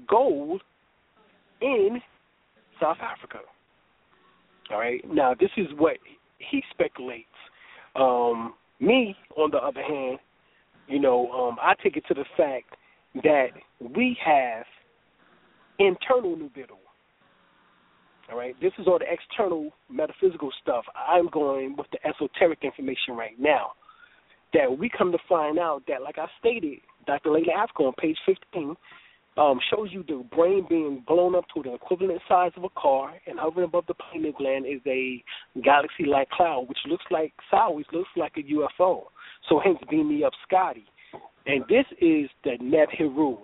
gold 0.08 0.62
in 1.60 2.00
South 2.80 2.98
Africa. 3.00 3.38
All 4.70 4.78
right. 4.78 5.00
Now 5.08 5.34
this 5.38 5.50
is 5.56 5.66
what 5.76 5.96
he 6.38 6.62
speculates. 6.70 7.26
Um, 7.94 8.54
me, 8.80 9.16
on 9.36 9.50
the 9.50 9.58
other 9.58 9.82
hand, 9.82 10.18
you 10.88 10.98
know, 11.00 11.30
um, 11.30 11.56
I 11.60 11.74
take 11.82 11.96
it 11.96 12.04
to 12.08 12.14
the 12.14 12.24
fact 12.36 12.76
that 13.22 13.48
we 13.80 14.16
have 14.24 14.64
internal 15.78 16.36
Nibiru. 16.36 16.76
All 18.30 18.38
right. 18.38 18.54
This 18.60 18.72
is 18.78 18.86
all 18.86 18.98
the 18.98 19.06
external 19.10 19.70
metaphysical 19.88 20.50
stuff. 20.62 20.84
I'm 20.96 21.28
going 21.28 21.76
with 21.76 21.86
the 21.92 21.98
esoteric 22.06 22.60
information 22.62 23.14
right 23.16 23.38
now. 23.38 23.72
That 24.54 24.78
we 24.78 24.88
come 24.88 25.12
to 25.12 25.18
find 25.28 25.58
out 25.58 25.82
that, 25.88 26.02
like 26.02 26.18
I 26.18 26.26
stated, 26.40 26.78
Dr. 27.06 27.30
Llaila 27.30 27.66
Afrika 27.66 27.86
on 27.86 27.92
page 27.98 28.16
15 28.26 28.74
um, 29.36 29.60
shows 29.70 29.88
you 29.92 30.02
the 30.08 30.24
brain 30.34 30.64
being 30.68 31.04
blown 31.06 31.34
up 31.34 31.44
to 31.54 31.62
the 31.62 31.74
equivalent 31.74 32.20
size 32.28 32.52
of 32.56 32.64
a 32.64 32.70
car, 32.70 33.12
and 33.26 33.38
hovering 33.38 33.66
above 33.66 33.84
the 33.86 33.94
pineal 33.94 34.32
gland 34.32 34.64
is 34.66 34.80
a 34.86 35.22
galaxy-like 35.62 36.30
cloud, 36.30 36.68
which 36.68 36.78
looks 36.88 37.04
like 37.10 37.32
always 37.52 37.86
looks 37.92 38.08
like 38.16 38.32
a 38.36 38.42
UFO. 38.42 39.02
So 39.48 39.60
hence, 39.62 39.78
beam 39.90 40.08
me 40.08 40.24
up, 40.24 40.32
Scotty. 40.46 40.86
And 41.44 41.64
this 41.68 41.84
is 42.00 42.30
the 42.44 42.56
Nebhiru. 42.62 43.38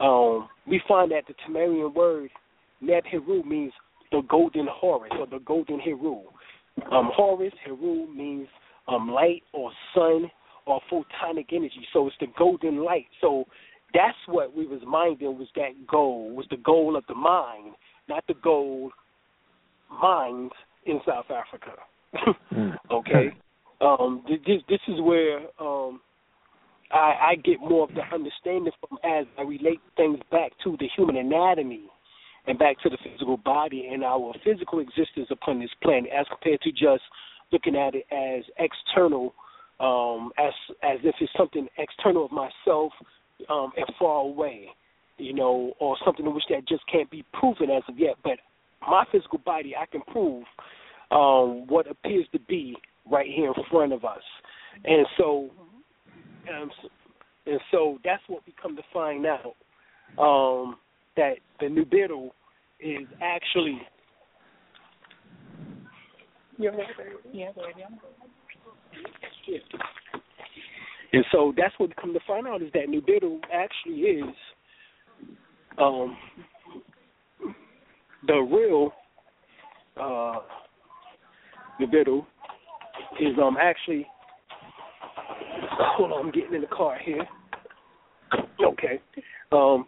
Um, 0.00 0.48
we 0.66 0.80
find 0.88 1.10
that 1.10 1.24
the 1.28 1.34
Tamarian 1.46 1.94
word 1.94 2.30
Neb 2.80 3.04
Heru 3.04 3.42
means 3.44 3.72
the 4.10 4.22
golden 4.28 4.66
Horus 4.70 5.12
or 5.18 5.26
the 5.26 5.42
golden 5.44 5.80
Heru. 5.80 6.20
Um, 6.90 7.10
Horus, 7.14 7.52
Heru 7.64 8.12
means 8.12 8.48
um, 8.88 9.10
light 9.10 9.42
or 9.52 9.70
sun 9.94 10.30
or 10.66 10.80
photonic 10.90 11.52
energy. 11.52 11.86
So 11.92 12.06
it's 12.06 12.16
the 12.20 12.26
golden 12.38 12.84
light. 12.84 13.06
So 13.20 13.44
that's 13.94 14.16
what 14.26 14.54
we 14.54 14.66
was 14.66 14.80
minding 14.86 15.38
was 15.38 15.48
that 15.56 15.86
goal, 15.86 16.34
was 16.34 16.46
the 16.50 16.56
goal 16.58 16.96
of 16.96 17.04
the 17.08 17.14
mind, 17.14 17.74
not 18.08 18.24
the 18.28 18.34
goal 18.34 18.90
mind 19.90 20.52
in 20.86 21.00
South 21.06 21.26
Africa. 21.30 21.72
Mm. 22.52 22.74
okay. 22.90 23.30
Um, 23.80 24.24
this 24.26 24.60
this 24.68 24.80
is 24.88 25.00
where 25.00 25.38
um, 25.60 26.00
I, 26.90 27.30
I 27.30 27.34
get 27.36 27.60
more 27.60 27.84
of 27.84 27.94
the 27.94 28.02
understanding 28.12 28.72
from 28.80 28.98
as 29.04 29.24
I 29.38 29.42
relate 29.42 29.78
things 29.96 30.18
back 30.32 30.50
to 30.64 30.76
the 30.80 30.88
human 30.96 31.16
anatomy 31.16 31.84
and 32.50 32.58
back 32.58 32.80
to 32.80 32.90
the 32.90 32.98
physical 33.04 33.36
body 33.36 33.88
and 33.92 34.02
our 34.02 34.34
physical 34.44 34.80
existence 34.80 35.28
upon 35.30 35.60
this 35.60 35.70
planet, 35.84 36.10
as 36.10 36.26
compared 36.28 36.60
to 36.62 36.72
just 36.72 37.02
looking 37.52 37.76
at 37.76 37.94
it 37.94 38.04
as 38.10 38.44
external, 38.58 39.32
um, 39.78 40.32
as 40.36 40.52
as 40.82 40.98
if 41.04 41.14
it's 41.20 41.32
something 41.38 41.68
external 41.78 42.24
of 42.24 42.32
myself 42.32 42.92
um, 43.48 43.70
and 43.76 43.86
far 44.00 44.22
away, 44.22 44.66
you 45.16 45.32
know, 45.32 45.74
or 45.78 45.96
something 46.04 46.26
in 46.26 46.34
which 46.34 46.42
that 46.50 46.66
just 46.66 46.82
can't 46.90 47.08
be 47.08 47.24
proven 47.32 47.70
as 47.70 47.84
of 47.88 47.96
yet. 47.96 48.16
But 48.24 48.38
my 48.82 49.04
physical 49.12 49.38
body, 49.38 49.74
I 49.80 49.86
can 49.86 50.00
prove 50.02 50.42
um, 51.12 51.68
what 51.68 51.88
appears 51.88 52.26
to 52.32 52.40
be 52.40 52.76
right 53.08 53.30
here 53.32 53.46
in 53.46 53.64
front 53.70 53.92
of 53.92 54.04
us, 54.04 54.22
and 54.84 55.06
so, 55.16 55.50
um, 56.52 56.70
and 57.46 57.60
so 57.70 57.98
that's 58.04 58.22
what 58.26 58.42
we 58.44 58.54
come 58.60 58.74
to 58.74 58.82
find 58.92 59.24
out 59.24 59.54
um, 60.18 60.78
that 61.16 61.34
the 61.60 61.66
Nibiru 61.66 62.30
is 62.82 63.06
actually. 63.22 63.80
Yeah. 66.58 66.70
And 71.12 71.24
so 71.32 71.52
that's 71.56 71.74
what 71.78 71.88
we 71.88 71.94
come 72.00 72.12
to 72.12 72.20
find 72.26 72.46
out 72.46 72.62
is 72.62 72.70
that 72.72 72.86
Nibiru 72.88 73.40
actually 73.52 74.00
is 74.00 74.34
um, 75.78 76.16
the 78.26 78.34
real 78.34 78.92
uh, 79.96 80.40
Nibiru 81.80 82.26
is 83.20 83.36
um 83.42 83.56
actually 83.60 84.06
hold 85.78 86.12
on, 86.12 86.26
I'm 86.26 86.30
getting 86.30 86.54
in 86.54 86.60
the 86.60 86.66
car 86.66 86.98
here. 87.02 87.26
Okay. 88.64 89.00
Um 89.52 89.86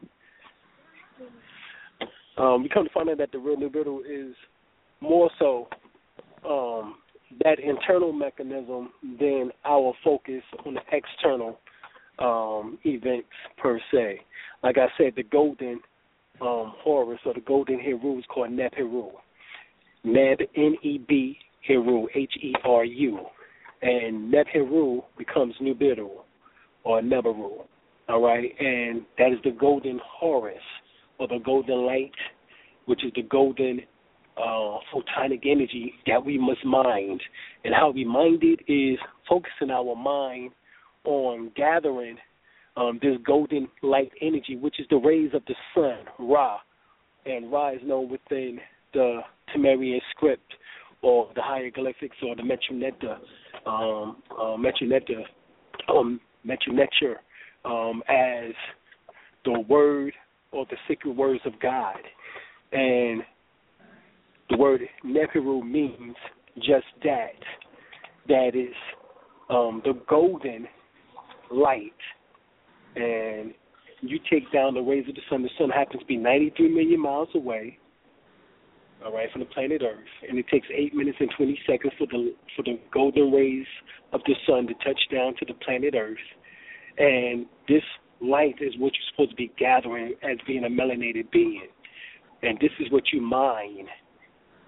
um 2.39 2.63
we 2.63 2.69
come 2.69 2.85
to 2.85 2.91
find 2.93 3.09
out 3.11 3.19
that 3.19 3.33
the 3.33 3.39
real 3.39 3.57
Nibiru 3.57 4.01
is 4.01 4.35
more 5.01 5.31
so 5.39 5.69
um 6.49 6.97
that 7.45 7.59
internal 7.59 8.13
mechanism 8.13 8.91
than 9.19 9.51
our 9.65 9.95
focus 10.05 10.43
on 10.67 10.75
the 10.75 10.81
external 10.93 11.59
um 12.19 12.79
events 12.85 13.29
per 13.57 13.81
se. 13.93 14.21
Like 14.63 14.77
I 14.79 14.87
said, 14.99 15.15
the 15.17 15.23
golden 15.23 15.81
um 16.41 16.75
Horus 16.79 17.21
or 17.25 17.35
the 17.35 17.41
golden 17.41 17.79
Heru 17.81 18.19
is 18.19 18.25
called 18.29 18.53
Neb 18.53 18.73
Heru. 18.75 19.11
Neb 20.05 20.39
N 20.57 20.77
E 20.83 20.99
B 20.99 21.39
Heru, 21.67 22.07
H 22.15 22.33
E 22.43 22.53
R 22.65 22.85
U. 22.85 23.21
And 23.83 24.31
Neb 24.31 24.47
Heru 24.53 25.03
becomes 25.19 25.55
Nibiru 25.61 26.11
or 26.85 27.01
Neberu. 27.01 27.65
All 28.09 28.21
right, 28.21 28.53
and 28.59 29.03
that 29.19 29.33
is 29.33 29.39
the 29.45 29.53
golden 29.53 30.01
Horus 30.05 30.57
or 31.23 31.29
the 31.29 31.39
golden 31.45 31.87
light, 31.87 32.11
which 32.87 33.05
is 33.05 33.13
the 33.15 33.23
golden 33.23 33.81
uh, 34.37 34.79
photonic 34.93 35.47
energy 35.47 35.95
that 36.07 36.25
we 36.25 36.37
must 36.37 36.65
mind. 36.65 37.21
And 37.65 37.73
how 37.73 37.91
we 37.91 38.05
mind 38.05 38.43
it 38.43 38.61
is 38.71 38.99
focusing 39.29 39.71
our 39.71 39.95
mind 39.95 40.51
on 41.05 41.53
gathering 41.55 42.17
um, 42.77 42.99
this 43.03 43.17
golden 43.25 43.69
light 43.83 44.11
energy, 44.21 44.57
which 44.57 44.81
is 44.81 44.87
the 44.91 44.97
rays 44.97 45.31
of 45.33 45.43
the 45.47 45.55
sun, 45.75 45.99
Ra. 46.19 46.59
And 47.25 47.53
Ra 47.53 47.71
is 47.71 47.81
known 47.85 48.11
within 48.11 48.59
the 48.93 49.21
Sumerian 49.53 50.01
script 50.11 50.55
or 51.03 51.31
the 51.37 51.43
hieroglyphics 51.43 52.17
or 52.23 52.35
the 52.35 52.43
Medu 52.43 52.73
Neter, 52.73 53.19
um, 53.67 54.17
uh, 54.39 54.55
um, 55.93 56.21
um, 57.65 58.03
as 58.09 58.53
the 59.45 59.61
word 59.69 60.13
or 60.53 60.67
the 60.71 60.77
sacred 60.89 61.17
words 61.17 61.41
of 61.45 61.53
God. 61.61 61.99
And 62.73 63.23
the 64.51 64.57
word 64.57 64.83
Nepiru 65.05 65.63
means 65.63 66.17
just 66.57 66.87
that. 67.05 67.39
That 68.29 68.51
is 68.55 68.75
um, 69.51 69.83
the 69.85 70.01
golden 70.09 70.67
light. 71.51 71.93
And 72.97 73.55
you 74.01 74.19
take 74.31 74.53
down 74.53 74.75
the 74.75 74.81
rays 74.81 75.09
of 75.09 75.15
the 75.15 75.21
sun. 75.31 75.43
The 75.43 75.51
sun 75.59 75.71
happens 75.71 76.01
to 76.01 76.07
be 76.07 76.17
93 76.17 76.69
million 76.69 77.01
miles 77.01 77.29
away 77.35 77.79
all 79.05 79.13
right, 79.13 79.31
from 79.33 79.41
the 79.41 79.47
planet 79.47 79.83
Earth, 79.83 80.07
and 80.29 80.39
it 80.39 80.47
takes 80.49 80.67
eight 80.75 80.95
minutes 80.95 81.19
and 81.21 81.31
twenty 81.37 81.59
seconds 81.67 81.93
for 81.99 82.07
the 82.07 82.35
for 82.57 82.63
the 82.63 82.79
golden 82.93 83.33
rays 83.33 83.67
of 84.13 84.21
the 84.27 84.35
sun 84.47 84.67
to 84.67 84.75
touch 84.75 85.01
down 85.13 85.35
to 85.39 85.45
the 85.47 85.55
planet 85.55 85.95
Earth, 85.97 86.17
and 86.99 87.47
this 87.69 87.83
light 88.23 88.57
is 88.61 88.73
what 88.79 88.93
you're 88.95 89.11
supposed 89.11 89.31
to 89.31 89.37
be 89.37 89.53
gathering 89.59 90.15
as 90.23 90.39
being 90.47 90.65
a 90.65 90.69
melanated 90.69 91.31
being, 91.31 91.67
and 92.43 92.59
this 92.61 92.71
is 92.81 92.91
what 92.91 93.05
you 93.13 93.21
mine, 93.21 93.89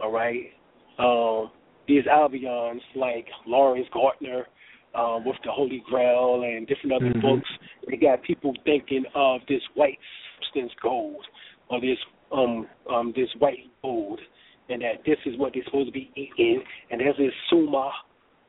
all 0.00 0.10
right. 0.12 0.52
Um, 0.98 1.50
these 1.86 2.06
albions 2.06 2.82
like 2.94 3.26
Laurence 3.46 3.86
Gardner 3.92 4.46
um, 4.94 5.24
with 5.24 5.36
the 5.44 5.50
Holy 5.50 5.82
Grail 5.88 6.42
and 6.44 6.66
different 6.66 6.92
other 6.92 7.12
Mhm. 7.12 7.20
books, 7.20 7.50
they 7.88 7.96
got 7.96 8.22
people 8.22 8.54
thinking 8.64 9.04
of 9.14 9.44
this 9.46 9.62
white 9.74 9.98
substance 10.38 10.72
gold 10.80 11.26
or 11.68 11.80
this 11.80 11.98
um 12.32 12.66
um 12.90 13.12
this 13.14 13.28
white 13.38 13.68
gold 13.82 14.20
and 14.68 14.82
that 14.82 15.04
this 15.04 15.18
is 15.26 15.36
what 15.36 15.52
they're 15.52 15.64
supposed 15.64 15.86
to 15.86 15.92
be 15.92 16.10
eating 16.16 16.62
and 16.90 17.00
there's 17.00 17.16
this 17.16 17.32
suma 17.50 17.90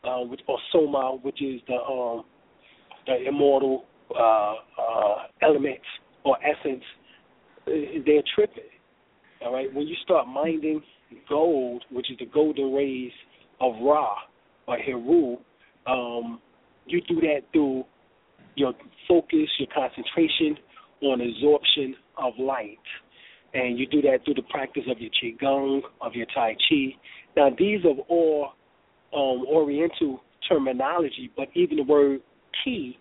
uh 0.04 0.20
which 0.20 0.42
or 0.48 0.58
soma 0.72 1.18
which 1.22 1.42
is 1.42 1.62
the 1.68 1.76
um 1.76 2.24
the 3.08 3.28
immortal 3.28 3.86
uh 4.12 4.54
uh 4.78 5.16
element 5.42 5.80
or 6.24 6.38
essence 6.44 6.84
uh, 7.68 7.72
they're 8.06 8.24
tripping. 8.36 8.64
All 9.42 9.54
right? 9.54 9.74
When 9.74 9.88
you 9.88 9.96
start 10.04 10.28
minding 10.28 10.82
gold 11.30 11.84
which 11.92 12.12
is 12.12 12.18
the 12.18 12.26
golden 12.26 12.74
rays 12.74 13.12
of 13.62 13.74
ra 13.82 14.16
or 14.68 14.78
heru 14.78 15.38
um 15.88 16.42
you 16.88 17.02
do 17.08 17.16
that 17.22 17.42
through 17.52 17.84
your 18.56 18.74
focus 19.08 19.48
your 19.60 19.70
concentration 19.74 20.58
on 21.02 21.22
absorption 21.22 21.96
of 22.18 22.34
light. 22.40 22.78
And 23.54 23.80
you 23.80 23.88
do 23.88 24.02
that 24.02 24.20
through 24.26 24.36
the 24.36 24.44
practice 24.44 24.84
of 24.90 24.98
your 25.00 25.12
qigong, 25.12 25.82
of 26.02 26.14
your 26.14 26.26
tai 26.34 26.56
chi. 26.68 26.96
Now, 27.38 27.50
these 27.58 27.80
are 27.86 27.98
all 28.10 28.50
um, 29.14 29.46
Oriental 29.48 30.22
terminology, 30.50 31.32
but 31.36 31.48
even 31.54 31.78
the 31.78 31.84
word 31.84 32.22
ki, 32.64 32.98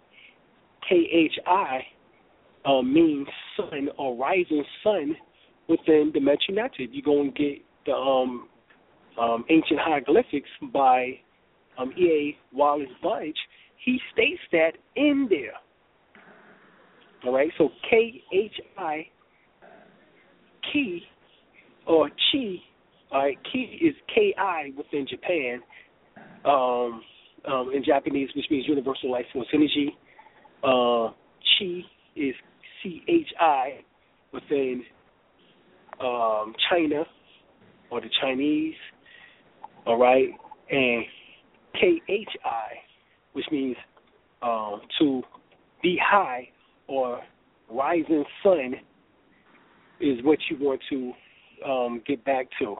K 0.88 1.09
H 1.12 1.38
I, 1.47 1.81
um, 2.64 2.92
means 2.92 3.27
sun 3.57 3.88
or 3.99 4.16
rising 4.16 4.64
sun 4.83 5.16
within 5.68 6.11
the 6.12 6.20
Medu 6.20 6.51
Neter. 6.51 6.83
You 6.90 7.03
go 7.03 7.20
and 7.20 7.35
get 7.35 7.59
the 7.87 7.92
um, 7.92 8.49
um, 9.20 9.44
ancient 9.51 9.81
hieroglyphics 9.81 10.49
by 10.73 11.18
um, 11.79 11.92
E. 11.99 12.37
A. 12.53 12.57
Wallis 12.57 12.88
Budge. 13.03 13.38
He 13.85 14.01
states 14.12 14.40
that 14.53 14.73
in 14.97 15.27
there. 15.29 15.53
All 17.25 17.35
right, 17.35 17.51
so 17.59 17.70
K 17.88 18.23
H 18.33 18.61
I 18.79 19.07
ki 20.73 21.03
or 21.87 22.09
chi, 22.09 22.57
all 23.12 23.25
right, 23.25 23.38
ki 23.53 23.79
is 23.81 23.94
K 24.15 24.35
I 24.38 24.73
within 24.77 25.06
Japan, 25.06 25.61
um, 26.44 27.02
um, 27.46 27.71
in 27.75 27.83
Japanese, 27.85 28.31
which 28.35 28.46
means 28.50 28.67
universal 28.67 29.11
life 29.11 29.27
force 29.33 29.46
energy. 29.52 29.96
Uh, 30.65 31.12
chi 31.58 31.81
is 32.17 32.35
C 32.83 33.02
H 33.06 33.27
I 33.38 33.81
within 34.33 34.83
um, 36.00 36.54
China 36.71 37.04
or 37.90 38.00
the 38.00 38.08
Chinese, 38.21 38.75
all 39.87 39.98
right, 39.98 40.29
and 40.71 41.04
K 41.75 42.00
H 42.08 42.29
I, 42.44 42.69
which 43.35 43.44
means 43.52 43.77
um, 44.42 44.81
to 44.98 45.23
be 45.83 45.98
high 46.02 46.48
or 46.88 47.21
rising 47.71 48.25
sun 48.42 48.75
is 50.00 50.19
what 50.25 50.38
you 50.50 50.56
want 50.60 50.81
to 50.90 51.12
um, 51.69 52.02
get 52.06 52.25
back 52.25 52.46
to. 52.58 52.77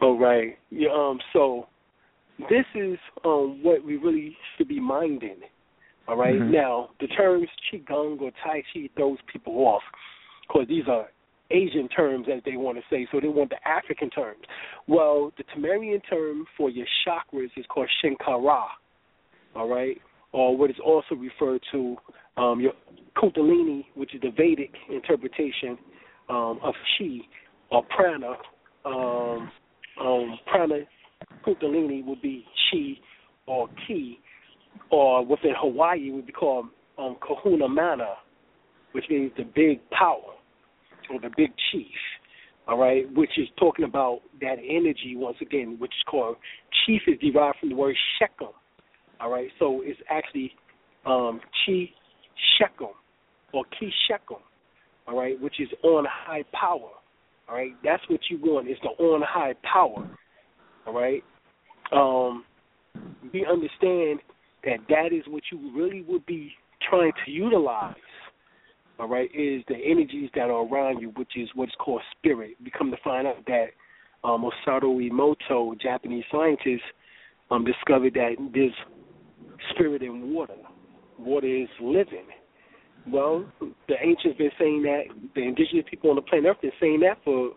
All 0.00 0.18
right. 0.18 0.56
Yeah, 0.70 0.88
um, 0.94 1.18
so 1.32 1.66
this 2.48 2.66
is 2.74 2.98
um, 3.24 3.60
what 3.62 3.84
we 3.84 3.96
really 3.96 4.36
should 4.56 4.68
be 4.68 4.80
minding. 4.80 5.40
All 6.08 6.16
right? 6.16 6.40
Mhm. 6.40 6.50
Now, 6.50 6.90
the 7.00 7.06
terms 7.08 7.48
qigong 7.70 8.20
or 8.20 8.32
tai 8.42 8.62
chi 8.72 8.88
throws 8.96 9.18
people 9.32 9.66
off. 9.66 9.82
because 10.48 10.66
these 10.68 10.86
are 10.88 11.08
Asian 11.50 11.88
terms, 11.88 12.26
as 12.28 12.42
they 12.44 12.56
want 12.56 12.76
to 12.76 12.84
say, 12.90 13.06
so 13.10 13.20
they 13.20 13.28
want 13.28 13.50
the 13.50 13.68
African 13.68 14.10
terms. 14.10 14.44
Well, 14.86 15.32
the 15.36 15.44
Tamarian 15.44 16.02
term 16.08 16.46
for 16.56 16.68
your 16.68 16.86
chakras 17.06 17.50
is 17.56 17.64
called 17.66 17.88
Shinkara, 18.02 18.66
all 19.54 19.68
right, 19.68 20.00
or 20.32 20.56
what 20.56 20.70
is 20.70 20.76
also 20.84 21.14
referred 21.14 21.62
to 21.72 21.96
um, 22.36 22.60
your 22.60 22.72
Kundalini, 23.16 23.86
which 23.94 24.14
is 24.14 24.20
the 24.20 24.30
Vedic 24.30 24.74
interpretation 24.90 25.78
um, 26.28 26.58
of 26.62 26.74
Chi 26.98 27.20
or 27.70 27.84
Prana. 27.84 28.34
Um, 28.84 29.50
um, 30.00 30.38
prana 30.46 30.80
Kundalini 31.46 32.04
would 32.04 32.22
be 32.22 32.44
Chi 32.70 32.98
or 33.46 33.68
Ki, 33.86 34.18
or 34.90 35.24
within 35.24 35.54
Hawaii 35.58 36.10
would 36.10 36.26
be 36.26 36.32
called 36.32 36.66
um, 36.98 37.16
Kahuna 37.26 37.68
Mana, 37.68 38.14
which 38.92 39.04
means 39.10 39.32
the 39.36 39.44
big 39.44 39.80
power 39.90 40.34
or 41.12 41.20
the 41.20 41.30
big 41.36 41.50
chief, 41.70 41.86
all 42.68 42.78
right, 42.78 43.04
which 43.14 43.30
is 43.36 43.48
talking 43.58 43.84
about 43.84 44.20
that 44.40 44.56
energy 44.58 45.14
once 45.16 45.36
again, 45.40 45.76
which 45.78 45.90
is 45.90 46.04
called 46.08 46.36
chief 46.86 47.02
is 47.06 47.18
derived 47.18 47.58
from 47.58 47.70
the 47.70 47.74
word 47.74 47.96
Shechem, 48.18 48.52
all 49.20 49.30
right, 49.30 49.48
so 49.58 49.82
it's 49.84 50.00
actually 50.10 50.52
um, 51.06 51.40
Chi 51.66 51.90
Shechem 52.58 52.94
or 53.52 53.64
Ki 53.78 53.90
Shechem, 54.08 54.42
all 55.08 55.18
right, 55.18 55.40
which 55.40 55.60
is 55.60 55.68
on 55.82 56.06
high 56.08 56.44
power, 56.52 56.90
all 57.48 57.56
right, 57.56 57.72
that's 57.84 58.02
what 58.08 58.20
you 58.30 58.38
want 58.40 58.68
is 58.68 58.76
the 58.82 58.90
on 59.02 59.22
high 59.26 59.54
power, 59.62 60.08
all 60.86 60.94
right. 60.94 61.22
Um, 61.92 62.44
we 63.32 63.46
understand 63.46 64.20
that 64.64 64.78
that 64.88 65.12
is 65.12 65.22
what 65.28 65.42
you 65.50 65.72
really 65.76 66.02
would 66.08 66.24
be 66.26 66.52
trying 66.88 67.12
to 67.24 67.30
utilize 67.30 67.94
all 69.02 69.08
right, 69.08 69.30
is 69.34 69.62
the 69.68 69.74
energies 69.84 70.30
that 70.34 70.42
are 70.42 70.64
around 70.64 71.00
you, 71.00 71.08
which 71.16 71.32
is 71.36 71.48
what's 71.56 71.72
called 71.78 72.02
spirit. 72.16 72.52
We 72.62 72.70
come 72.70 72.90
to 72.90 72.96
find 73.02 73.26
out 73.26 73.44
that 73.46 73.66
um, 74.22 74.44
Masaru 74.44 75.10
Emoto, 75.10 75.78
Japanese 75.80 76.24
scientist, 76.30 76.84
um, 77.50 77.64
discovered 77.64 78.14
that 78.14 78.36
there's 78.54 78.72
spirit 79.70 80.02
in 80.02 80.32
water. 80.32 80.54
Water 81.18 81.48
is 81.48 81.68
living. 81.80 82.26
Well, 83.08 83.44
the 83.60 83.94
ancients 84.00 84.38
been 84.38 84.50
saying 84.58 84.82
that, 84.82 85.02
the 85.34 85.42
indigenous 85.42 85.84
people 85.90 86.10
on 86.10 86.16
the 86.16 86.22
planet 86.22 86.50
Earth 86.50 86.62
been 86.62 86.70
saying 86.80 87.00
that 87.00 87.18
for 87.24 87.50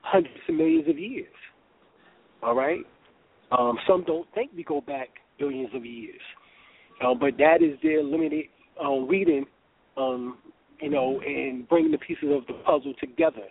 hundreds 0.00 0.34
of 0.48 0.54
millions 0.54 0.88
of 0.88 0.98
years. 0.98 1.26
All 2.42 2.54
right? 2.54 2.80
Um, 3.56 3.78
some 3.86 4.04
don't 4.04 4.26
think 4.34 4.50
we 4.56 4.64
go 4.64 4.80
back 4.80 5.08
billions 5.38 5.70
of 5.74 5.84
years. 5.84 6.20
Um, 7.04 7.18
but 7.18 7.36
that 7.38 7.62
is 7.62 7.78
their 7.82 8.02
limited 8.02 8.46
um, 8.82 9.06
reading 9.08 9.44
um, 9.96 10.38
you 10.80 10.90
know, 10.90 11.20
and 11.24 11.68
bringing 11.68 11.90
the 11.92 11.98
pieces 11.98 12.28
of 12.30 12.46
the 12.46 12.54
puzzle 12.64 12.94
together. 13.00 13.48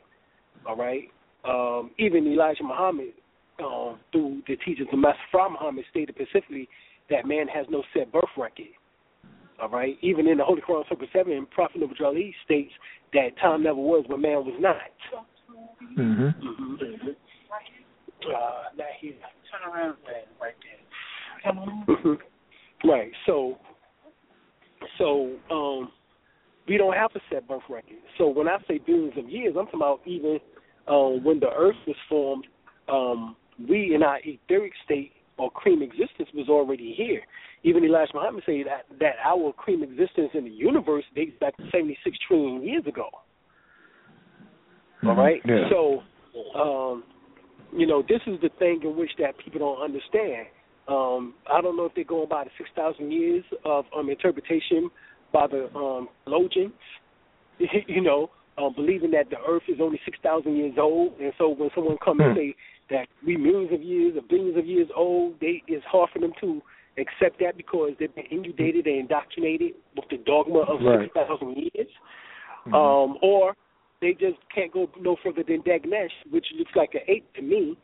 All 0.67 0.75
right. 0.75 1.03
Um, 1.43 1.91
even 1.99 2.27
Elijah 2.27 2.63
Muhammad, 2.63 3.13
um, 3.63 3.99
through 4.11 4.41
the 4.47 4.55
teachings 4.57 4.87
of 4.91 4.99
Master 4.99 5.19
Fard 5.33 5.51
Muhammad, 5.51 5.85
stated 5.89 6.15
specifically 6.15 6.67
that 7.09 7.25
man 7.25 7.47
has 7.47 7.65
no 7.69 7.83
set 7.93 8.11
birth 8.11 8.23
record. 8.37 8.65
All 9.61 9.69
right. 9.69 9.97
Even 10.01 10.27
in 10.27 10.37
the 10.37 10.43
Holy 10.43 10.61
Quran, 10.61 10.83
Surah 10.89 11.07
Seven, 11.13 11.47
Prophet 11.51 11.81
Nabi 11.81 12.01
Ali 12.03 12.35
states 12.43 12.71
that 13.13 13.29
time 13.41 13.63
never 13.63 13.77
was 13.77 14.05
but 14.09 14.19
man 14.19 14.45
was 14.45 14.55
not. 14.59 14.77
Mhm. 15.97 16.35
Mm-hmm. 16.35 17.09
Uh, 18.27 18.75
now 18.77 18.85
here, 18.99 19.13
turn 19.51 19.71
around, 19.71 19.97
right 20.41 20.55
there. 20.63 21.53
Mm-hmm. 21.53 22.89
Right. 22.89 23.11
So, 23.25 23.57
so 24.97 25.35
um, 25.51 25.91
we 26.67 26.77
don't 26.77 26.93
have 26.93 27.11
a 27.15 27.19
set 27.31 27.47
birth 27.47 27.61
record. 27.69 27.97
So 28.17 28.27
when 28.27 28.47
I 28.47 28.57
say 28.67 28.79
billions 28.79 29.17
of 29.17 29.29
years, 29.29 29.55
I'm 29.57 29.65
talking 29.65 29.79
about 29.79 30.01
even 30.05 30.39
um, 30.87 31.23
when 31.23 31.39
the 31.39 31.49
Earth 31.49 31.75
was 31.87 31.95
formed. 32.09 32.47
Um, 32.87 33.35
we 33.69 33.95
in 33.95 34.03
our 34.03 34.19
etheric 34.23 34.73
state 34.83 35.13
or 35.37 35.49
cream 35.51 35.81
existence 35.81 36.29
was 36.33 36.49
already 36.49 36.93
here. 36.95 37.21
Even 37.63 37.83
Elijah 37.83 38.11
Muhammad 38.13 38.43
said 38.45 38.65
that 38.67 38.85
that 38.99 39.15
our 39.23 39.53
cream 39.53 39.81
existence 39.81 40.29
in 40.33 40.43
the 40.43 40.51
universe 40.51 41.03
dates 41.15 41.33
back 41.39 41.55
to 41.57 41.63
76 41.71 42.17
trillion 42.27 42.63
years 42.63 42.85
ago. 42.85 43.09
Mm-hmm. 44.97 45.07
All 45.07 45.15
right. 45.15 45.41
Yeah. 45.45 45.69
So, 45.69 46.01
um, 46.59 47.03
you 47.75 47.85
know, 47.85 48.01
this 48.07 48.21
is 48.27 48.39
the 48.41 48.49
thing 48.59 48.81
in 48.83 48.95
which 48.95 49.11
that 49.19 49.37
people 49.37 49.59
don't 49.59 49.83
understand. 49.83 50.47
Um, 50.87 51.33
I 51.51 51.61
don't 51.61 51.75
know 51.75 51.85
if 51.85 51.95
they're 51.95 52.03
going 52.03 52.29
by 52.29 52.43
the 52.43 52.49
6,000 52.57 53.11
years 53.11 53.43
of 53.65 53.85
um, 53.95 54.09
interpretation 54.09 54.89
by 55.33 55.47
the 55.47 55.73
um, 55.75 56.09
theologians, 56.23 56.73
you 57.87 58.01
know, 58.01 58.29
um, 58.57 58.73
believing 58.75 59.11
that 59.11 59.29
the 59.29 59.37
earth 59.47 59.63
is 59.67 59.79
only 59.81 59.99
6,000 60.05 60.55
years 60.55 60.75
old. 60.79 61.19
And 61.19 61.33
so 61.37 61.49
when 61.49 61.69
someone 61.75 61.97
comes 62.03 62.21
and 62.21 62.31
Hmm. 62.31 62.37
say 62.37 62.55
that 62.91 63.07
we 63.25 63.35
millions 63.35 63.73
of 63.73 63.81
years 63.81 64.15
or 64.15 64.21
billions 64.21 64.57
of 64.57 64.65
years 64.65 64.89
old, 64.95 65.39
they 65.41 65.61
it's 65.67 65.83
hard 65.85 66.09
for 66.13 66.19
them 66.19 66.33
to 66.39 66.61
accept 66.97 67.39
that 67.39 67.57
because 67.57 67.91
they've 67.99 68.13
been 68.15 68.25
inundated 68.25 68.87
and 68.87 68.99
indoctrinated 68.99 69.73
with 69.95 70.05
the 70.09 70.17
dogma 70.17 70.59
of 70.59 70.81
Right. 70.81 71.11
6,000 71.13 71.57
years. 71.57 71.89
Mhm. 72.67 72.73
Um, 72.73 73.17
or 73.21 73.55
they 74.05 74.13
just 74.13 74.37
can't 74.53 74.71
go 74.71 74.87
no 75.01 75.15
further 75.23 75.41
than 75.41 75.63
Dinknesh, 75.63 76.11
which 76.29 76.45
looks 76.59 76.71
like 76.75 76.93
an 76.93 77.01
eight 77.07 77.25
to 77.33 77.41
me. 77.41 77.75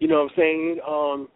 You 0.00 0.08
know 0.08 0.24
what 0.24 0.32
I'm 0.32 0.36
saying? 0.36 0.80
Um, 0.86 1.28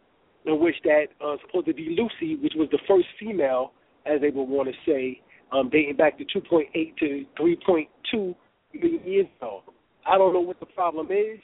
in 0.44 0.58
which 0.58 0.74
that 0.82 1.06
uh, 1.24 1.36
supposed 1.46 1.66
to 1.66 1.74
be 1.74 1.96
Lucy, 1.96 2.34
which 2.42 2.54
was 2.56 2.68
the 2.72 2.80
first 2.88 3.06
female, 3.20 3.72
as 4.04 4.20
they 4.20 4.30
would 4.30 4.48
want 4.48 4.68
to 4.68 4.74
say, 4.84 5.20
um, 5.52 5.70
dating 5.70 5.94
back 5.94 6.18
to 6.18 6.24
2.8 6.24 6.96
to 6.96 7.24
3.2 7.38 8.34
million 8.74 9.04
years 9.04 9.26
ago. 9.38 9.62
I 10.04 10.18
don't 10.18 10.32
know 10.32 10.40
what 10.40 10.58
the 10.58 10.66
problem 10.66 11.12
is, 11.12 11.38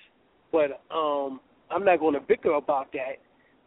but 0.51 0.83
um, 0.93 1.39
I'm 1.71 1.85
not 1.85 2.01
going 2.01 2.15
to 2.15 2.21
bicker 2.21 2.55
about 2.55 2.91
that. 2.95 3.19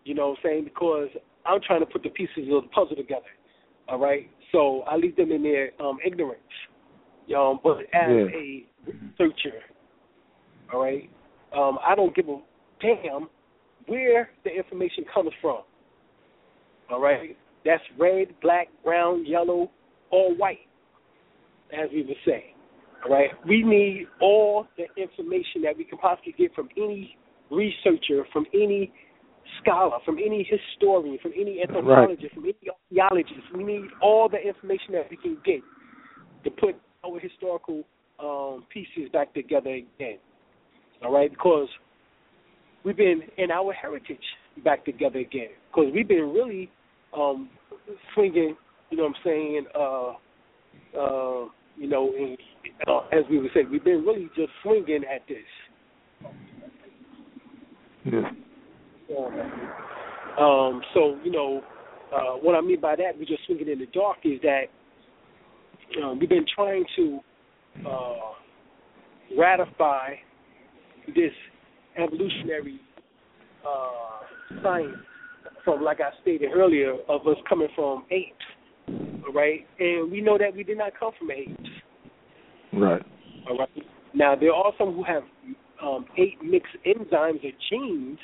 You 0.04 0.14
know 0.14 0.30
what 0.30 0.40
I'm 0.40 0.44
saying? 0.44 0.64
Because 0.66 1.08
I'm 1.46 1.62
trying 1.66 1.80
to 1.80 1.86
put 1.86 2.04
the 2.04 2.10
pieces 2.10 2.50
of 2.52 2.64
the 2.64 2.70
puzzle 2.76 2.98
together. 2.98 3.32
All 3.88 4.00
right, 4.00 4.30
so 4.52 4.82
I 4.82 4.98
leave 4.98 5.16
them 5.16 5.32
in 5.32 5.42
their 5.42 5.72
um, 5.80 6.00
ignorance. 6.06 6.42
Um, 7.34 7.60
but 7.64 7.82
as 7.94 8.10
Yeah. 8.10 8.38
a 8.38 8.66
researcher, 8.86 9.64
all 10.74 10.82
right, 10.82 11.10
um, 11.54 11.80
I 11.86 11.96
don't 11.96 12.16
give 12.16 12.30
a 12.30 12.42
damn 12.80 13.30
where 13.88 14.32
the 14.44 14.56
information 14.56 15.06
comes 15.06 15.34
from. 15.42 15.64
All 16.90 17.00
right, 17.00 17.38
that's 17.64 17.84
red, 17.98 18.40
black, 18.42 18.70
brown, 18.84 19.26
yellow, 19.26 19.70
or 20.10 20.34
white, 20.34 20.68
as 21.72 21.90
we 21.92 22.04
would 22.04 22.18
say. 22.26 22.54
All 23.06 23.12
right, 23.12 23.32
we 23.46 23.64
need 23.64 24.08
all 24.20 24.68
the 24.78 24.86
information 25.02 25.62
that 25.64 25.76
we 25.76 25.84
can 25.84 25.98
possibly 25.98 26.34
get 26.34 26.54
from 26.54 26.70
any 26.78 27.18
researcher, 27.50 28.26
from 28.32 28.46
any 28.54 28.92
scholar, 29.62 30.00
from 30.06 30.18
any 30.18 30.44
historian, 30.44 31.18
from 31.20 31.34
any 31.36 31.62
anthropologist, 31.62 32.34
from 32.34 32.44
any 32.44 32.56
archaeologist. 32.92 33.42
We 33.54 33.64
need 33.64 33.90
all 34.02 34.30
the 34.30 34.40
information 34.40 34.94
that 34.94 35.10
we 35.10 35.18
can 35.18 35.38
get 35.44 35.62
to 36.44 36.52
put 36.52 36.76
our 37.06 37.20
historical 37.20 37.84
um, 38.20 38.66
pieces 38.72 39.10
back 39.12 39.34
together 39.34 39.72
again. 39.72 40.18
All 41.04 41.12
right, 41.12 41.30
because 41.30 41.68
we've 42.84 42.98
been 42.98 43.22
in 43.38 43.52
our 43.52 43.74
heritage 43.74 44.18
back 44.64 44.86
together 44.86 45.20
again. 45.20 45.50
Because 45.70 45.92
we've 45.94 46.08
been 46.08 46.32
really 46.34 46.70
um, 47.18 47.50
swinging, 48.14 48.56
you 48.90 48.98
know 48.98 49.04
what 49.04 49.16
I'm 49.16 49.22
saying, 49.24 49.66
uh, 49.74 50.14
uh, 51.00 51.46
you 51.78 51.88
know, 51.88 52.12
in, 52.16 52.38
uh, 52.88 53.00
as 53.12 53.24
we 53.30 53.40
would 53.40 53.52
say, 53.54 53.62
we've 53.70 53.84
been 53.84 54.04
really 54.06 54.30
just 54.36 54.52
swinging 54.62 55.04
at 55.04 55.22
this. 55.28 55.38
Yeah. 58.06 58.30
Um, 60.40 60.82
so, 60.94 61.18
you 61.24 61.32
know, 61.32 61.62
uh, 62.16 62.38
what 62.38 62.56
I 62.56 62.62
mean 62.62 62.80
by 62.80 62.96
that, 62.96 63.18
we're 63.18 63.26
just 63.26 63.46
swinging 63.46 63.70
in 63.70 63.80
the 63.80 63.88
dark, 63.88 64.18
is 64.24 64.40
that 64.44 64.66
um, 66.04 66.20
we've 66.20 66.30
been 66.30 66.46
trying 66.56 66.86
to 66.96 67.20
uh, 67.88 68.16
ratify 69.38 70.14
this 71.08 71.32
evolutionary 71.98 72.80
uh, 73.68 74.62
science 74.64 74.96
from, 75.64 75.84
like 75.84 76.00
I 76.00 76.10
stated 76.22 76.52
earlier, 76.54 76.94
of 77.08 77.28
us 77.28 77.38
coming 77.48 77.68
from 77.76 78.06
apes, 78.12 79.26
right? 79.34 79.66
And 79.80 80.12
we 80.12 80.22
know 80.22 80.38
that 80.38 80.56
we 80.56 80.64
did 80.64 80.78
not 80.78 80.94
come 81.00 81.12
from 81.18 81.32
apes, 81.32 81.70
Right. 82.74 83.02
all 83.50 83.58
right? 83.58 83.70
Now, 84.14 84.36
there 84.36 84.54
are 84.54 84.72
some 84.78 84.94
who 84.94 85.04
have 85.04 85.24
um, 85.84 86.06
ape 86.18 86.42
mixed 86.44 86.76
enzymes 86.86 87.44
or 87.44 87.52
genes, 87.70 88.20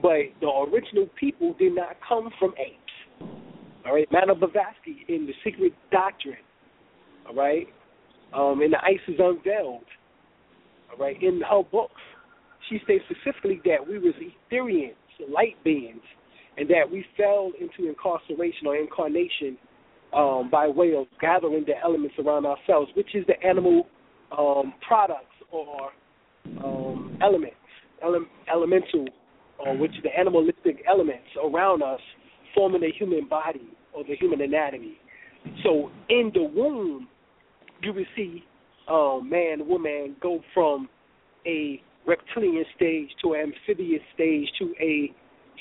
but 0.00 0.18
the 0.40 0.46
original 0.46 1.08
people 1.18 1.54
did 1.58 1.74
not 1.74 1.96
come 2.06 2.30
from 2.38 2.54
apes. 2.58 2.80
All 3.86 3.94
right, 3.94 4.08
Madame 4.10 4.40
Blavatsky 4.40 5.04
in 5.08 5.26
The 5.26 5.34
Secret 5.44 5.74
Doctrine, 5.92 6.36
all 7.28 7.34
right, 7.34 7.66
um, 8.32 8.62
in 8.62 8.70
The 8.70 8.78
Isis 8.78 9.18
Unveiled, 9.18 9.84
all 10.90 10.98
right, 10.98 11.22
in 11.22 11.42
her 11.42 11.62
books, 11.70 12.00
she 12.68 12.78
states 12.84 13.04
specifically 13.10 13.60
that 13.66 13.86
we 13.86 13.98
was 13.98 14.14
Etherians, 14.14 14.94
light 15.30 15.62
beings, 15.64 16.00
and 16.56 16.68
that 16.70 16.90
we 16.90 17.04
fell 17.16 17.52
into 17.60 17.88
incarceration 17.88 18.66
or 18.66 18.76
incarnation 18.76 19.58
um, 20.14 20.48
by 20.50 20.66
way 20.66 20.94
of 20.94 21.06
gathering 21.20 21.64
the 21.66 21.74
elements 21.82 22.14
around 22.24 22.46
ourselves, 22.46 22.90
which 22.96 23.14
is 23.14 23.26
the 23.26 23.40
animal 23.46 23.86
um, 24.36 24.72
products 24.86 25.26
or 25.50 25.90
um, 26.64 27.18
elements, 27.22 27.56
ele- 28.02 28.26
elemental, 28.50 29.06
or 29.58 29.76
which 29.76 29.92
the 30.02 30.10
animalistic 30.18 30.82
elements 30.88 31.26
around 31.44 31.82
us 31.82 32.00
forming 32.54 32.80
the 32.80 32.90
human 32.96 33.26
body 33.28 33.68
or 33.92 34.04
the 34.04 34.16
human 34.16 34.40
anatomy. 34.40 34.98
So 35.62 35.90
in 36.08 36.30
the 36.34 36.42
womb, 36.42 37.08
you 37.82 37.92
will 37.92 38.04
see 38.16 38.44
um, 38.88 39.28
man, 39.30 39.66
woman 39.66 40.16
go 40.20 40.40
from 40.52 40.88
a 41.46 41.82
reptilian 42.06 42.64
stage 42.76 43.08
to 43.22 43.32
an 43.32 43.52
amphibious 43.52 44.02
stage 44.14 44.48
to 44.58 44.74
a 44.80 45.12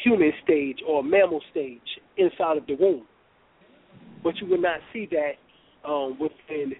human 0.03 0.31
stage 0.43 0.77
or 0.87 1.03
mammal 1.03 1.41
stage 1.51 1.81
inside 2.17 2.57
of 2.57 2.65
the 2.67 2.75
womb. 2.75 3.05
But 4.23 4.35
you 4.37 4.47
will 4.47 4.61
not 4.61 4.79
see 4.91 5.07
that 5.11 5.87
um, 5.87 6.17
within 6.19 6.73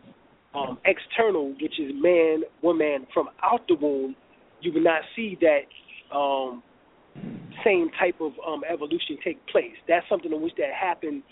um, 0.55 0.78
external, 0.86 1.49
which 1.61 1.80
is 1.80 1.91
man, 1.95 2.43
woman 2.61 3.07
from 3.14 3.28
out 3.41 3.61
the 3.68 3.76
womb. 3.76 4.16
You 4.61 4.72
will 4.74 4.84
not 4.84 5.01
see 5.16 5.38
that 5.41 6.16
um, 6.16 6.64
same 7.63 7.89
type 7.99 8.15
of 8.19 8.33
um, 8.47 8.63
evolution 8.71 9.17
take 9.23 9.45
place. 9.47 9.75
That's 9.87 10.05
something 10.09 10.31
in 10.31 10.41
which 10.41 10.53
that 10.57 10.73
happened 10.79 11.23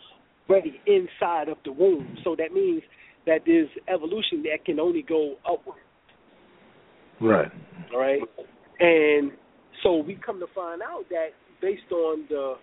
already 0.50 0.80
inside 0.86 1.50
of 1.50 1.58
the 1.64 1.72
womb. 1.72 2.18
So 2.24 2.36
that 2.38 2.54
means 2.54 2.82
that 3.26 3.42
there's 3.46 3.70
evolution 3.88 4.44
that 4.44 4.66
can 4.66 4.80
only 4.80 5.02
go 5.02 5.36
upward. 5.50 5.78
Right. 7.20 7.52
All 7.94 8.00
right. 8.00 8.22
And 8.80 9.32
so 9.84 9.98
we 9.98 10.16
come 10.16 10.40
to 10.40 10.48
find 10.54 10.82
out 10.82 11.06
that 11.10 11.30
based 11.62 11.92
on 11.92 12.26
the 12.30 12.56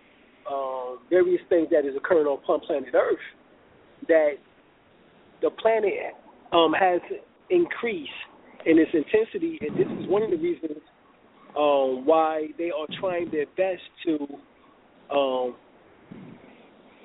um, 0.51 0.99
various 1.11 1.41
things 1.49 1.69
that 1.71 1.87
is 1.87 1.95
occurring 1.97 2.27
on 2.27 2.61
planet 2.61 2.95
Earth, 2.95 3.19
that 4.09 4.33
the 5.43 5.51
planet 5.51 5.93
um, 6.53 6.73
has 6.73 7.01
increased 7.51 8.11
in 8.67 8.79
its 8.79 8.91
intensity, 8.93 9.59
and 9.61 9.77
this 9.77 9.87
is 10.01 10.09
one 10.09 10.23
of 10.23 10.31
the 10.31 10.37
reasons 10.37 10.79
um, 11.57 12.05
why 12.05 12.49
they 12.59 12.71
are 12.71 12.87
trying 13.01 13.31
their 13.31 13.47
best 13.57 13.83
to 14.05 14.19
um, 15.15 15.57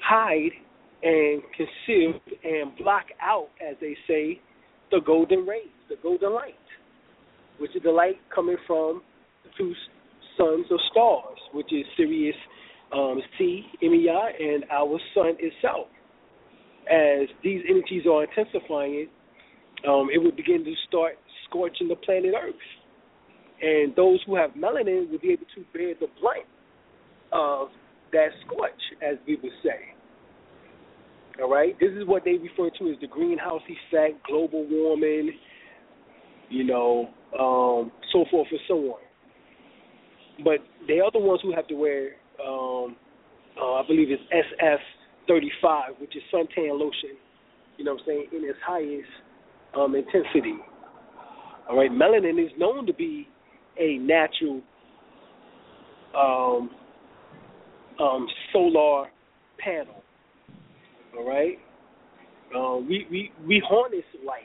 hide 0.02 0.52
and 1.02 1.42
conceal 1.56 2.20
and 2.44 2.76
block 2.78 3.06
out, 3.22 3.50
as 3.62 3.76
they 3.82 3.96
say, 4.08 4.40
the 4.92 5.00
golden 5.06 5.46
rays, 5.46 5.68
the 5.90 5.96
golden 6.02 6.34
light, 6.34 6.54
which 7.58 7.76
is 7.76 7.84
the 7.84 7.92
light 7.92 8.18
coming 8.34 8.58
from 8.68 9.02
the 9.44 9.50
two 9.58 9.74
suns 10.38 10.66
or 10.72 10.80
stars, 10.92 11.38
which 11.54 11.72
is 11.72 11.86
Sirius 11.98 12.36
um, 12.94 13.20
C, 13.38 13.66
MEI, 13.82 14.32
and 14.40 14.66
our 14.72 15.00
sun 15.14 15.36
itself. 15.40 15.88
As 16.92 17.28
these 17.44 17.62
energies 17.70 18.04
are 18.06 18.26
intensifying, 18.26 19.08
um, 19.88 20.10
it 20.14 20.22
would 20.22 20.36
begin 20.36 20.64
to 20.64 20.74
start 20.88 21.14
scorching 21.48 21.88
the 21.88 21.96
planet 21.96 22.34
Earth. 22.40 22.54
And 23.64 23.96
those 23.96 24.20
who 24.26 24.36
have 24.36 24.52
melanin 24.52 25.10
will 25.10 25.20
be 25.20 25.32
able 25.32 25.46
to 25.56 25.64
bear 25.72 25.94
the 25.98 26.08
brunt 26.20 26.46
of 27.32 27.70
that 28.12 28.28
scorch, 28.46 28.72
as 29.02 29.18
we 29.26 29.38
would 29.38 29.54
say. 29.64 29.94
All 31.42 31.50
right, 31.50 31.74
this 31.80 31.92
is 31.92 32.06
what 32.06 32.26
they 32.26 32.34
refer 32.34 32.70
to 32.78 32.92
as 32.92 33.00
the 33.00 33.08
greenhouse 33.08 33.62
effect, 33.64 34.28
global 34.28 34.68
warming, 34.70 35.32
you 36.50 36.66
know, 36.66 37.10
um, 37.40 37.92
so 38.12 38.26
forth 38.30 38.48
and 38.52 38.60
so 38.68 38.76
on. 38.76 39.00
But 40.44 40.60
they 40.88 41.00
are 41.00 41.10
the 41.12 41.20
ones 41.20 41.40
who 41.42 41.56
have 41.56 41.68
to 41.70 41.76
wear, 41.76 42.12
um, 42.46 42.98
uh, 43.60 43.76
I 43.76 43.84
believe 43.88 44.10
it's 44.12 44.22
SF35, 45.30 46.02
which 46.02 46.16
is 46.18 46.22
suntan 46.34 46.78
lotion. 46.78 47.18
You 47.78 47.86
know 47.86 47.94
what 47.94 48.02
I'm 48.02 48.08
saying 48.08 48.28
in 48.34 48.44
its 48.44 48.60
highest 48.64 49.10
um, 49.76 49.96
intensity. 49.96 50.58
All 51.70 51.78
right, 51.78 51.90
melanin 51.90 52.44
is 52.44 52.52
known 52.58 52.86
to 52.86 52.94
be 52.94 53.28
a 53.80 53.98
natural 53.98 54.62
um, 56.16 56.70
um, 58.00 58.28
solar 58.52 59.10
panel. 59.60 60.04
All 61.18 61.28
right, 61.28 61.58
um, 62.56 62.88
we 62.88 63.06
we 63.10 63.32
we 63.48 63.62
harness 63.68 64.04
light. 64.26 64.44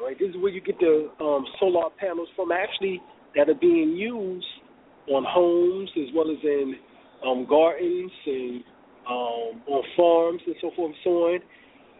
All 0.00 0.06
right, 0.06 0.18
this 0.18 0.30
is 0.30 0.36
where 0.36 0.52
you 0.52 0.60
get 0.60 0.78
the 0.78 1.10
um, 1.20 1.44
solar 1.58 1.90
panels 1.98 2.28
from. 2.36 2.52
Actually, 2.52 3.00
that 3.36 3.48
are 3.48 3.54
being 3.54 3.96
used 3.96 4.46
on 5.08 5.24
homes 5.26 5.90
as 5.96 6.12
well 6.14 6.30
as 6.30 6.38
in 6.42 6.74
um, 7.26 7.46
gardens 7.48 8.12
and 8.26 8.62
um, 9.08 9.62
on 9.66 9.82
farms 9.96 10.42
and 10.46 10.54
so 10.60 10.70
forth 10.76 10.90
and 10.90 11.00
so 11.04 11.10
on. 11.10 11.40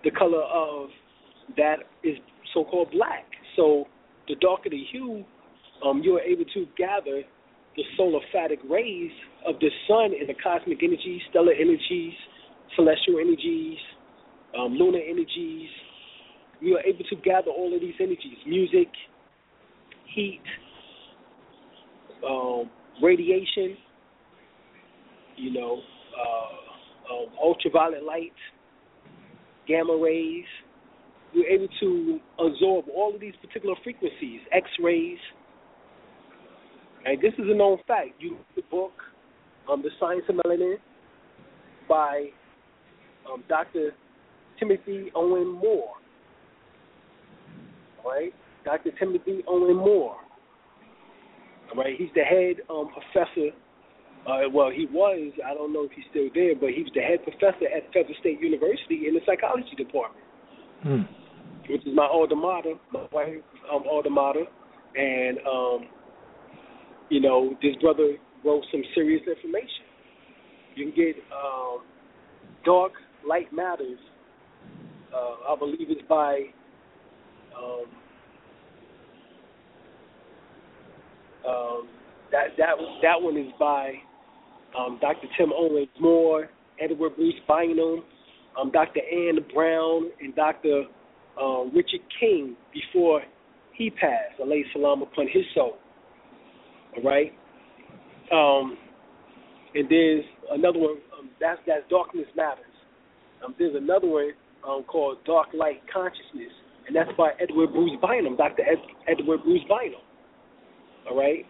The 0.04 0.10
color 0.10 0.42
of 0.42 0.90
that 1.56 1.76
is 2.04 2.16
so-called 2.54 2.90
black. 2.92 3.26
So 3.56 3.86
the 4.28 4.36
darker 4.36 4.70
the 4.70 4.82
hue, 4.92 5.24
um, 5.84 6.02
you 6.02 6.16
are 6.16 6.20
able 6.20 6.44
to 6.54 6.66
gather 6.76 7.22
the 7.76 7.82
solar 7.96 8.20
phatic 8.32 8.58
rays 8.68 9.12
of 9.46 9.54
the 9.60 9.70
sun 9.86 10.12
and 10.18 10.28
the 10.28 10.34
cosmic 10.42 10.82
energies, 10.82 11.22
stellar 11.30 11.52
energies, 11.52 12.12
celestial 12.74 13.18
energies, 13.18 13.78
um, 14.58 14.74
lunar 14.74 14.98
energies. 14.98 15.68
You 16.60 16.76
are 16.76 16.82
able 16.82 17.04
to 17.04 17.16
gather 17.16 17.50
all 17.50 17.72
of 17.74 17.80
these 17.80 17.94
energies 18.00 18.38
music, 18.46 18.88
heat, 20.14 20.42
um, 22.28 22.68
radiation, 23.02 23.76
you 25.36 25.52
know, 25.52 25.80
uh, 26.18 27.14
um, 27.14 27.26
ultraviolet 27.42 28.02
light, 28.02 28.32
gamma 29.66 29.96
rays. 29.96 30.44
You're 31.32 31.46
able 31.46 31.68
to 31.80 32.20
absorb 32.38 32.86
all 32.94 33.14
of 33.14 33.20
these 33.20 33.34
particular 33.40 33.76
frequencies, 33.84 34.40
X 34.50 34.66
rays. 34.82 35.18
And 37.08 37.18
this 37.22 37.32
is 37.38 37.46
a 37.48 37.54
known 37.54 37.78
fact. 37.86 38.10
You 38.20 38.32
read 38.32 38.40
the 38.56 38.62
book, 38.70 38.92
um, 39.70 39.82
The 39.82 39.88
Science 39.98 40.24
of 40.28 40.34
Melanin, 40.34 40.74
by 41.88 42.26
um, 43.32 43.42
Dr. 43.48 43.92
Timothy 44.58 45.10
Owen 45.14 45.52
Moore. 45.52 45.94
All 48.04 48.10
right, 48.10 48.34
Dr. 48.66 48.90
Timothy 48.98 49.42
Owen 49.48 49.76
Moore. 49.76 50.16
All 51.70 51.82
right, 51.82 51.94
he's 51.96 52.10
the 52.14 52.20
head 52.20 52.56
um, 52.68 52.90
professor. 52.92 53.56
Uh, 54.26 54.50
well, 54.52 54.70
he 54.70 54.84
was. 54.92 55.32
I 55.46 55.54
don't 55.54 55.72
know 55.72 55.84
if 55.84 55.92
he's 55.92 56.04
still 56.10 56.28
there, 56.34 56.54
but 56.56 56.70
he 56.76 56.82
was 56.82 56.92
the 56.94 57.00
head 57.00 57.22
professor 57.22 57.72
at 57.74 57.90
Feather 57.94 58.12
State 58.20 58.38
University 58.38 59.08
in 59.08 59.14
the 59.14 59.20
psychology 59.24 59.74
department, 59.78 60.24
Hmm. 60.82 61.02
which 61.70 61.86
is 61.86 61.94
my 61.94 62.04
alma 62.04 62.36
mater, 62.36 62.74
my 62.92 63.06
wife 63.12 63.40
um, 63.72 63.84
alma 63.90 64.10
mater, 64.10 64.44
and 64.94 65.38
um, 65.48 65.88
you 67.08 67.20
know 67.20 67.56
this 67.62 67.74
brother 67.80 68.16
wrote 68.44 68.64
some 68.70 68.82
serious 68.94 69.22
information. 69.26 69.84
You 70.74 70.86
can 70.86 70.94
get 70.94 71.16
um, 71.32 71.78
Dark 72.64 72.92
Light 73.26 73.52
Matters. 73.52 73.98
Uh, 75.14 75.52
I 75.52 75.56
believe 75.58 75.88
it's 75.90 76.06
by 76.08 76.42
um, 77.56 77.84
um, 81.48 81.88
that 82.30 82.48
that 82.58 82.74
that 83.02 83.20
one 83.20 83.36
is 83.36 83.52
by 83.58 83.94
um, 84.78 84.98
Dr. 85.00 85.26
Tim 85.36 85.50
Owens 85.56 85.88
Moore, 86.00 86.48
Edward 86.80 87.16
Bruce 87.16 87.34
Bynum, 87.48 88.04
um, 88.60 88.70
Dr. 88.70 89.00
Ann 89.00 89.38
Brown, 89.54 90.10
and 90.20 90.34
Dr. 90.34 90.84
Uh, 91.40 91.64
Richard 91.64 92.00
King 92.20 92.56
before 92.72 93.22
he 93.72 93.90
passed. 93.90 94.40
Allah 94.40 94.60
salam 94.72 95.02
upon 95.02 95.26
his 95.32 95.44
soul. 95.54 95.78
All 96.96 97.02
right. 97.02 97.32
Um, 98.32 98.76
and 99.74 99.88
there's 99.88 100.24
another 100.50 100.78
one. 100.78 100.96
Um, 101.18 101.30
that's 101.40 101.60
that's 101.66 101.82
Darkness 101.90 102.26
Matters. 102.36 102.64
Um, 103.44 103.54
there's 103.58 103.76
another 103.76 104.06
one 104.06 104.32
um, 104.66 104.84
called 104.84 105.18
Dark 105.24 105.48
Light 105.54 105.80
Consciousness, 105.92 106.52
and 106.86 106.96
that's 106.96 107.10
by 107.16 107.30
Edward 107.40 107.72
Bruce 107.72 107.96
Bynum, 108.02 108.36
Dr. 108.36 108.62
Ed, 108.62 108.78
Edward 109.06 109.42
Bruce 109.44 109.62
Bynum. 109.68 110.00
All 111.08 111.16
right. 111.16 111.44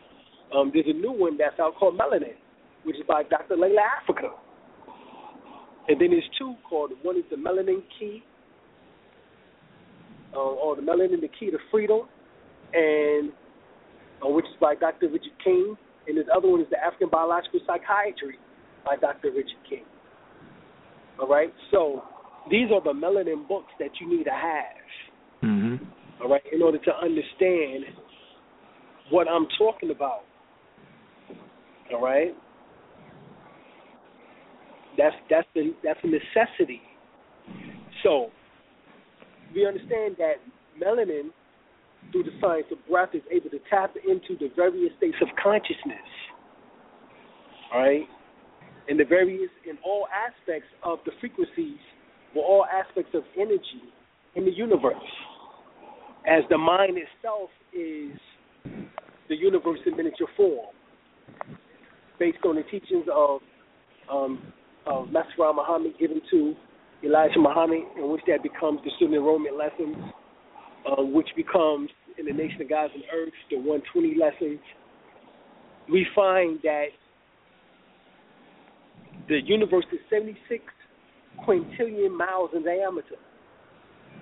Um, 0.54 0.70
there's 0.72 0.86
a 0.88 0.96
new 0.96 1.12
one 1.12 1.36
that's 1.36 1.58
out 1.60 1.74
called 1.76 1.98
Melanin, 1.98 2.36
which 2.84 2.96
is 2.96 3.02
by 3.06 3.22
Dr. 3.22 3.56
Llaila 3.56 3.84
Afrika. 4.02 4.30
And 5.88 6.00
then 6.00 6.10
there's 6.10 6.28
two 6.38 6.54
called 6.68 6.92
one 7.02 7.16
is 7.16 7.24
the 7.30 7.36
Melanin 7.36 7.82
Key, 7.98 8.22
uh, 10.34 10.38
or 10.38 10.76
the 10.76 10.82
Melanin 10.82 11.20
the 11.20 11.28
Key 11.28 11.50
to 11.50 11.58
Freedom, 11.70 12.02
and 12.74 13.32
uh, 14.24 14.28
which 14.28 14.46
is 14.46 14.56
by 14.60 14.74
Dr. 14.74 15.08
Richard 15.08 15.36
King, 15.42 15.76
and 16.06 16.16
this 16.16 16.26
other 16.34 16.48
one 16.48 16.60
is 16.60 16.66
the 16.70 16.78
African 16.78 17.08
Biological 17.10 17.60
Psychiatry 17.66 18.38
by 18.84 18.96
Dr. 18.96 19.30
Richard 19.30 19.62
King. 19.68 19.84
All 21.20 21.28
right, 21.28 21.52
so 21.70 22.02
these 22.50 22.70
are 22.72 22.82
the 22.82 22.92
melanin 22.92 23.46
books 23.46 23.72
that 23.78 23.90
you 24.00 24.08
need 24.08 24.24
to 24.24 24.30
have. 24.30 25.44
Mm-hmm. 25.44 25.84
All 26.22 26.30
right, 26.30 26.42
in 26.52 26.62
order 26.62 26.78
to 26.78 26.96
understand 26.96 27.84
what 29.10 29.28
I'm 29.28 29.46
talking 29.58 29.90
about. 29.90 30.22
All 31.92 32.02
right, 32.02 32.34
that's 34.96 35.14
that's 35.30 35.46
the 35.54 35.74
that's 35.82 35.98
a 36.02 36.06
necessity. 36.06 36.82
So 38.02 38.30
we 39.54 39.66
understand 39.66 40.16
that 40.18 40.34
melanin 40.80 41.30
through 42.12 42.24
the 42.24 42.32
science 42.40 42.66
of 42.72 42.78
breath, 42.88 43.10
is 43.14 43.22
able 43.30 43.50
to 43.50 43.58
tap 43.70 43.94
into 43.96 44.38
the 44.38 44.50
various 44.56 44.92
states 44.96 45.16
of 45.20 45.28
consciousness. 45.42 46.08
Right? 47.72 48.06
In 48.88 48.96
the 48.96 49.04
various, 49.04 49.50
in 49.68 49.76
all 49.84 50.06
aspects 50.08 50.68
of 50.82 50.98
the 51.04 51.12
frequencies, 51.20 51.78
or 52.34 52.44
all 52.44 52.64
aspects 52.66 53.10
of 53.14 53.22
energy 53.36 53.92
in 54.34 54.44
the 54.44 54.52
universe. 54.52 54.94
As 56.26 56.44
the 56.50 56.58
mind 56.58 56.96
itself 56.98 57.50
is 57.72 58.18
the 59.28 59.36
universe 59.36 59.78
in 59.86 59.96
miniature 59.96 60.26
form, 60.36 60.68
based 62.18 62.38
on 62.46 62.56
the 62.56 62.62
teachings 62.64 63.06
of 63.12 63.40
um, 64.10 64.52
of 64.86 65.10
Master 65.12 65.52
Muhammad 65.54 65.92
given 66.00 66.20
to 66.30 66.54
Elijah 67.04 67.38
Muhammad, 67.38 67.82
in 67.96 68.10
which 68.10 68.22
that 68.26 68.42
becomes 68.42 68.80
the 68.84 68.90
student 68.96 69.18
enrollment 69.18 69.56
lessons, 69.56 69.96
uh, 70.86 71.02
which 71.02 71.28
becomes 71.36 71.90
in 72.18 72.26
the 72.26 72.32
Nation 72.32 72.62
of 72.62 72.68
Gods 72.68 72.92
and 72.94 73.04
Earth, 73.14 73.32
the 73.50 73.56
120 73.56 74.16
lessons. 74.18 74.60
We 75.90 76.06
find 76.14 76.58
that 76.62 76.86
the 79.28 79.40
universe 79.44 79.84
is 79.92 80.00
76 80.10 80.62
quintillion 81.46 82.16
miles 82.16 82.50
in 82.54 82.64
diameter. 82.64 83.16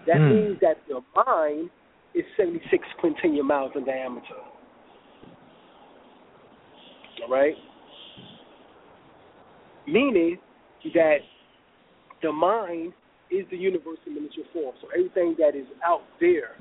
That 0.07 0.17
mm. 0.17 0.35
means 0.35 0.59
that 0.61 0.77
the 0.89 1.01
mind 1.15 1.71
is 2.15 2.25
76 2.37 2.87
quintillion 3.03 3.45
miles 3.45 3.73
in 3.75 3.85
diameter. 3.85 4.41
All 7.23 7.31
right? 7.31 7.55
Meaning 9.87 10.39
that 10.95 11.19
the 12.23 12.33
mind 12.33 12.93
is 13.31 13.45
the 13.51 13.57
universe 13.57 13.99
in 14.07 14.15
miniature 14.15 14.45
form. 14.53 14.75
So 14.81 14.89
everything 14.97 15.37
that 15.39 15.57
is 15.57 15.67
out 15.85 16.03
there 16.21 16.57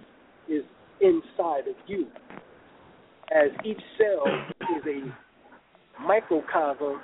is 0.49 0.63
inside 1.01 1.68
of 1.68 1.76
you. 1.88 2.07
As 3.36 3.49
each 3.63 3.82
cell 3.97 4.24
is 4.78 4.84
a 4.88 6.03
microcosm 6.03 7.01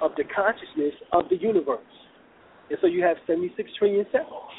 of 0.00 0.10
the 0.16 0.24
consciousness 0.34 0.94
of 1.12 1.24
the 1.30 1.36
universe. 1.36 1.80
And 2.70 2.78
so 2.80 2.86
you 2.86 3.02
have 3.02 3.16
76 3.26 3.70
trillion 3.78 4.04
cells. 4.12 4.50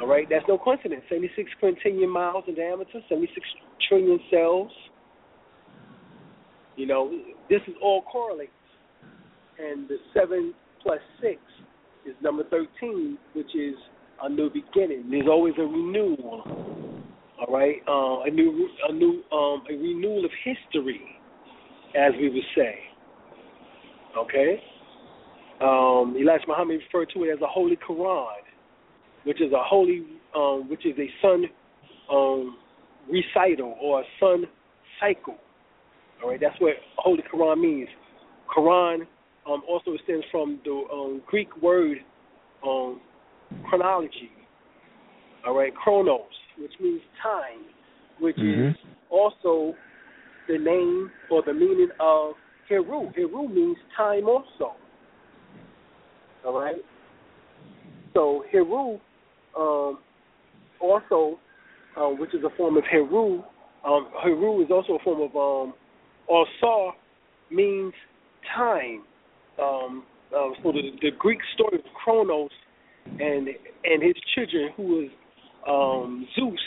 All 0.00 0.08
right, 0.08 0.26
that's 0.28 0.44
no 0.48 0.58
coincidence. 0.58 1.02
76 1.08 1.50
quintillion 1.62 2.08
miles 2.08 2.44
in 2.48 2.54
diameter, 2.54 3.00
76 3.08 3.46
trillion 3.88 4.18
cells. 4.30 4.70
You 6.76 6.86
know, 6.86 7.10
this 7.48 7.60
is 7.68 7.74
all 7.80 8.02
correlates. 8.02 8.50
And 9.58 9.88
the 9.88 9.96
7 10.12 10.52
plus 10.84 11.00
6 11.20 11.34
is 12.06 12.14
number 12.22 12.44
13, 12.44 13.18
which 13.32 13.54
is 13.56 13.74
a 14.22 14.28
new 14.28 14.50
beginning. 14.50 15.10
There's 15.10 15.26
always 15.28 15.54
a 15.58 15.62
renewal. 15.62 16.42
All 17.40 17.52
right, 17.52 17.76
uh, 17.88 18.22
a 18.22 18.30
new, 18.30 18.68
a 18.88 18.92
new, 18.92 19.22
um, 19.32 19.64
a 19.68 19.72
renewal 19.72 20.24
of 20.24 20.30
history, 20.44 21.00
as 21.96 22.12
we 22.20 22.28
would 22.28 22.44
say. 22.54 22.78
Okay. 24.16 24.62
Um, 25.60 26.16
Elijah 26.18 26.44
Muhammad 26.46 26.80
referred 26.80 27.10
to 27.14 27.24
it 27.24 27.32
as 27.32 27.40
a 27.40 27.46
holy 27.46 27.76
Quran, 27.76 28.42
which 29.24 29.40
is 29.40 29.52
a 29.52 29.62
holy, 29.62 30.04
um, 30.36 30.68
which 30.68 30.86
is 30.86 30.94
a 30.98 31.08
sun 31.20 31.44
um, 32.12 32.56
recital 33.10 33.76
or 33.80 34.00
a 34.00 34.04
sun 34.20 34.44
cycle. 35.00 35.36
All 36.22 36.30
right, 36.30 36.40
that's 36.40 36.58
what 36.60 36.74
holy 36.96 37.22
Quran 37.32 37.60
means. 37.60 37.88
Quran 38.56 39.06
um, 39.48 39.62
also 39.68 39.92
stems 40.04 40.24
from 40.30 40.60
the 40.64 40.82
um, 40.92 41.22
Greek 41.26 41.54
word 41.62 41.98
um, 42.66 43.00
chronology. 43.68 44.30
All 45.46 45.56
right, 45.56 45.74
chronos, 45.74 46.22
which 46.58 46.72
means 46.80 47.02
time, 47.22 47.64
which 48.18 48.36
mm-hmm. 48.36 48.70
is 48.70 48.76
also 49.10 49.74
the 50.48 50.58
name 50.58 51.10
or 51.30 51.42
the 51.44 51.52
meaning 51.52 51.90
of 52.00 52.32
Heru. 52.68 53.10
Heru 53.14 53.48
means 53.48 53.76
time 53.96 54.28
also. 54.28 54.72
All 56.46 56.58
right. 56.58 56.76
So 58.14 58.44
Heru, 58.50 58.98
um, 59.58 59.98
also, 60.80 61.38
um, 61.96 62.18
which 62.18 62.34
is 62.34 62.42
a 62.44 62.56
form 62.56 62.76
of 62.76 62.84
Heru. 62.90 63.42
Um, 63.86 64.08
Heru 64.22 64.62
is 64.62 64.70
also 64.70 64.94
a 64.94 64.98
form 65.04 65.30
of 65.30 65.36
um, 65.36 65.74
Asar 66.28 66.94
means 67.50 67.92
time. 68.56 69.02
Um, 69.62 70.04
uh, 70.34 70.50
so 70.62 70.72
the, 70.72 70.90
the 71.00 71.10
Greek 71.18 71.38
story 71.54 71.78
of 71.78 71.84
Kronos 72.02 72.50
and 73.06 73.48
and 73.84 74.02
his 74.02 74.14
children, 74.34 74.70
who 74.76 74.82
was 74.82 75.10
um, 75.68 76.26
Zeus, 76.34 76.58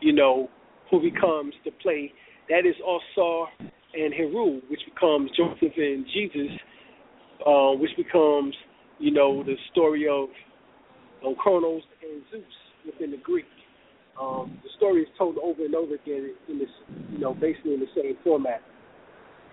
you 0.00 0.12
know, 0.12 0.48
who 0.90 1.00
becomes 1.00 1.54
the 1.64 1.70
play. 1.82 2.12
That 2.48 2.66
is 2.66 2.74
Asar 2.80 3.48
and 3.94 4.12
Heru, 4.12 4.60
which 4.68 4.80
becomes 4.92 5.30
Joseph 5.36 5.72
and 5.76 6.04
Jesus, 6.12 6.50
uh, 7.46 7.72
which 7.72 7.96
becomes 7.96 8.54
you 8.98 9.10
know, 9.10 9.42
the 9.44 9.56
story 9.72 10.06
of 10.08 10.28
um, 11.26 11.34
Kronos 11.36 11.82
and 12.02 12.22
Zeus 12.30 12.42
within 12.86 13.10
the 13.10 13.16
Greek. 13.18 13.46
Um, 14.20 14.58
the 14.62 14.70
story 14.76 15.02
is 15.02 15.08
told 15.18 15.36
over 15.42 15.64
and 15.64 15.74
over 15.74 15.94
again 15.94 16.32
in 16.48 16.58
this, 16.58 16.68
you 17.10 17.18
know, 17.18 17.34
basically 17.34 17.74
in 17.74 17.80
the 17.80 17.86
same 17.96 18.16
format. 18.22 18.62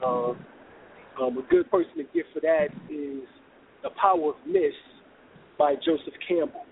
Um, 0.06 0.38
um, 1.22 1.38
a 1.38 1.42
good 1.50 1.70
person 1.70 1.92
to 1.98 2.04
give 2.14 2.26
for 2.34 2.40
that 2.42 2.68
is 2.90 3.28
The 3.84 3.90
Power 4.02 4.30
of 4.30 4.36
Myths 4.48 4.76
by 5.58 5.76
Joseph 5.76 6.14
Campbell. 6.28 6.66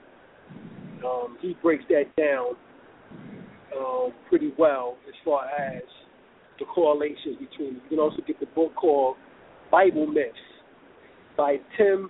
Um, 1.05 1.37
he 1.41 1.55
breaks 1.61 1.83
that 1.89 2.05
down 2.17 2.55
um, 3.77 4.11
pretty 4.27 4.51
well 4.57 4.97
as 5.07 5.13
far 5.23 5.45
as 5.45 5.83
the 6.59 6.65
correlations 6.65 7.37
between. 7.39 7.75
You 7.75 7.81
can 7.89 7.99
also 7.99 8.21
get 8.25 8.39
the 8.39 8.47
book 8.47 8.75
called 8.75 9.15
Bible 9.71 10.07
Myths 10.07 10.35
by 11.37 11.57
Tim 11.77 12.09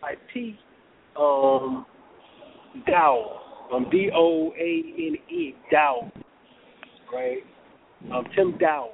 by 0.00 0.14
T 0.32 0.56
um 1.18 1.84
Doane. 2.88 3.38
Um 3.72 3.86
D 3.90 4.10
O 4.14 4.52
A 4.56 4.82
N 4.96 5.16
E 5.30 5.54
Doane. 5.72 6.12
Right? 7.12 7.38
Um 8.14 8.24
Tim 8.36 8.52
Doane. 8.52 8.90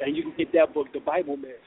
And 0.00 0.16
you 0.16 0.22
can 0.22 0.32
get 0.36 0.50
that 0.52 0.74
book, 0.74 0.88
The 0.92 0.98
Bible 1.00 1.36
Myths, 1.36 1.60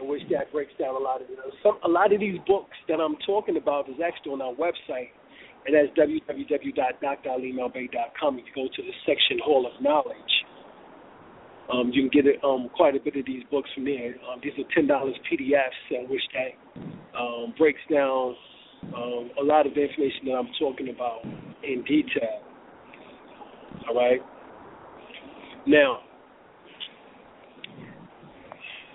in 0.00 0.08
which 0.08 0.22
that 0.30 0.50
breaks 0.52 0.72
down 0.78 0.94
a 0.96 0.98
lot 0.98 1.22
of 1.22 1.28
you 1.28 1.36
know, 1.36 1.50
some 1.62 1.78
a 1.84 1.88
lot 1.88 2.12
of 2.12 2.18
these 2.20 2.38
books 2.46 2.76
that 2.88 3.00
I'm 3.00 3.16
talking 3.26 3.56
about 3.56 3.88
is 3.88 3.96
actually 4.04 4.32
on 4.32 4.42
our 4.42 4.54
website 4.54 5.10
and 5.66 5.76
that's 5.76 5.90
www.dralimailbay.com. 5.92 8.38
You 8.38 8.44
go 8.54 8.64
to 8.64 8.82
the 8.82 8.92
section 9.04 9.38
Hall 9.44 9.66
of 9.66 9.72
Knowledge 9.82 10.44
um, 11.72 11.90
you 11.92 12.08
can 12.08 12.22
get 12.22 12.26
it, 12.26 12.42
um, 12.44 12.68
quite 12.74 12.96
a 12.96 13.00
bit 13.00 13.16
of 13.16 13.26
these 13.26 13.42
books 13.50 13.70
from 13.74 13.84
there. 13.84 14.14
Um, 14.26 14.40
these 14.42 14.52
are 14.58 14.66
ten 14.74 14.86
dollars 14.86 15.14
PDFs, 15.30 16.02
in 16.02 16.10
which 16.10 16.22
that 16.34 17.18
um, 17.18 17.54
breaks 17.56 17.80
down 17.92 18.34
um, 18.96 19.30
a 19.40 19.44
lot 19.44 19.66
of 19.66 19.74
the 19.74 19.82
information 19.82 20.26
that 20.26 20.32
I'm 20.32 20.48
talking 20.58 20.88
about 20.88 21.22
in 21.62 21.84
detail. 21.86 22.42
All 23.88 23.94
right. 23.94 24.20
Now, 25.66 26.00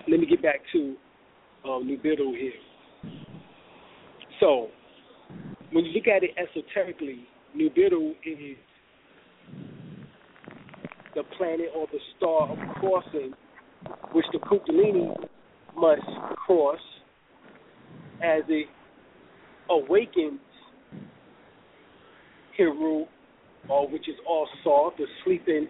let 0.08 0.20
me 0.20 0.26
get 0.26 0.42
back 0.42 0.60
to 0.72 0.96
um, 1.64 1.88
here. 1.88 2.52
So, 4.40 4.68
when 5.72 5.84
you 5.84 5.92
look 5.92 6.06
at 6.06 6.22
it 6.22 6.30
esoterically, 6.36 7.26
Nibiru 7.56 8.12
is 8.24 8.56
the 11.14 11.22
planet 11.36 11.70
or 11.74 11.86
the 11.90 11.98
star 12.16 12.50
of 12.50 12.58
crossing, 12.76 13.32
which 14.12 14.26
the 14.32 14.38
Kundalini 14.38 15.14
must 15.76 16.02
cross 16.46 16.78
as 18.22 18.42
it 18.48 18.66
awakens 19.70 20.40
Heru, 22.56 23.04
or 23.68 23.88
which 23.88 24.08
is 24.08 24.14
also 24.26 24.94
the 24.96 25.04
sleeping 25.24 25.68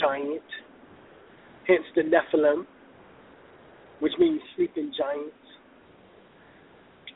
giant, 0.00 0.42
hence 1.66 1.82
the 1.96 2.02
Nephilim, 2.02 2.66
which 4.00 4.12
means 4.18 4.40
sleeping 4.56 4.92
giants, 4.96 5.36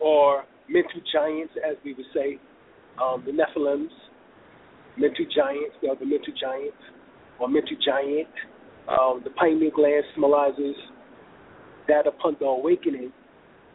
or 0.00 0.44
mental 0.68 1.00
giants, 1.12 1.52
as 1.68 1.76
we 1.84 1.94
would 1.94 2.06
say, 2.14 2.38
um, 3.02 3.24
the 3.26 3.32
Nephilims, 3.32 3.90
mental 4.96 5.24
giants, 5.34 5.76
they 5.82 5.88
are 5.88 5.96
the 5.96 6.06
mental 6.06 6.32
giants 6.38 6.76
or 7.38 7.48
mental 7.48 7.76
giant. 7.84 8.28
Um, 8.88 9.22
the 9.24 9.30
pineal 9.30 9.70
gland 9.74 10.04
symbolizes 10.14 10.76
that 11.88 12.06
upon 12.06 12.36
the 12.38 12.46
awakening, 12.46 13.12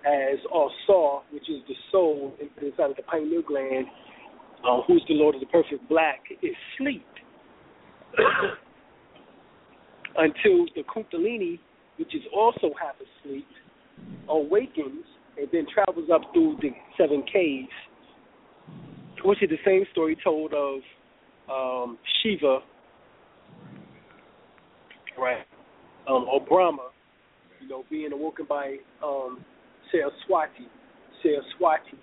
as 0.06 0.40
all 0.52 0.72
saw, 0.86 1.22
which 1.32 1.50
is 1.50 1.62
the 1.68 1.76
soul 1.92 2.34
inside 2.62 2.92
of 2.92 2.96
the 2.96 3.04
pineal 3.04 3.42
gland, 3.42 3.86
uh, 4.68 4.82
who's 4.88 5.04
the 5.08 5.16
Lord 5.16 5.36
of 5.36 5.42
the 5.42 5.48
perfect 5.48 5.88
black, 5.90 6.22
is 6.42 6.56
sleep. 6.78 7.06
Until 10.18 10.66
the 10.76 10.84
Kundalini, 10.84 11.60
which 12.00 12.16
is 12.16 12.24
also 12.34 12.72
half 12.82 12.96
asleep, 12.96 13.48
awakens 14.30 15.06
and 15.38 15.48
then 15.52 15.68
travels 15.72 16.10
up 16.14 16.22
through 16.34 16.58
the 16.62 16.70
seven 16.98 17.24
caves 17.32 17.70
which 19.24 19.44
is 19.44 19.50
the 19.50 19.58
same 19.66 19.84
story 19.92 20.18
told 20.24 20.54
of 20.54 20.80
um, 21.52 21.98
Shiva, 22.22 22.60
right, 25.18 25.46
um, 26.08 26.26
or 26.32 26.46
Brahma, 26.46 26.90
you 27.62 27.68
know, 27.68 27.84
being 27.90 28.12
awoken 28.14 28.46
by 28.48 28.78
um, 29.04 29.44
Saraswati. 29.92 30.68
Saraswati 31.22 31.98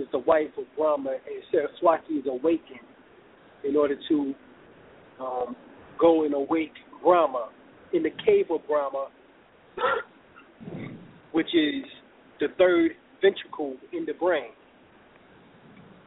is 0.00 0.08
the 0.12 0.18
wife 0.18 0.50
of 0.58 0.64
Brahma, 0.76 1.10
and 1.10 1.42
Saraswati 1.50 2.14
is 2.14 2.26
awakened 2.28 2.80
in 3.66 3.76
order 3.76 3.96
to 4.08 4.34
um, 5.20 5.56
go 5.98 6.24
and 6.24 6.34
awake 6.34 6.72
Brahma 7.02 7.48
in 7.94 8.02
the 8.02 8.10
cave 8.26 8.46
of 8.50 8.60
Brahma, 8.66 9.06
which 11.32 11.54
is 11.54 11.84
the 12.40 12.48
third 12.58 12.90
ventricle 13.22 13.76
in 13.92 14.04
the 14.04 14.12
brain, 14.12 14.50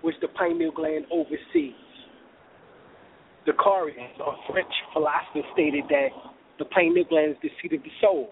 which 0.02 0.16
the 0.22 0.28
pineal 0.28 0.72
gland 0.72 1.06
oversees. 1.12 1.74
The 3.46 3.54
Descartes, 3.54 3.96
a 4.20 4.52
French 4.52 4.72
philosopher, 4.94 5.48
stated 5.54 5.86
that 5.90 6.10
the 6.60 6.66
pineal 6.66 7.06
gland 7.06 7.32
is 7.32 7.38
the 7.42 7.50
seat 7.62 7.74
of 7.78 7.84
the 7.84 7.90
soul. 8.02 8.32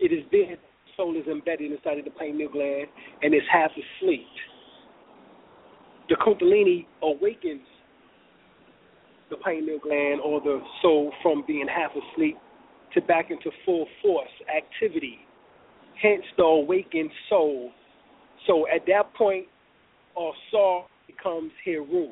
It 0.00 0.12
is 0.12 0.24
there 0.32 0.56
the 0.56 0.92
soul 0.96 1.16
is 1.16 1.26
embedded 1.28 1.70
inside 1.70 1.98
of 1.98 2.04
the 2.04 2.10
pineal 2.10 2.50
gland 2.50 2.88
and 3.22 3.32
is 3.32 3.42
half 3.50 3.70
asleep. 3.70 4.26
The 6.08 6.16
Kundalini 6.16 6.86
awakens 7.02 7.62
the 9.30 9.36
pineal 9.36 9.78
gland 9.78 10.20
or 10.24 10.40
the 10.40 10.60
soul 10.82 11.12
from 11.22 11.44
being 11.46 11.66
half 11.68 11.90
asleep 11.92 12.36
to 12.96 13.02
back 13.02 13.30
into 13.30 13.50
full 13.64 13.86
force 14.02 14.28
activity. 14.54 15.18
Hence 16.02 16.24
the 16.36 16.42
awakened 16.42 17.10
soul. 17.28 17.70
So 18.46 18.66
at 18.74 18.84
that 18.86 19.14
point, 19.14 19.46
our 20.18 20.32
soul 20.50 20.86
becomes 21.06 21.52
Heru. 21.64 22.08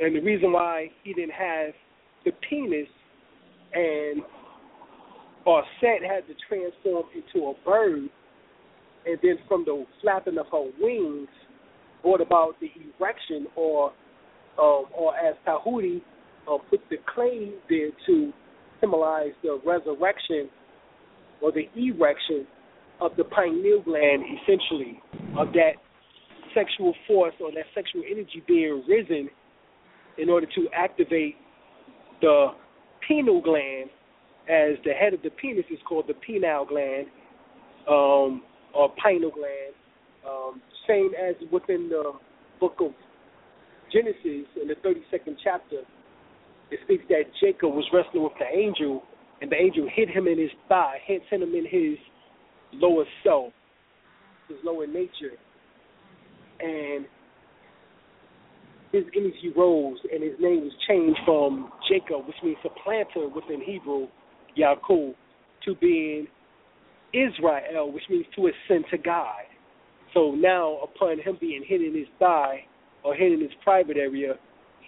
And 0.00 0.16
the 0.16 0.20
reason 0.20 0.52
why 0.52 0.90
he 1.04 1.12
didn't 1.12 1.32
have 1.32 1.72
the 2.24 2.32
penis 2.48 2.88
and 3.72 4.22
our 5.46 5.62
set 5.80 6.02
had 6.02 6.26
to 6.26 6.34
transform 6.48 7.06
into 7.14 7.48
a 7.48 7.54
bird, 7.64 8.08
and 9.06 9.18
then 9.22 9.38
from 9.46 9.64
the 9.64 9.84
flapping 10.02 10.38
of 10.38 10.46
her 10.52 10.70
wings 10.80 11.28
brought 12.02 12.20
about 12.20 12.56
the 12.60 12.70
erection 13.00 13.46
or 13.56 13.92
um, 14.58 14.86
or 14.92 15.16
as 15.16 15.36
Tahuti 15.46 16.02
uh, 16.50 16.58
put 16.68 16.80
the 16.90 16.96
claim 17.14 17.54
there 17.68 17.90
to 18.06 18.32
symbolize 18.80 19.32
the 19.42 19.60
resurrection 19.64 20.48
or 21.40 21.52
the 21.52 21.68
erection 21.76 22.46
of 23.00 23.12
the 23.16 23.24
pineal 23.24 23.82
gland, 23.82 24.24
essentially, 24.42 25.00
of 25.38 25.52
that 25.52 25.72
sexual 26.54 26.94
force 27.06 27.34
or 27.40 27.52
that 27.52 27.64
sexual 27.74 28.02
energy 28.10 28.42
being 28.46 28.82
risen 28.88 29.28
in 30.18 30.28
order 30.28 30.46
to 30.46 30.68
activate 30.74 31.36
the 32.20 32.48
pineal 33.06 33.40
gland, 33.40 33.90
as 34.48 34.76
the 34.84 34.92
head 34.92 35.14
of 35.14 35.22
the 35.22 35.30
penis 35.30 35.64
is 35.70 35.78
called 35.86 36.06
the 36.08 36.14
pineal 36.26 36.64
gland 36.64 37.06
um, 37.88 38.42
or 38.74 38.92
pineal 39.02 39.30
gland. 39.30 39.74
Um, 40.28 40.60
same 40.88 41.10
as 41.14 41.36
within 41.52 41.88
the 41.88 42.12
book 42.58 42.76
of 42.80 42.92
Genesis 43.92 44.48
in 44.60 44.68
the 44.68 44.74
32nd 44.84 45.36
chapter, 45.42 45.82
it 46.70 46.80
speaks 46.84 47.04
that 47.08 47.24
Jacob 47.40 47.74
was 47.74 47.84
wrestling 47.92 48.22
with 48.22 48.32
the 48.38 48.46
angel, 48.46 49.02
and 49.40 49.50
the 49.50 49.56
angel 49.56 49.88
hit 49.92 50.08
him 50.08 50.26
in 50.26 50.38
his 50.38 50.50
thigh, 50.68 50.98
hence 51.06 51.22
hit 51.30 51.42
him 51.42 51.54
in 51.54 51.64
his 51.64 51.98
lower 52.72 53.04
self, 53.24 53.52
his 54.48 54.58
lower 54.64 54.86
nature. 54.86 55.36
And 56.60 57.06
his 58.92 59.04
energy 59.16 59.52
rose, 59.56 59.98
and 60.12 60.22
his 60.22 60.34
name 60.40 60.62
was 60.62 60.72
changed 60.88 61.20
from 61.24 61.70
Jacob, 61.88 62.26
which 62.26 62.36
means 62.42 62.56
supplanter 62.62 63.28
within 63.28 63.60
Hebrew, 63.64 64.08
Yaakov, 64.58 65.14
to 65.64 65.74
being 65.76 66.26
Israel, 67.12 67.92
which 67.92 68.04
means 68.10 68.26
to 68.36 68.48
ascend 68.48 68.84
to 68.90 68.98
God. 68.98 69.44
So 70.14 70.32
now, 70.32 70.78
upon 70.82 71.20
him 71.20 71.36
being 71.40 71.62
hit 71.66 71.82
in 71.82 71.94
his 71.94 72.06
thigh, 72.18 72.64
or 73.04 73.14
hid 73.14 73.32
in 73.32 73.40
his 73.40 73.50
private 73.62 73.96
area, 73.96 74.34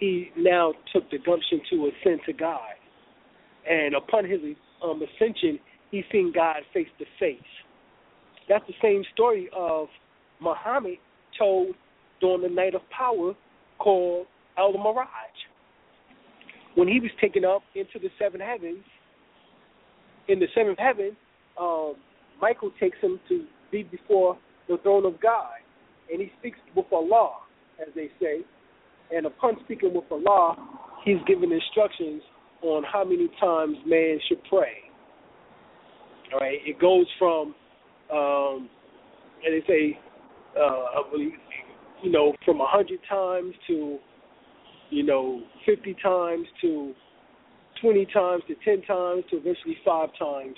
he 0.01 0.31
now 0.35 0.73
took 0.91 1.09
the 1.11 1.19
gumption 1.19 1.61
to 1.69 1.89
ascend 1.89 2.21
to 2.25 2.33
God. 2.33 2.73
And 3.69 3.95
upon 3.95 4.25
his 4.25 4.39
um, 4.83 4.99
ascension, 5.01 5.59
he 5.91 6.03
seen 6.11 6.33
God 6.35 6.57
face 6.73 6.87
to 6.97 7.05
face. 7.19 7.37
That's 8.49 8.65
the 8.67 8.73
same 8.81 9.03
story 9.13 9.47
of 9.55 9.87
Muhammad 10.41 10.97
told 11.37 11.75
during 12.19 12.41
the 12.41 12.49
night 12.49 12.73
of 12.73 12.81
power 12.89 13.33
called 13.77 14.25
El 14.57 14.73
Miraj. 14.73 15.05
When 16.73 16.87
he 16.87 16.99
was 16.99 17.11
taken 17.21 17.45
up 17.45 17.61
into 17.75 17.99
the 17.99 18.09
seven 18.17 18.41
heavens, 18.41 18.83
in 20.27 20.39
the 20.39 20.47
seventh 20.55 20.79
heaven, 20.79 21.15
um, 21.59 21.93
Michael 22.41 22.71
takes 22.79 22.97
him 23.01 23.19
to 23.29 23.45
be 23.71 23.83
before 23.83 24.35
the 24.67 24.77
throne 24.77 25.05
of 25.05 25.21
God, 25.21 25.59
and 26.11 26.19
he 26.19 26.31
speaks 26.39 26.57
with 26.75 26.87
Allah 26.91 27.33
as 27.79 27.93
they 27.93 28.09
say. 28.19 28.39
And 29.15 29.25
upon 29.25 29.57
speaking 29.65 29.93
with 29.93 30.05
Allah, 30.11 30.55
He's 31.03 31.17
given 31.25 31.51
instructions 31.51 32.21
on 32.61 32.83
how 32.83 33.03
many 33.03 33.27
times 33.39 33.77
man 33.85 34.19
should 34.27 34.43
pray. 34.49 34.77
All 36.33 36.39
right, 36.39 36.59
it 36.65 36.79
goes 36.79 37.05
from, 37.17 37.55
um, 38.13 38.69
and 39.43 39.53
they 39.53 39.63
say, 39.67 39.99
uh, 40.59 41.01
you 42.03 42.11
know, 42.11 42.33
from 42.45 42.61
a 42.61 42.67
hundred 42.67 42.99
times 43.09 43.53
to, 43.67 43.97
you 44.91 45.03
know, 45.03 45.41
fifty 45.65 45.95
times 46.03 46.45
to 46.61 46.93
twenty 47.81 48.05
times 48.13 48.43
to 48.47 48.55
ten 48.63 48.85
times 48.85 49.23
to 49.31 49.37
eventually 49.37 49.77
five 49.83 50.09
times, 50.17 50.55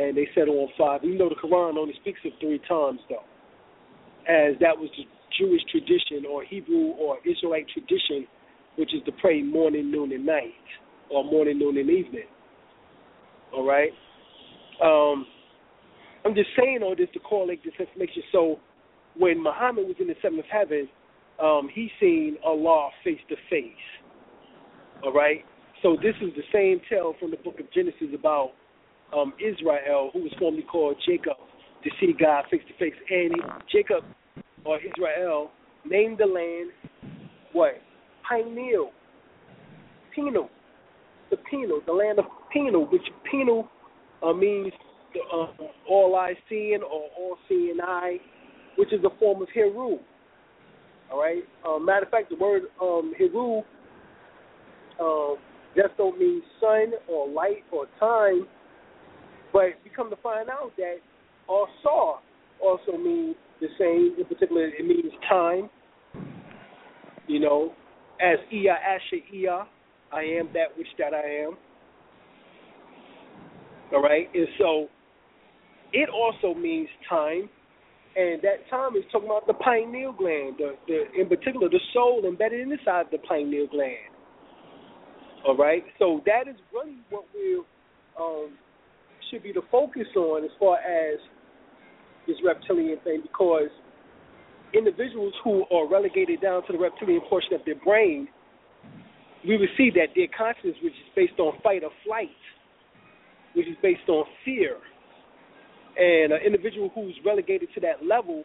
and 0.00 0.16
they 0.16 0.26
settle 0.34 0.60
on 0.60 0.68
five. 0.78 1.04
You 1.04 1.18
know, 1.18 1.28
the 1.28 1.36
Quran 1.36 1.76
only 1.76 1.94
speaks 2.00 2.20
of 2.24 2.32
three 2.40 2.60
times 2.66 3.00
though, 3.08 3.24
as 4.26 4.58
that 4.60 4.76
was 4.76 4.88
the 4.96 5.04
Jewish 5.38 5.62
tradition 5.70 6.24
or 6.30 6.44
Hebrew 6.44 6.92
or 6.98 7.18
Israelite 7.24 7.66
tradition, 7.72 8.26
which 8.76 8.94
is 8.94 9.02
to 9.06 9.12
pray 9.12 9.42
morning, 9.42 9.90
noon, 9.90 10.12
and 10.12 10.26
night, 10.26 10.52
or 11.10 11.24
morning, 11.24 11.58
noon, 11.58 11.76
and 11.78 11.90
evening. 11.90 12.28
All 13.52 13.66
right. 13.66 13.90
Um, 14.82 15.26
I'm 16.24 16.34
just 16.34 16.50
saying 16.58 16.80
all 16.82 16.96
this 16.96 17.08
to 17.12 17.20
correlate 17.20 17.62
this 17.64 17.74
information. 17.78 18.22
So, 18.32 18.58
when 19.16 19.40
Muhammad 19.40 19.86
was 19.86 19.96
in 20.00 20.08
the 20.08 20.16
seventh 20.20 20.44
heaven, 20.50 20.88
um, 21.40 21.68
he 21.72 21.90
seen 22.00 22.36
Allah 22.44 22.90
face 23.04 23.20
to 23.28 23.36
face. 23.48 23.72
All 25.04 25.12
right. 25.12 25.44
So 25.82 25.96
this 26.00 26.14
is 26.22 26.32
the 26.34 26.42
same 26.52 26.80
tale 26.88 27.14
from 27.20 27.30
the 27.30 27.36
book 27.36 27.60
of 27.60 27.70
Genesis 27.72 28.08
about 28.14 28.52
um, 29.14 29.34
Israel, 29.38 30.10
who 30.12 30.20
was 30.20 30.32
formerly 30.38 30.62
called 30.62 30.96
Jacob, 31.06 31.36
to 31.84 31.90
see 32.00 32.14
God 32.18 32.44
face 32.50 32.62
to 32.68 32.74
face. 32.78 32.96
And 33.10 33.34
he, 33.34 33.40
Jacob 33.70 34.04
or 34.64 34.78
Israel 34.78 35.50
named 35.84 36.18
the 36.18 36.26
land 36.26 36.70
what? 37.54 37.80
Pineal. 38.28 38.90
Penal. 40.14 40.50
The 41.30 41.36
penal, 41.50 41.80
the 41.86 41.92
land 41.92 42.18
of 42.18 42.26
penal, 42.52 42.86
which 42.86 43.02
penal 43.30 43.68
uh, 44.22 44.32
means 44.32 44.72
uh, 45.32 45.46
all 45.88 46.16
eye 46.16 46.34
seeing 46.48 46.82
or 46.82 47.08
all 47.16 47.38
seeing 47.48 47.78
I, 47.82 48.18
which 48.76 48.92
is 48.92 49.00
a 49.04 49.18
form 49.18 49.40
of 49.40 49.48
Heru. 49.54 49.98
All 51.10 51.20
right. 51.20 51.44
Uh, 51.66 51.78
matter 51.78 52.04
of 52.04 52.10
fact, 52.10 52.30
the 52.30 52.36
word 52.36 52.62
um, 52.82 53.14
Heru 53.16 53.62
um, 55.00 55.36
just 55.76 55.96
don't 55.96 56.18
mean 56.18 56.42
sun 56.60 56.92
or 57.08 57.28
light 57.28 57.64
or 57.70 57.86
time, 58.00 58.46
but 59.52 59.74
we 59.84 59.90
come 59.94 60.10
to 60.10 60.16
find 60.16 60.48
out 60.48 60.72
that 60.76 60.96
saw 61.82 62.18
also 62.60 62.98
means 62.98 63.36
the 63.60 63.68
same. 63.78 64.14
In 64.18 64.24
particular, 64.26 64.66
it 64.66 64.86
means 64.86 65.12
time. 65.28 65.70
You 67.26 67.40
know, 67.40 67.72
as 68.20 68.38
Ia 68.52 68.74
Asha 68.74 69.22
Ia, 69.34 69.66
I 70.12 70.22
am 70.22 70.48
that 70.52 70.76
which 70.76 70.86
that 70.98 71.14
I 71.14 71.46
am. 71.46 71.56
All 73.92 74.02
right, 74.02 74.28
and 74.34 74.46
so 74.58 74.88
it 75.92 76.08
also 76.08 76.58
means 76.58 76.88
time, 77.08 77.48
and 78.16 78.42
that 78.42 78.68
time 78.68 78.96
is 78.96 79.04
talking 79.12 79.28
about 79.28 79.46
the 79.46 79.54
pineal 79.54 80.12
gland, 80.12 80.56
the, 80.58 80.74
the 80.88 81.20
in 81.20 81.28
particular 81.28 81.68
the 81.68 81.80
soul 81.92 82.24
embedded 82.26 82.68
inside 82.68 83.06
the 83.12 83.18
pineal 83.18 83.66
gland. 83.68 84.12
All 85.46 85.56
right, 85.56 85.84
so 85.98 86.20
that 86.26 86.48
is 86.48 86.56
really 86.72 86.96
what 87.10 87.24
we 87.34 87.62
um, 88.18 88.56
should 89.30 89.42
be 89.42 89.52
the 89.52 89.62
focus 89.70 90.06
on 90.16 90.44
as 90.44 90.50
far 90.58 90.78
as 90.78 91.18
this 92.26 92.36
reptilian 92.44 92.98
thing 93.04 93.20
because 93.22 93.70
individuals 94.72 95.32
who 95.42 95.64
are 95.72 95.88
relegated 95.88 96.40
down 96.40 96.66
to 96.66 96.72
the 96.72 96.78
reptilian 96.78 97.20
portion 97.28 97.54
of 97.54 97.60
their 97.64 97.76
brain, 97.76 98.28
we 99.46 99.56
will 99.56 99.68
see 99.76 99.90
that 99.94 100.08
their 100.14 100.26
consciousness, 100.36 100.76
which 100.82 100.92
is 100.92 101.10
based 101.14 101.38
on 101.38 101.52
fight 101.62 101.84
or 101.84 101.90
flight, 102.04 102.28
which 103.54 103.66
is 103.66 103.76
based 103.82 104.08
on 104.08 104.24
fear, 104.44 104.76
and 105.96 106.32
an 106.32 106.40
individual 106.44 106.90
who's 106.94 107.14
relegated 107.24 107.68
to 107.74 107.80
that 107.80 108.04
level 108.04 108.44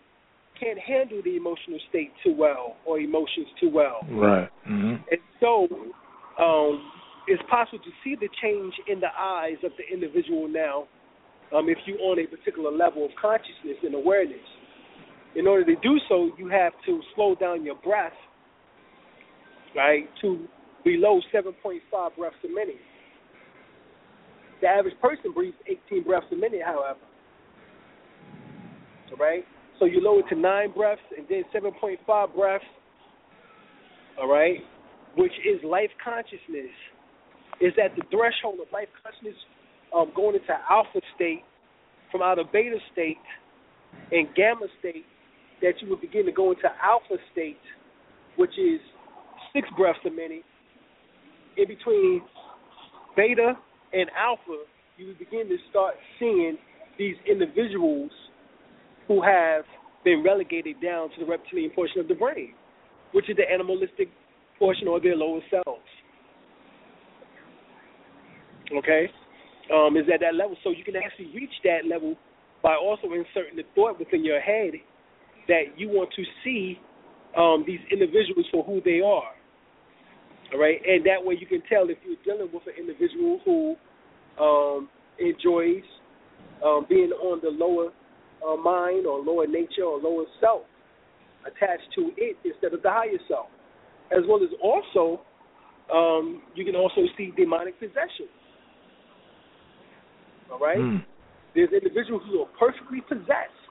can't 0.60 0.78
handle 0.78 1.22
the 1.24 1.36
emotional 1.36 1.80
state 1.90 2.12
too 2.24 2.36
well 2.38 2.76
or 2.86 3.00
emotions 3.00 3.48
too 3.60 3.70
well. 3.74 4.02
Right. 4.12 4.50
Mm-hmm. 4.70 4.96
And 5.10 5.22
so 5.40 5.68
um, 6.38 6.92
it's 7.28 7.42
possible 7.50 7.80
to 7.80 7.92
see 8.04 8.16
the 8.20 8.30
change 8.42 8.74
in 8.88 9.00
the 9.00 9.08
eyes 9.18 9.58
of 9.64 9.72
the 9.78 9.94
individual 9.94 10.48
now 10.48 10.86
um, 11.56 11.70
if 11.70 11.78
you're 11.86 12.00
on 12.00 12.20
a 12.20 12.28
particular 12.28 12.72
level 12.72 13.06
of 13.06 13.12
consciousness 13.20 13.78
and 13.84 13.96
awareness. 13.96 14.38
In 15.36 15.48
order 15.48 15.66
to 15.66 15.76
do 15.82 15.98
so, 16.08 16.32
you 16.38 16.48
have 16.50 16.74
to 16.86 17.02
slow 17.16 17.36
down 17.36 17.64
your 17.64 17.76
breath, 17.76 18.14
right, 19.76 20.10
to 20.22 20.48
below 20.84 21.20
7.5 21.34 22.16
breaths 22.18 22.36
a 22.44 22.48
minute. 22.48 22.82
The 24.62 24.68
average 24.68 25.00
person 25.02 25.32
breathes 25.34 25.56
18 25.68 26.04
breaths 26.04 26.26
a 26.32 26.36
minute, 26.36 26.62
however. 26.66 27.00
All 29.12 29.18
right? 29.18 29.46
So 29.80 29.86
you 29.86 30.02
lower 30.02 30.28
to 30.30 30.36
nine 30.36 30.72
breaths 30.72 31.02
and 31.18 31.26
then 31.30 31.44
7.5 31.56 32.36
breaths, 32.36 32.66
all 34.20 34.28
right, 34.28 34.58
which 35.16 35.32
is 35.48 35.64
life 35.64 35.90
consciousness, 36.04 36.74
is 37.62 37.74
at 37.84 37.96
the 37.96 38.04
threshold 38.12 38.60
of 38.60 38.72
life 38.74 38.90
consciousness 39.02 39.36
um, 39.96 40.12
going 40.16 40.36
into 40.36 40.54
alpha 40.70 41.02
state 41.16 41.44
from 42.12 42.22
out 42.22 42.40
of 42.40 42.52
beta 42.52 42.78
state 42.92 43.18
and 44.12 44.28
gamma 44.36 44.68
state 44.80 45.06
that 45.62 45.74
you 45.82 45.90
would 45.90 46.02
begin 46.02 46.26
to 46.26 46.32
go 46.32 46.52
into 46.52 46.68
alpha 46.82 47.16
state, 47.32 47.60
which 48.38 48.58
is 48.58 48.80
six 49.54 49.68
breaths 49.78 50.00
a 50.06 50.10
minute. 50.10 50.44
In 51.58 51.68
between 51.68 52.22
beta 53.16 53.54
and 53.94 54.10
alpha, 54.18 54.64
you 54.98 55.08
would 55.08 55.20
begin 55.20 55.48
to 55.50 55.58
start 55.70 55.96
seeing 56.20 56.58
these 56.98 57.16
individuals 57.30 58.12
who 59.08 59.22
have 59.22 59.64
been 60.04 60.24
relegated 60.24 60.82
down 60.82 61.10
to 61.10 61.16
the 61.20 61.26
reptilian 61.26 61.72
portion 61.72 62.00
of 62.00 62.08
the 62.08 62.14
brain, 62.14 62.54
which 63.12 63.30
is 63.30 63.36
the 63.36 63.44
animalistic 63.52 64.10
portion 64.58 64.88
or 64.88 65.00
their 65.02 65.16
lower 65.16 65.40
selves. 65.50 65.82
Okay? 68.78 69.10
Um, 69.74 69.98
is 69.98 70.06
at 70.12 70.22
that 70.22 70.34
level. 70.34 70.58
So 70.64 70.72
you 70.72 70.84
can 70.84 70.96
actually 70.96 71.30
reach 71.36 71.54
that 71.64 71.86
level 71.88 72.16
by 72.64 72.74
also 72.74 73.14
inserting 73.14 73.56
the 73.56 73.64
thought 73.76 74.00
within 74.00 74.26
your 74.26 74.42
head 74.42 74.74
that 75.48 75.78
you 75.78 75.90
want 75.90 76.10
to 76.16 76.24
see 76.44 76.80
um, 77.38 77.64
these 77.68 77.80
individuals 77.92 78.46
for 78.52 78.64
who 78.64 78.82
they 78.84 79.00
are. 79.00 79.30
All 80.54 80.60
right? 80.60 80.82
And 80.88 81.06
that 81.06 81.24
way 81.24 81.38
you 81.40 81.46
can 81.46 81.62
tell 81.70 81.90
if 81.90 81.98
you're 82.04 82.18
dealing 82.26 82.52
with 82.52 82.64
an 82.66 82.74
individual 82.80 83.40
who 83.46 83.76
um, 84.42 84.90
enjoys 85.20 85.84
um, 86.66 86.86
being 86.90 87.12
on 87.12 87.40
the 87.44 87.50
lower 87.50 87.92
uh, 88.46 88.56
mind 88.56 89.06
or 89.06 89.20
lower 89.20 89.48
nature 89.48 89.84
or 89.84 90.00
lower 90.00 90.26
self 90.40 90.64
attached 91.46 91.88
to 91.96 92.12
it 92.18 92.38
instead 92.44 92.74
of 92.74 92.82
the 92.82 92.90
higher 92.90 93.20
self. 93.28 93.48
As 94.12 94.24
well 94.28 94.42
as 94.44 94.50
also, 94.62 95.22
um, 95.94 96.42
you 96.56 96.66
can 96.66 96.76
also 96.76 97.02
see 97.18 97.32
demonic 97.38 97.80
possession. 97.80 98.28
All 100.52 100.60
right? 100.60 100.78
Mm. 100.78 101.04
There's 101.56 101.70
individuals 101.72 102.24
who 102.30 102.42
are 102.42 102.50
perfectly 102.60 103.02
possessed, 103.02 103.62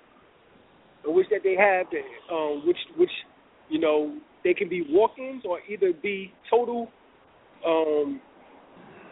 in 1.07 1.15
which 1.15 1.27
that 1.31 1.41
they 1.45 1.55
have, 1.57 1.87
the, 1.91 2.35
um, 2.35 2.67
which 2.67 2.79
which 2.97 3.11
you 3.69 3.79
know 3.79 4.17
they 4.45 4.55
can 4.55 4.69
be 4.69 4.85
walk-ins 4.91 5.45
or 5.49 5.61
either 5.69 5.93
be 6.03 6.33
total 6.51 6.91
um, 7.67 8.21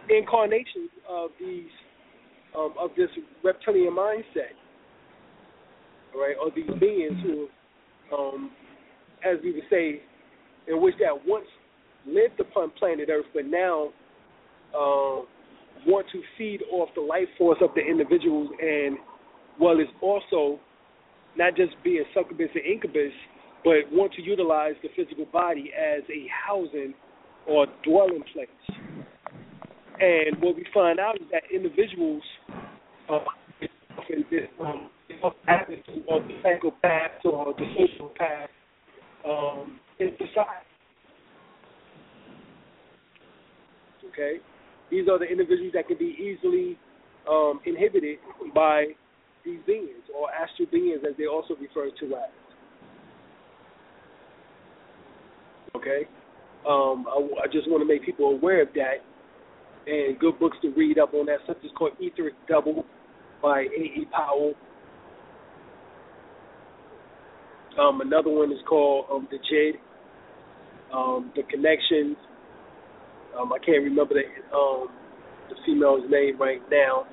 incarnations 0.08 0.90
of 1.08 1.30
these 1.38 1.70
um, 2.56 2.74
of 2.78 2.90
this 2.96 3.08
reptilian 3.44 3.94
mindset 3.94 4.54
right, 6.16 6.34
or 6.40 6.50
these 6.54 6.70
beings 6.80 7.16
who, 7.22 7.48
um, 8.16 8.50
as 9.24 9.36
we 9.42 9.52
would 9.52 9.64
say, 9.70 10.00
in 10.66 10.80
which 10.80 10.94
that 10.98 11.14
once 11.26 11.46
lived 12.06 12.40
upon 12.40 12.70
planet 12.78 13.08
Earth, 13.10 13.26
but 13.34 13.46
now 13.46 13.88
uh, 14.74 15.22
want 15.86 16.06
to 16.12 16.20
feed 16.38 16.62
off 16.72 16.88
the 16.94 17.00
life 17.00 17.28
force 17.36 17.58
of 17.60 17.70
the 17.74 17.80
individuals, 17.80 18.50
and 18.60 18.98
well, 19.60 19.78
it's 19.78 19.90
also 20.00 20.60
not 21.36 21.56
just 21.56 21.72
being 21.84 22.04
succubus 22.14 22.48
and 22.54 22.64
incubus, 22.64 23.12
but 23.64 23.74
want 23.92 24.12
to 24.14 24.22
utilize 24.22 24.74
the 24.82 24.88
physical 24.96 25.26
body 25.26 25.72
as 25.76 26.02
a 26.08 26.26
housing 26.46 26.94
or 27.46 27.66
dwelling 27.84 28.22
place. 28.32 28.48
And 29.98 30.40
what 30.40 30.56
we 30.56 30.66
find 30.74 31.00
out 31.00 31.16
is 31.16 31.26
that 31.32 31.42
individuals 31.54 32.22
uh, 33.08 33.18
this 34.30 34.42
um, 34.60 34.88
attitude 35.48 36.04
or 36.08 36.20
the 36.20 36.38
psychopath 36.42 37.24
or 37.24 37.54
the 37.54 37.64
sociopath 37.64 38.48
um, 39.26 39.80
in 39.98 40.10
society. 40.12 40.66
Okay? 44.12 44.36
These 44.90 45.08
are 45.08 45.18
the 45.18 45.24
individuals 45.24 45.72
that 45.74 45.88
can 45.88 45.98
be 45.98 46.16
easily 46.18 46.78
um, 47.28 47.60
inhibited 47.64 48.18
by 48.54 48.86
these 49.44 49.58
beings 49.66 50.02
or 50.14 50.28
astral 50.30 50.68
beings 50.70 51.00
as 51.08 51.16
they 51.18 51.26
also 51.26 51.54
refer 51.54 51.90
to 52.00 52.06
as. 52.16 52.30
Okay? 55.76 56.08
Um, 56.68 57.06
I, 57.08 57.44
I 57.44 57.46
just 57.52 57.68
want 57.68 57.82
to 57.82 57.86
make 57.86 58.04
people 58.04 58.26
aware 58.26 58.62
of 58.62 58.68
that 58.74 59.04
and 59.86 60.18
good 60.18 60.38
books 60.38 60.56
to 60.62 60.70
read 60.70 60.98
up 60.98 61.14
on 61.14 61.26
that. 61.26 61.38
Such 61.46 61.58
as 61.64 61.70
called 61.76 61.92
Etheric 62.00 62.34
Double 62.48 62.84
by 63.42 63.60
A. 63.60 63.82
E. 63.82 64.06
Powell. 64.12 64.54
Um, 67.78 68.00
another 68.00 68.30
one 68.30 68.50
is 68.50 68.58
called 68.68 69.06
um, 69.12 69.28
The 69.30 69.38
Djinn, 69.38 69.74
um, 70.92 71.30
The 71.36 71.42
Connections. 71.42 72.16
Um, 73.38 73.52
I 73.52 73.58
can't 73.58 73.84
remember 73.84 74.14
the 74.14 74.56
um, 74.56 74.88
the 75.48 75.56
female's 75.66 76.10
name 76.10 76.38
right 76.38 76.62
now. 76.70 77.06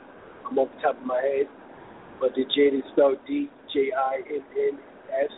I'm 0.50 0.58
off 0.58 0.70
the 0.76 0.82
top 0.82 1.00
of 1.00 1.06
my 1.06 1.22
head, 1.22 1.48
but 2.20 2.32
The 2.36 2.46
Djinn 2.56 2.80
is 2.80 2.84
spelled 2.94 3.18
D 3.28 3.50
J 3.74 3.92
I 3.92 4.16
N 4.28 4.44
N 4.56 4.80
S. 5.24 5.32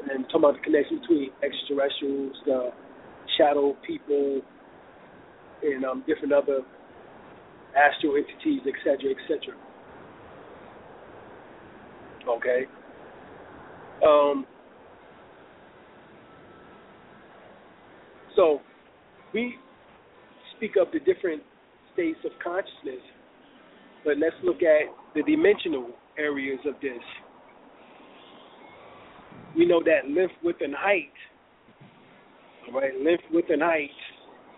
And 0.00 0.10
then 0.10 0.22
talking 0.28 0.40
about 0.40 0.54
the 0.54 0.62
connection 0.62 1.00
between 1.00 1.30
extraterrestrials, 1.42 2.36
the 2.44 2.70
shadow 3.38 3.76
people, 3.86 4.40
and 5.62 5.84
um, 5.84 6.04
different 6.06 6.32
other 6.32 6.60
astral 7.76 8.16
entities, 8.16 8.60
etc., 8.66 9.14
etc. 9.14 9.54
Okay. 12.28 12.66
Um, 14.04 14.46
so 18.36 18.60
we 19.34 19.56
speak 20.56 20.72
of 20.80 20.88
the 20.92 21.00
different 21.00 21.42
states 21.92 22.18
of 22.24 22.32
consciousness, 22.42 23.02
but 24.04 24.18
let's 24.18 24.36
look 24.44 24.62
at 24.62 24.92
the 25.14 25.22
dimensional 25.22 25.90
areas 26.18 26.60
of 26.66 26.74
this. 26.80 27.02
We 29.56 29.66
know 29.66 29.82
that 29.84 30.10
length, 30.10 30.34
width, 30.44 30.60
and 30.60 30.74
height. 30.76 31.12
Right, 32.72 32.92
length, 33.02 33.24
width, 33.32 33.48
and 33.50 33.62
height 33.62 33.90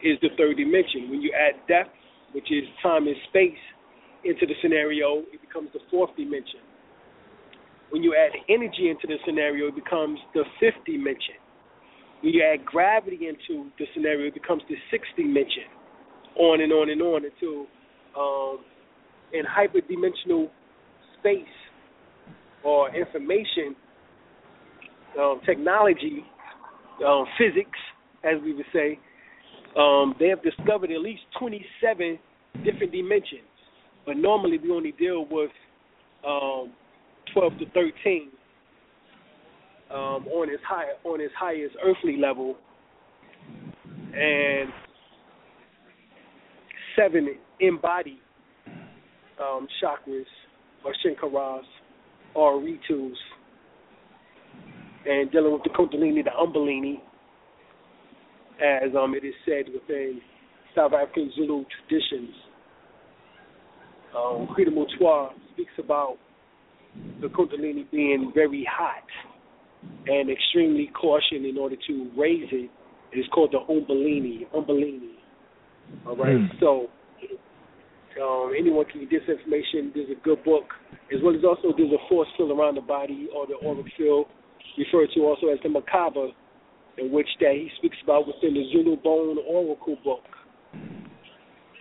is 0.03 0.19
the 0.23 0.29
third 0.37 0.57
dimension. 0.57 1.11
When 1.11 1.23
you 1.23 1.33
add 1.33 1.67
depth, 1.69 1.95
which 2.33 2.51
is 2.51 2.65
time 2.83 3.07
and 3.07 3.17
space, 3.29 3.59
into 4.25 4.47
the 4.47 4.55
scenario, 4.61 5.23
it 5.33 5.41
becomes 5.41 5.71
the 5.73 5.81
fourth 5.91 6.11
dimension. 6.17 6.61
When 7.91 8.03
you 8.03 8.15
add 8.15 8.33
energy 8.49 8.91
into 8.91 9.07
the 9.07 9.17
scenario, 9.25 9.69
it 9.69 9.75
becomes 9.75 10.19
the 10.35 10.43
fifth 10.59 10.85
dimension. 10.85 11.39
When 12.21 12.33
you 12.33 12.43
add 12.43 12.65
gravity 12.65 13.29
into 13.29 13.71
the 13.79 13.87
scenario, 13.95 14.27
it 14.29 14.35
becomes 14.35 14.63
the 14.69 14.75
sixth 14.91 15.11
dimension. 15.17 15.65
On 16.37 16.61
and 16.61 16.73
on 16.73 16.91
and 16.91 17.03
on 17.03 17.23
until 17.25 17.67
um, 18.19 18.59
in 19.33 19.45
hyperdimensional 19.45 20.49
space 21.19 21.45
or 22.65 22.95
information, 22.95 23.75
um, 25.19 25.41
technology, 25.47 26.25
um, 27.07 27.25
physics, 27.39 27.79
as 28.25 28.41
we 28.43 28.55
would 28.55 28.67
say, 28.73 28.99
um, 29.77 30.15
they 30.19 30.29
have 30.29 30.43
discovered 30.43 30.91
at 30.91 31.01
least 31.01 31.23
27 31.39 32.19
different 32.65 32.93
dimensions. 32.93 33.43
But 34.07 34.17
normally 34.17 34.59
we 34.59 34.71
only 34.71 34.93
deal 34.93 35.27
with 35.31 35.51
um, 36.27 36.73
12 37.35 37.59
to 37.59 37.67
13 37.75 38.31
um, 39.91 40.27
on 40.29 40.49
his 40.49 40.61
high 40.67 40.87
on 41.05 41.21
its 41.21 41.33
highest 41.39 41.75
earthly 41.85 42.17
level, 42.17 42.57
and 44.15 44.71
seven 46.97 47.37
embodied 47.61 48.21
um, 49.41 49.67
chakras 49.83 50.25
or 50.85 50.95
shankaras 51.05 51.63
or 52.35 52.61
ritus, 52.61 53.19
and 55.07 55.31
dealing 55.31 55.53
with 55.53 55.63
the 55.63 55.71
kundalini, 55.71 56.23
the 56.23 56.31
umbellini, 56.31 57.01
as 58.61 58.95
um, 58.97 59.15
it 59.15 59.25
is 59.25 59.35
said 59.45 59.73
within 59.73 60.21
South 60.75 60.93
African 60.93 61.33
Zulu 61.35 61.65
traditions. 61.89 62.35
Um, 64.17 64.49
Mutwa 64.57 65.31
speaks 65.53 65.73
about 65.79 66.17
the 67.21 67.29
Kundalini 67.29 67.91
being 67.91 68.33
very 68.35 68.67
hot 68.71 69.05
and 70.07 70.31
extremely 70.31 70.91
cautioned 70.99 71.47
in 71.47 71.59
order 71.59 71.77
to 71.87 72.11
raise 72.17 72.49
it. 72.53 72.71
It 73.13 73.19
is 73.19 73.27
called 73.33 73.53
the 73.53 73.61
Umbelini. 73.73 74.49
Umbelini. 74.55 75.17
All 76.07 76.17
right. 76.17 76.37
Mm. 76.37 76.61
So 76.61 76.89
um, 78.23 78.53
anyone 78.59 78.85
can 78.87 79.01
get 79.03 79.11
this 79.11 79.39
information. 79.39 79.93
There's 79.95 80.11
a 80.11 80.21
good 80.23 80.43
book, 80.45 80.65
as 81.15 81.21
well 81.23 81.35
as 81.35 81.45
also 81.45 81.77
there's 81.77 81.93
a 81.93 82.09
force 82.09 82.29
field 82.37 82.51
around 82.51 82.77
the 82.77 82.83
body 82.83 83.29
or 83.35 83.47
the 83.47 83.55
auric 83.67 83.87
field, 83.97 84.27
referred 84.77 85.09
to 85.15 85.21
also 85.21 85.49
as 85.49 85.59
the 85.63 85.69
macabre, 85.69 86.29
in 86.99 87.13
which 87.13 87.29
that 87.41 87.53
he 87.53 87.71
speaks 87.79 87.97
about 88.03 88.27
within 88.27 88.55
the 88.55 88.65
Zulu 88.73 88.97
Bone 88.97 89.39
Oracle 89.47 89.97
book. 90.05 90.25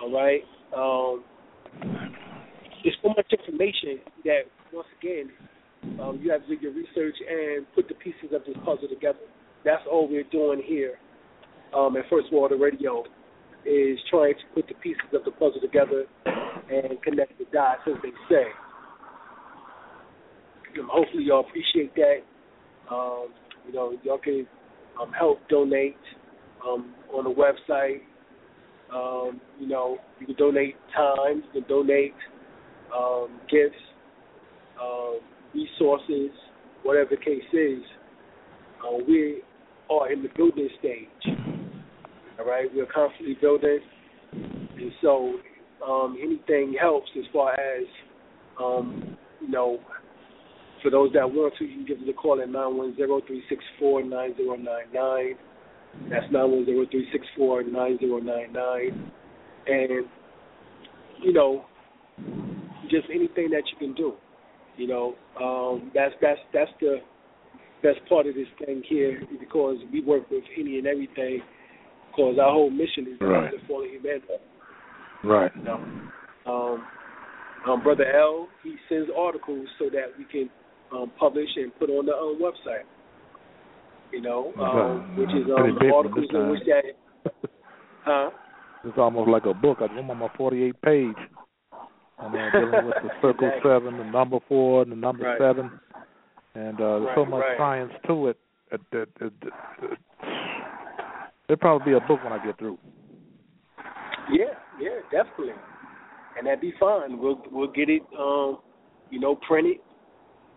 All 0.02 0.12
right. 0.12 0.42
Um, 0.76 1.24
there's 2.84 2.96
so 3.02 3.10
much 3.10 3.28
information 3.32 4.00
that 4.26 4.42
once 4.72 4.88
again 5.02 5.32
um, 6.02 6.20
you 6.22 6.32
have 6.32 6.42
to 6.48 6.56
do 6.56 6.62
your 6.62 6.74
research 6.74 7.16
and 7.28 7.66
put 7.76 7.88
the 7.88 7.96
pieces 7.96 8.34
of 8.34 8.42
this 8.46 8.56
puzzle 8.66 8.88
together. 8.90 9.20
That's 9.66 9.84
all 9.92 10.08
we're 10.08 10.24
doing 10.32 10.62
here 10.66 10.96
um, 11.76 11.98
at 11.98 12.04
First 12.10 12.28
Water 12.32 12.58
Radio 12.58 13.04
is 13.66 14.00
trying 14.10 14.34
to 14.34 14.46
put 14.56 14.68
the 14.68 14.76
pieces 14.76 15.04
of 15.14 15.24
the 15.26 15.32
puzzle 15.32 15.60
together 15.62 16.06
and 16.26 17.02
connect 17.02 17.38
the 17.38 17.46
dots, 17.52 17.82
as 17.88 17.96
they 18.02 18.12
say. 18.30 18.46
Um, 20.80 20.90
hopefully, 20.92 21.24
y'all 21.24 21.46
appreciate 21.48 21.94
that. 21.96 22.20
Um, 22.90 23.28
you 23.66 23.74
know, 23.74 23.94
y'all 24.04 24.20
can 24.20 24.48
um, 25.02 25.12
help 25.12 25.40
donate 25.50 25.98
um, 26.66 26.94
on 27.14 27.24
the 27.24 27.30
website. 27.30 28.02
Um, 28.94 29.42
you 29.60 29.68
know, 29.68 29.98
you 30.20 30.28
can 30.28 30.36
donate 30.36 30.76
time, 30.96 31.44
you 31.54 31.62
can 31.62 31.70
donate 31.70 32.14
um, 32.96 33.28
gifts, 33.50 33.76
um, 34.82 35.20
resources, 35.58 36.32
whatever 36.84 37.10
the 37.12 37.18
case 37.18 37.50
is. 37.52 37.84
Uh, 38.86 38.98
we 39.08 39.42
are 39.90 40.12
in 40.12 40.22
the 40.22 40.30
building 40.38 40.70
stage. 40.80 41.36
All 42.40 42.46
right, 42.46 42.68
we're 42.74 42.86
constantly 42.86 43.36
building, 43.42 43.80
and 44.32 44.92
so 45.02 45.34
um, 45.86 46.18
anything 46.22 46.76
helps 46.80 47.10
as 47.18 47.26
far 47.34 47.54
as 47.54 47.86
um, 48.62 49.18
you 49.42 49.50
know. 49.50 49.80
For 50.84 50.92
those 50.92 51.12
that 51.14 51.26
want 51.26 51.56
to, 51.58 51.66
you 51.66 51.78
can 51.78 51.86
give 51.86 51.98
us 51.98 52.04
a 52.08 52.14
call 52.14 52.40
at 52.40 52.50
nine 52.50 52.78
one 52.78 52.96
zero 52.96 53.20
three 53.26 53.44
six 53.50 53.64
four 53.80 54.04
nine 54.04 54.36
zero 54.38 54.56
nine 54.56 54.86
nine. 54.94 55.34
That's 56.12 56.32
nine 56.32 56.52
one 56.52 56.66
zero 56.66 56.86
three 56.92 57.08
six 57.12 57.26
four 57.36 57.64
nine 57.64 57.98
zero 57.98 58.20
nine 58.20 58.54
nine, 58.54 59.12
and 59.66 60.06
you 61.24 61.34
know, 61.34 61.66
just 62.92 63.08
anything 63.10 63.50
that 63.50 63.64
you 63.72 63.78
can 63.80 63.96
do. 63.96 64.14
You 64.78 64.88
know, 64.88 65.16
um, 65.42 65.92
that's 65.94 66.14
that's 66.22 66.40
that's 66.54 66.72
the 66.80 66.98
best 67.82 68.00
part 68.08 68.28
of 68.28 68.36
this 68.36 68.48
thing 68.66 68.84
here 68.88 69.22
because 69.40 69.78
we 69.92 70.02
work 70.02 70.30
with 70.30 70.44
any 70.58 70.78
and 70.78 70.88
everything 70.88 71.42
because 72.12 72.38
our 72.40 72.52
whole 72.52 72.70
mission 72.70 73.08
is 73.08 73.22
Right. 73.22 73.52
to 73.52 73.58
follow 73.68 73.84
humanity. 73.84 74.26
Right. 75.24 75.52
You 75.56 75.64
know, 75.64 75.82
um, 76.46 76.88
um, 77.68 77.84
Brother 77.84 78.06
L, 78.06 78.48
he 78.64 78.76
sends 78.90 79.10
articles 79.16 79.68
so 79.80 79.86
that 79.86 80.18
we 80.18 80.26
can 80.26 80.50
um, 80.92 81.12
publish 81.20 81.50
and 81.56 81.78
put 81.80 81.90
on 81.90 82.06
the 82.06 82.14
um, 82.14 82.40
website. 82.42 82.86
You 84.12 84.22
know, 84.22 84.54
um, 84.60 85.18
which 85.18 85.30
is 85.30 85.46
um, 85.48 85.78
articles 85.94 86.26
in 86.32 86.50
which 86.50 86.62
that, 86.66 86.84
huh? 88.06 88.30
It's 88.86 88.98
almost 88.98 89.30
like 89.30 89.46
a 89.46 89.54
book. 89.54 89.80
I'm 89.82 90.10
on 90.10 90.18
my 90.18 90.30
48 90.38 90.82
page. 90.82 91.16
I'm 92.20 92.34
uh, 92.34 92.52
dealing 92.52 92.86
with 92.86 92.96
the 93.04 93.10
circle 93.22 93.48
Exactly. 93.48 93.72
seven, 93.72 93.98
the 93.98 94.04
number 94.06 94.40
four, 94.48 94.82
and 94.82 94.92
the 94.92 94.96
number 94.96 95.24
Right. 95.24 95.40
seven, 95.40 95.80
and 96.56 96.76
uh, 96.82 97.00
there's 97.00 97.16
so 97.16 97.26
much 97.26 97.42
right. 97.42 97.58
science 97.58 97.92
to 98.08 98.28
it. 98.28 98.38
That, 98.72 98.82
that, 98.92 99.08
that, 99.20 99.32
that, 99.42 99.98
there'll 101.48 101.60
probably 101.60 101.94
be 101.94 101.98
a 101.98 102.02
book 102.02 102.22
when 102.24 102.34
I 102.34 102.44
get 102.44 102.58
through. 102.58 102.78
Yeah, 104.30 104.46
yeah, 104.80 105.00
definitely. 105.10 105.54
And 106.38 106.46
that'd 106.46 106.60
be 106.60 106.74
fine. 106.80 107.18
We'll 107.18 107.42
we'll 107.50 107.72
get 107.72 107.90
it 107.90 108.02
um, 108.20 108.60
you 109.10 109.20
know, 109.20 109.36
printed 109.48 109.78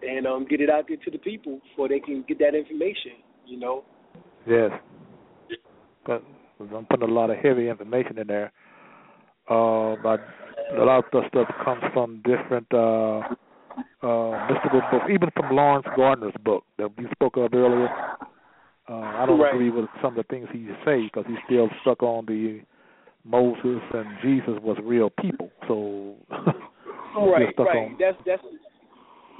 and 0.02 0.26
um 0.26 0.46
get 0.48 0.61
it 0.61 0.70
out 0.70 0.86
there 0.88 0.96
to 0.96 1.11
the 1.11 1.18
people 1.18 1.61
so 1.76 1.86
they 1.86 2.00
can 2.00 2.24
get 2.26 2.38
that 2.38 2.54
information, 2.54 3.12
you 3.46 3.58
know. 3.58 3.84
Yes. 4.46 4.70
But 6.06 6.22
I'm 6.61 6.86
putting 6.86 7.08
a 7.08 7.12
lot 7.12 7.30
of 7.30 7.36
heavy 7.36 7.68
information 7.68 8.18
in 8.18 8.26
there. 8.26 8.52
Uh, 9.48 9.96
but 10.02 10.20
a 10.77 10.85
lot 10.85 11.05
of 11.05 11.05
the 11.12 11.23
stuff 11.29 11.49
comes 11.64 11.83
from 11.93 12.23
different 12.25 12.66
uh, 12.73 13.21
uh, 14.03 14.49
mystical 14.51 14.81
books, 14.91 15.07
even 15.12 15.29
from 15.35 15.55
Laurence 15.55 15.87
Gardner's 15.97 16.35
book 16.45 16.64
that 16.79 16.89
we 16.97 17.07
spoke 17.12 17.37
of 17.37 17.53
earlier. 17.55 17.89
Uh, 18.89 18.95
I 18.95 19.27
don't 19.27 19.39
Right. 19.39 19.55
agree 19.55 19.71
with 19.71 19.87
some 20.03 20.18
of 20.18 20.27
the 20.27 20.35
things 20.35 20.49
he 20.53 20.68
say 20.85 21.05
because 21.05 21.25
he's 21.29 21.39
still 21.47 21.68
stuck 21.83 22.03
on 22.03 22.27
the 22.27 22.61
Moses 23.25 23.83
and 23.93 24.07
Jesus 24.23 24.61
was 24.62 24.79
real 24.83 25.11
people. 25.11 25.51
So 25.68 26.16
Right, 27.14 27.55
right. 27.59 27.77
on 27.77 27.97
That's 27.99 28.16
that's 28.25 28.43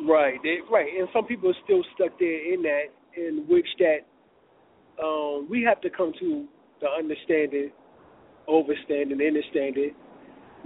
right. 0.09 0.39
They, 0.43 0.59
right. 0.71 0.87
And 0.99 1.09
some 1.13 1.25
people 1.27 1.51
are 1.51 1.61
still 1.65 1.83
stuck 1.95 2.19
there 2.19 2.53
in 2.55 2.63
that 2.63 2.85
in 3.17 3.47
which 3.49 3.67
that 3.79 4.01
um 5.03 5.49
we 5.51 5.63
have 5.63 5.81
to 5.81 5.91
come 5.91 6.13
to 6.21 6.47
the 6.81 6.87
understanding, 6.89 7.71
overstanding, 8.49 9.27
understanding 9.27 9.93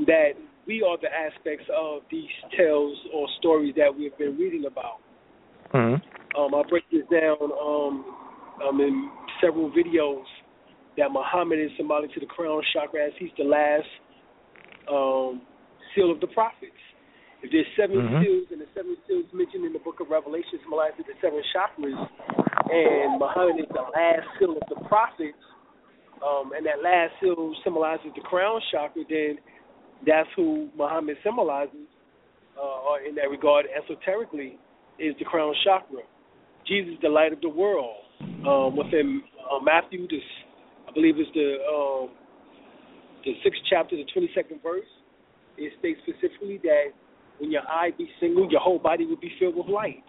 that 0.06 0.32
we 0.66 0.82
are 0.82 0.96
the 1.00 1.08
aspects 1.12 1.66
of 1.74 2.02
these 2.10 2.30
tales 2.56 2.96
or 3.12 3.26
stories 3.38 3.74
that 3.76 3.94
we've 3.94 4.16
been 4.18 4.36
reading 4.36 4.64
about. 4.66 5.00
Mhm. 5.72 6.02
Um, 6.36 6.54
I 6.54 6.62
break 6.62 6.88
this 6.90 7.06
down 7.06 7.38
um, 7.40 8.04
um, 8.62 8.80
in 8.80 9.10
several 9.40 9.70
videos 9.70 10.24
that 10.96 11.10
Muhammad 11.10 11.58
is 11.58 11.70
symbolic 11.76 12.12
to 12.14 12.20
the 12.20 12.26
crown 12.26 12.62
chakra 12.72 13.06
as 13.06 13.12
he's 13.18 13.32
the 13.36 13.44
last 13.44 13.88
um, 14.88 15.40
seal 15.94 16.10
of 16.10 16.20
the 16.20 16.26
prophets. 16.28 16.76
If 17.42 17.50
there's 17.52 17.66
7 17.76 17.96
Mhm. 17.96 18.24
seals 18.24 18.50
and 18.52 18.60
the 18.60 18.66
seven 18.74 18.96
seals 19.06 19.26
mentioned 19.32 19.64
in 19.64 19.72
the 19.72 19.78
book 19.78 20.00
of 20.00 20.10
Revelation 20.10 20.58
symbolize 20.60 20.92
the 20.96 21.04
seven 21.20 21.42
chakras, 21.52 22.08
and 22.70 23.18
Muhammad 23.18 23.60
is 23.60 23.68
the 23.68 23.82
last 23.82 24.26
seal 24.38 24.56
of 24.56 24.62
the 24.68 24.76
prophets, 24.88 25.36
um, 26.22 26.52
and 26.52 26.64
that 26.64 26.82
last 26.82 27.12
seal 27.20 27.54
symbolizes 27.62 28.12
the 28.14 28.22
crown 28.22 28.60
chakra, 28.70 29.04
then 29.04 29.38
that's 30.06 30.28
who 30.36 30.68
Muhammad 30.76 31.16
symbolizes, 31.22 31.88
uh, 32.56 32.88
or 32.88 33.00
in 33.00 33.14
that 33.16 33.30
regard, 33.30 33.66
esoterically, 33.74 34.58
is 34.98 35.14
the 35.18 35.24
crown 35.24 35.54
chakra. 35.64 36.02
Jesus, 36.66 36.94
the 37.02 37.08
light 37.08 37.32
of 37.32 37.40
the 37.40 37.48
world. 37.48 37.96
Um, 38.46 38.76
within 38.76 39.22
uh, 39.50 39.62
Matthew, 39.62 40.06
this 40.08 40.20
I 40.88 40.92
believe 40.92 41.18
is 41.18 41.26
the 41.34 41.56
um, 41.68 42.10
the 43.24 43.32
sixth 43.42 43.60
chapter, 43.68 43.96
the 43.96 44.04
twenty 44.12 44.30
second 44.34 44.62
verse. 44.62 44.86
It 45.56 45.72
states 45.78 46.00
specifically 46.02 46.58
that 46.62 46.86
when 47.38 47.50
your 47.50 47.62
eye 47.62 47.90
be 47.96 48.08
single, 48.20 48.50
your 48.50 48.60
whole 48.60 48.78
body 48.78 49.06
will 49.06 49.16
be 49.20 49.32
filled 49.38 49.56
with 49.56 49.66
light, 49.66 50.04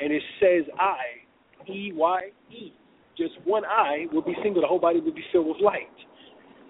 and 0.00 0.12
it 0.12 0.22
says 0.40 0.64
eye, 0.78 1.24
E 1.70 1.92
Y 1.94 2.20
E. 2.50 2.72
Just 3.16 3.34
one 3.44 3.64
eye 3.64 4.06
will 4.12 4.22
be 4.22 4.34
single, 4.42 4.60
the 4.60 4.68
whole 4.68 4.78
body 4.78 5.00
will 5.00 5.14
be 5.14 5.24
filled 5.32 5.46
with 5.46 5.60
light. 5.60 5.88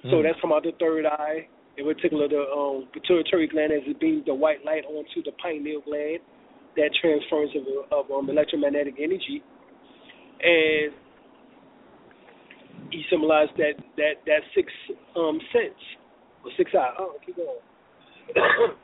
So 0.05 0.17
Mm. 0.19 0.23
that's 0.23 0.39
from 0.41 0.53
out 0.53 0.63
the 0.63 0.73
third 0.79 1.05
eye, 1.07 1.49
in 1.79 1.85
particular 1.85 2.29
the 2.29 2.41
um, 2.41 2.89
pituitary 2.93 3.49
gland 3.49 3.73
as 3.73 3.83
it 3.87 4.01
beams 4.01 4.25
the 4.27 4.35
white 4.35 4.65
light 4.65 4.85
onto 4.85 5.23
the 5.25 5.33
pineal 5.43 5.83
gland, 5.83 6.21
that 6.77 6.91
transference 7.01 7.53
of, 7.57 7.65
of 7.93 8.11
um, 8.11 8.31
electromagnetic 8.31 8.95
energy, 8.99 9.43
and 10.41 10.93
he 12.91 13.03
symbolized 13.11 13.53
that 13.57 13.75
that 13.97 14.15
that 14.27 14.41
six 14.55 14.73
um 15.17 15.39
sense 15.53 15.81
or 16.45 16.51
six 16.57 16.71
eye. 16.75 16.95
Oh, 16.99 17.17
keep 17.25 17.37
going. 17.37 17.59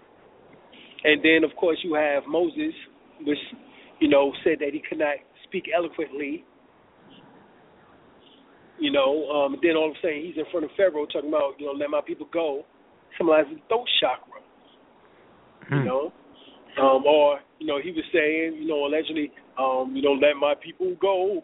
and 1.05 1.22
then 1.22 1.49
of 1.49 1.57
course 1.57 1.78
you 1.82 1.95
have 1.95 2.24
Moses, 2.28 2.74
which 3.24 3.38
you 4.01 4.09
know 4.09 4.32
said 4.45 4.59
that 4.61 4.70
he 4.72 4.82
could 4.86 4.99
not 4.99 5.16
speak 5.45 5.64
eloquently. 5.74 6.45
You 8.80 8.90
know, 8.90 9.30
um, 9.30 9.57
then 9.62 9.76
all 9.76 9.90
of 9.90 9.97
a 9.97 10.01
sudden 10.01 10.24
he's 10.24 10.36
in 10.36 10.45
front 10.51 10.64
of 10.64 10.72
Pharaoh 10.76 11.07
talking 11.07 11.28
about, 11.28 11.55
you 11.59 11.66
know, 11.66 11.72
let 11.72 11.88
my 11.88 12.01
people 12.05 12.26
go, 12.32 12.64
symbolizes 13.16 13.58
throat 13.68 13.88
chakra. 14.00 14.40
You 15.70 15.78
Hmm. 15.78 15.84
know, 15.84 16.12
um, 16.78 17.06
or 17.06 17.40
you 17.58 17.66
know 17.66 17.78
he 17.80 17.92
was 17.92 18.04
saying, 18.12 18.56
you 18.60 18.66
know, 18.66 18.86
allegedly, 18.86 19.30
um, 19.58 19.94
you 19.94 20.02
know, 20.02 20.12
let 20.12 20.36
my 20.36 20.54
people 20.54 20.94
go. 21.00 21.42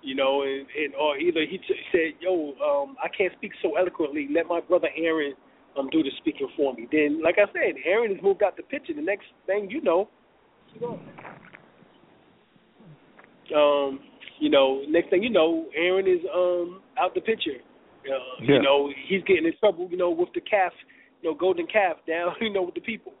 You 0.00 0.14
know, 0.14 0.42
and, 0.42 0.64
and 0.78 0.94
or 0.94 1.18
either 1.18 1.40
he 1.40 1.58
t- 1.58 1.74
said, 1.90 2.14
yo, 2.20 2.54
um, 2.62 2.96
I 3.02 3.08
can't 3.08 3.32
speak 3.34 3.50
so 3.60 3.74
eloquently. 3.76 4.28
Let 4.32 4.46
my 4.46 4.60
brother 4.60 4.88
Aaron 4.96 5.34
um 5.76 5.88
do 5.90 6.02
the 6.02 6.10
speaking 6.18 6.48
for 6.56 6.72
me. 6.72 6.86
Then, 6.90 7.20
like 7.22 7.36
I 7.38 7.46
said, 7.52 7.74
Aaron 7.84 8.14
has 8.14 8.22
moved 8.22 8.42
out 8.42 8.56
the 8.56 8.62
picture. 8.62 8.94
The 8.94 9.02
next 9.02 9.26
thing 9.46 9.68
you 9.68 9.82
know, 9.82 10.08
you 10.74 10.80
know, 10.80 11.00
um, 13.56 14.00
you 14.40 14.50
know, 14.50 14.82
next 14.88 15.10
thing 15.10 15.22
you 15.22 15.30
know, 15.30 15.66
Aaron 15.74 16.06
is 16.06 16.20
um 16.34 16.80
out 16.98 17.14
the 17.14 17.20
picture. 17.20 17.58
Uh, 18.06 18.14
Yeah. 18.40 18.54
You 18.54 18.62
know, 18.62 18.90
he's 19.08 19.22
getting 19.24 19.46
in 19.46 19.52
trouble. 19.58 19.88
You 19.90 19.96
know, 19.96 20.10
with 20.10 20.28
the 20.34 20.40
calf, 20.40 20.72
you 21.22 21.30
know, 21.30 21.36
golden 21.36 21.66
calf 21.66 21.96
down. 22.06 22.34
You 22.40 22.52
know, 22.52 22.62
with 22.62 22.74
the 22.74 22.80
people. 22.80 23.12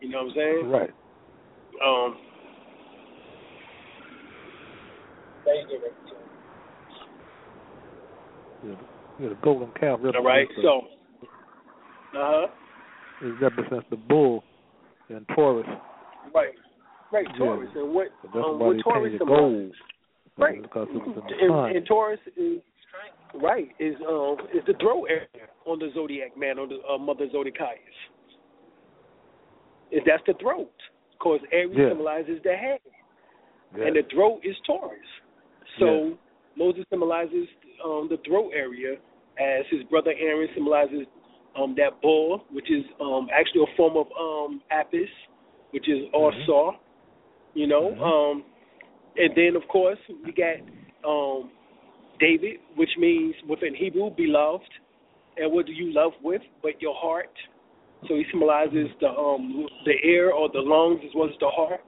You 0.00 0.08
know 0.10 0.22
what 0.24 0.30
I'm 0.30 0.34
saying? 0.36 0.70
Right. 0.70 0.90
Um, 1.84 2.16
yeah, 9.20 9.28
the 9.28 9.36
golden 9.42 9.68
calf 9.78 10.00
represents 10.02 10.16
all 10.18 10.24
right, 10.24 10.48
so 10.62 10.80
uh 11.22 11.26
huh. 12.14 12.46
it 13.22 13.40
represents 13.40 13.86
the 13.90 13.96
bull 13.96 14.42
in 15.10 15.24
Taurus. 15.34 15.66
Right. 16.34 16.54
Right, 17.12 17.26
Yeah. 17.32 17.38
Taurus. 17.38 17.70
And 17.74 17.94
what 17.94 18.08
So 18.32 18.42
um, 18.42 18.58
what 18.58 18.76
Taurus 18.82 19.04
painted 19.12 19.18
symbolizes- 19.18 19.72
gold. 19.72 19.72
Right. 20.36 20.60
Because 20.62 20.88
it 20.90 21.04
the 21.04 21.22
and, 21.40 21.50
sun. 21.50 21.76
and 21.76 21.86
Taurus 21.86 22.18
is 22.36 22.58
right 23.42 23.68
is 23.78 23.94
um 24.08 24.36
is 24.54 24.62
the 24.66 24.74
throat 24.74 25.06
area 25.08 25.48
on 25.66 25.78
the 25.78 25.90
zodiac 25.94 26.36
man 26.36 26.58
on 26.58 26.68
the 26.68 26.78
uh, 26.88 26.98
mother 26.98 27.26
zodiacias. 27.32 27.78
Is 29.90 30.00
that's 30.06 30.22
the 30.26 30.34
throat 30.34 30.72
because 31.12 31.40
Aries 31.52 31.76
Yeah. 31.76 31.90
symbolizes 31.90 32.40
the 32.42 32.54
head 32.56 32.80
yeah. 33.76 33.86
and 33.86 33.96
the 33.96 34.02
throat 34.12 34.40
is 34.42 34.56
Taurus. 34.66 34.98
So 35.78 36.16
Moses 36.56 36.84
symbolizes 36.90 37.48
um 37.84 38.08
the 38.08 38.18
throat 38.26 38.52
area 38.54 38.96
as 39.38 39.64
his 39.70 39.82
brother 39.84 40.12
Aaron 40.18 40.48
symbolizes 40.54 41.06
um 41.56 41.74
that 41.76 42.00
bull, 42.02 42.44
which 42.50 42.70
is 42.70 42.84
um 43.00 43.28
actually 43.32 43.62
a 43.62 43.76
form 43.76 43.96
of 43.96 44.06
um 44.18 44.60
Apis, 44.70 45.08
which 45.72 45.88
is 45.88 46.04
Ausar, 46.14 46.76
you 47.54 47.66
know. 47.66 47.90
Mhm. 47.90 48.02
Um 48.02 48.44
and 49.16 49.30
then 49.36 49.56
of 49.56 49.66
course 49.68 49.98
we 50.24 50.32
got 50.32 50.58
um 51.08 51.50
David, 52.20 52.56
which 52.76 52.90
means 52.98 53.34
within 53.48 53.74
Hebrew, 53.74 54.10
beloved. 54.10 54.68
And 55.36 55.52
what 55.52 55.66
do 55.66 55.72
you 55.72 55.92
love 55.92 56.12
with 56.22 56.42
but 56.62 56.80
your 56.80 56.94
heart? 56.96 57.32
So 58.08 58.14
he 58.14 58.24
symbolizes 58.30 58.88
the 59.00 59.08
um 59.08 59.66
the 59.84 59.94
air 60.04 60.32
or 60.32 60.48
the 60.52 60.60
lungs 60.60 61.00
as 61.04 61.10
well 61.14 61.28
as 61.28 61.34
the 61.40 61.48
heart. 61.48 61.80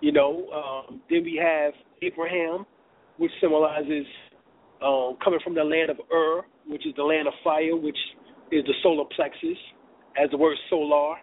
You 0.00 0.12
know, 0.12 0.46
um, 0.52 1.00
then 1.10 1.24
we 1.24 1.40
have 1.42 1.72
Abraham, 2.02 2.66
which 3.16 3.32
symbolizes 3.40 4.06
um, 4.82 5.16
coming 5.22 5.40
from 5.42 5.54
the 5.54 5.64
land 5.64 5.90
of 5.90 5.98
Ur, 6.12 6.42
which 6.66 6.86
is 6.86 6.94
the 6.96 7.02
land 7.02 7.26
of 7.26 7.34
fire, 7.42 7.76
which 7.76 7.96
is 8.52 8.64
the 8.64 8.74
solar 8.82 9.04
plexus, 9.16 9.56
as 10.22 10.30
the 10.30 10.36
word 10.36 10.56
solar 10.68 11.16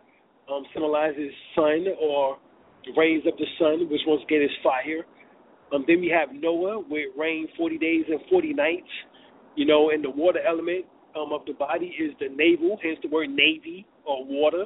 um, 0.51 0.63
symbolizes 0.73 1.31
sun 1.55 1.85
or 1.99 2.37
the 2.85 2.91
rays 2.97 3.21
of 3.27 3.37
the 3.37 3.45
sun, 3.59 3.87
which 3.89 4.01
once 4.07 4.21
again 4.25 4.41
is 4.41 4.51
fire. 4.63 5.05
Um, 5.73 5.85
then 5.87 6.01
we 6.01 6.09
have 6.09 6.29
Noah, 6.33 6.81
where 6.87 7.07
it 7.07 7.17
rained 7.17 7.49
40 7.57 7.77
days 7.77 8.05
and 8.09 8.19
40 8.29 8.53
nights. 8.53 8.87
You 9.55 9.65
know, 9.65 9.89
and 9.89 10.03
the 10.03 10.09
water 10.09 10.39
element 10.47 10.85
um, 11.15 11.33
of 11.33 11.41
the 11.45 11.53
body 11.53 11.93
is 11.99 12.11
the 12.19 12.27
navel, 12.29 12.77
hence 12.81 12.97
the 13.01 13.09
word 13.09 13.29
navy 13.29 13.85
or 14.05 14.25
water. 14.25 14.65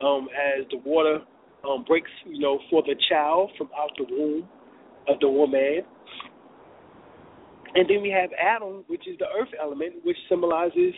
Um, 0.00 0.28
as 0.34 0.66
the 0.70 0.78
water 0.78 1.20
um, 1.68 1.84
breaks, 1.86 2.10
you 2.26 2.40
know, 2.40 2.58
for 2.70 2.82
the 2.82 2.96
child 3.08 3.50
from 3.56 3.68
out 3.78 3.90
the 3.96 4.04
womb 4.10 4.48
of 5.08 5.20
the 5.20 5.28
woman. 5.28 5.82
And 7.74 7.88
then 7.88 8.02
we 8.02 8.10
have 8.10 8.30
Adam, 8.38 8.84
which 8.88 9.06
is 9.08 9.16
the 9.18 9.26
earth 9.40 9.48
element, 9.60 9.94
which 10.04 10.16
symbolizes, 10.28 10.94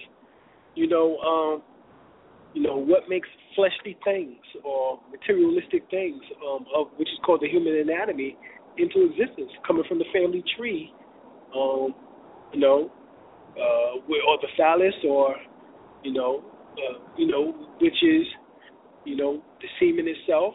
you 0.75 0.89
know, 0.89 1.19
um, 1.19 1.63
you 2.55 2.63
know 2.63 2.77
what 2.77 3.09
makes 3.09 3.29
fleshly 3.55 3.97
things 4.05 4.39
or 4.65 5.01
materialistic 5.11 5.85
things, 5.91 6.21
um, 6.49 6.65
of 6.75 6.87
which 6.97 7.09
is 7.09 7.19
called 7.25 7.41
the 7.43 7.49
human 7.49 7.75
anatomy, 7.77 8.37
into 8.79 9.11
existence, 9.11 9.51
coming 9.67 9.85
from 9.89 9.99
the 9.99 10.05
family 10.13 10.43
tree, 10.57 10.93
um, 11.55 11.95
you 12.53 12.61
know, 12.61 12.91
uh, 13.57 13.99
or 13.99 14.39
the 14.41 14.49
phallus, 14.57 14.95
or 15.09 15.37
you 16.03 16.13
know, 16.13 16.45
uh, 16.73 16.99
you 17.17 17.27
know, 17.27 17.53
which 17.81 18.03
is, 18.03 18.27
you 19.05 19.17
know, 19.17 19.43
the 19.61 19.69
semen 19.79 20.07
itself, 20.09 20.55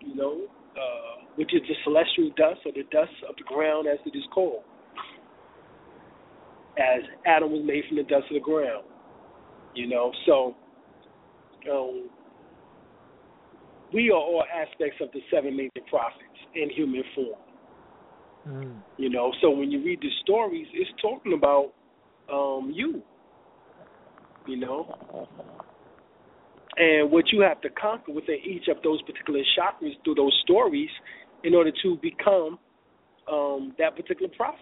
you 0.00 0.14
know, 0.14 0.46
uh, 0.76 1.24
which 1.36 1.52
is 1.54 1.60
the 1.68 1.74
celestial 1.84 2.30
dust 2.36 2.60
or 2.64 2.72
the 2.72 2.84
dust 2.90 3.12
of 3.28 3.36
the 3.36 3.44
ground, 3.44 3.86
as 3.86 3.98
it 4.06 4.16
is 4.16 4.24
called, 4.32 4.62
as 6.78 7.02
Adam 7.26 7.52
was 7.52 7.62
made 7.64 7.84
from 7.88 7.98
the 7.98 8.04
dust 8.04 8.24
of 8.30 8.34
the 8.34 8.40
ground, 8.40 8.84
you 9.74 9.86
know. 9.86 10.12
So, 10.26 10.56
um, 11.70 12.08
we 13.92 14.10
are 14.10 14.14
all 14.14 14.44
aspects 14.54 14.96
of 15.00 15.10
the 15.12 15.20
seven 15.30 15.56
major 15.56 15.84
prophets 15.90 16.29
in 16.54 16.70
human 16.70 17.02
form. 17.14 17.38
Mm. 18.48 18.80
You 18.96 19.10
know, 19.10 19.32
so 19.40 19.50
when 19.50 19.70
you 19.70 19.84
read 19.84 20.00
the 20.00 20.08
stories, 20.22 20.66
it's 20.72 20.90
talking 21.00 21.32
about 21.32 21.72
um, 22.32 22.72
you. 22.74 23.02
You 24.46 24.56
know, 24.56 25.28
and 26.76 27.10
what 27.10 27.26
you 27.30 27.42
have 27.42 27.60
to 27.60 27.68
conquer 27.70 28.12
within 28.12 28.38
each 28.44 28.68
of 28.68 28.82
those 28.82 29.00
particular 29.02 29.40
chakras 29.58 29.92
through 30.02 30.14
those 30.14 30.36
stories 30.42 30.88
in 31.44 31.54
order 31.54 31.70
to 31.82 31.98
become 32.00 32.58
um, 33.30 33.74
that 33.78 33.94
particular 33.94 34.32
prophet. 34.36 34.58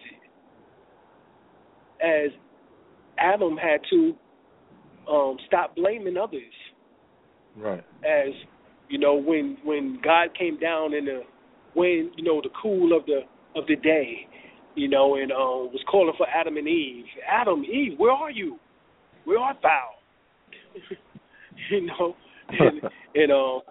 As 2.03 2.31
Adam 3.17 3.57
had 3.57 3.79
to 3.89 4.13
um, 5.09 5.37
stop 5.47 5.75
blaming 5.75 6.17
others 6.17 6.43
Right. 7.59 7.83
as 8.05 8.33
you 8.89 8.97
know 8.99 9.15
when 9.15 9.57
when 9.63 9.99
God 10.03 10.29
came 10.37 10.57
down 10.59 10.93
in 10.93 11.05
the 11.05 11.21
when 11.73 12.11
you 12.15 12.23
know 12.23 12.41
the 12.41 12.49
cool 12.61 12.97
of 12.97 13.05
the 13.05 13.21
of 13.55 13.67
the 13.67 13.75
day, 13.75 14.27
you 14.75 14.87
know, 14.87 15.15
and 15.15 15.31
um, 15.31 15.71
was 15.71 15.83
calling 15.89 16.13
for 16.17 16.27
Adam 16.27 16.57
and 16.57 16.67
Eve. 16.67 17.05
Adam, 17.29 17.63
Eve, 17.63 17.97
where 17.97 18.11
are 18.11 18.31
you? 18.31 18.57
Where 19.25 19.39
art 19.39 19.57
thou? 19.61 19.89
you 21.71 21.85
know, 21.85 22.15
and 22.49 22.81
and 23.15 23.31
um 23.31 23.61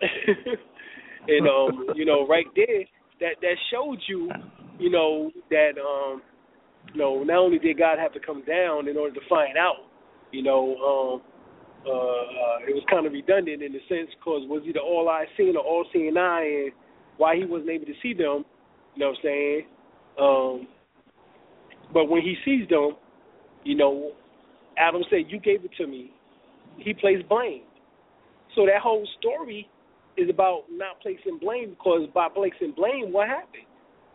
and 1.28 1.48
um 1.48 1.86
you 1.94 2.04
know 2.04 2.26
right 2.26 2.46
there 2.54 2.84
that 3.20 3.40
that 3.40 3.56
showed 3.72 3.98
you 4.08 4.30
you 4.78 4.90
know 4.90 5.30
that 5.50 5.72
um 5.78 6.22
you 6.92 7.00
know 7.00 7.22
not 7.22 7.38
only 7.38 7.58
did 7.58 7.78
God 7.78 7.98
have 7.98 8.12
to 8.14 8.20
come 8.20 8.44
down 8.44 8.88
in 8.88 8.96
order 8.96 9.14
to 9.14 9.20
find 9.28 9.56
out 9.56 9.86
you 10.32 10.42
know 10.42 10.74
um 10.76 11.22
uh, 11.86 11.90
uh 11.90 12.58
it 12.68 12.74
was 12.74 12.84
kind 12.90 13.06
of 13.06 13.12
redundant 13.12 13.62
in 13.62 13.72
the 13.72 13.80
sense 13.88 14.10
because 14.18 14.42
was 14.48 14.62
he 14.64 14.72
the 14.72 14.80
all 14.80 15.08
eye 15.08 15.26
seeing 15.36 15.56
or 15.56 15.64
all 15.64 15.84
seeing 15.92 16.16
eye 16.16 16.64
and 16.64 16.72
why 17.18 17.36
he 17.36 17.44
wasn't 17.44 17.68
able 17.68 17.86
to 17.86 17.94
see 18.02 18.14
them 18.14 18.44
you 18.94 19.00
know 19.00 19.10
what 19.10 19.18
I'm 19.18 19.22
saying 19.22 19.62
um 20.18 20.68
but 21.92 22.06
when 22.08 22.22
he 22.22 22.36
sees 22.44 22.68
them 22.68 22.96
you 23.64 23.76
know 23.76 24.12
Adam 24.78 25.02
said 25.10 25.24
you 25.28 25.38
gave 25.38 25.64
it 25.64 25.70
to 25.76 25.86
me 25.86 26.10
he 26.78 26.94
placed 26.94 27.28
blame 27.28 27.62
so 28.54 28.64
that 28.66 28.80
whole 28.82 29.06
story 29.18 29.68
is 30.16 30.28
about 30.28 30.64
not 30.70 31.00
placing 31.00 31.38
blame 31.40 31.70
because 31.70 32.08
by 32.12 32.28
placing 32.28 32.72
blame, 32.74 33.12
what 33.12 33.28
happened? 33.28 33.66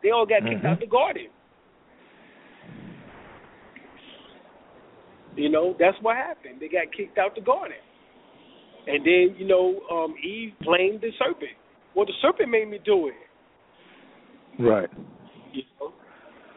They 0.01 0.11
all 0.11 0.25
got 0.25 0.45
kicked 0.45 0.63
Mhm. 0.63 0.65
out 0.65 0.79
the 0.79 0.85
garden. 0.85 1.29
You 5.35 5.49
know, 5.49 5.73
that's 5.79 5.99
what 6.01 6.17
happened. 6.17 6.59
They 6.59 6.67
got 6.67 6.91
kicked 6.91 7.17
out 7.17 7.35
the 7.35 7.41
garden. 7.41 7.77
And 8.85 9.05
then, 9.05 9.35
you 9.37 9.45
know, 9.45 9.79
um, 9.89 10.15
Eve 10.21 10.53
blamed 10.59 11.01
the 11.01 11.11
serpent. 11.13 11.55
Well, 11.95 12.05
the 12.05 12.13
serpent 12.21 12.49
made 12.49 12.69
me 12.69 12.79
do 12.83 13.07
it. 13.07 13.13
Right. 14.61 14.89
You 15.51 15.63
know? 15.79 15.93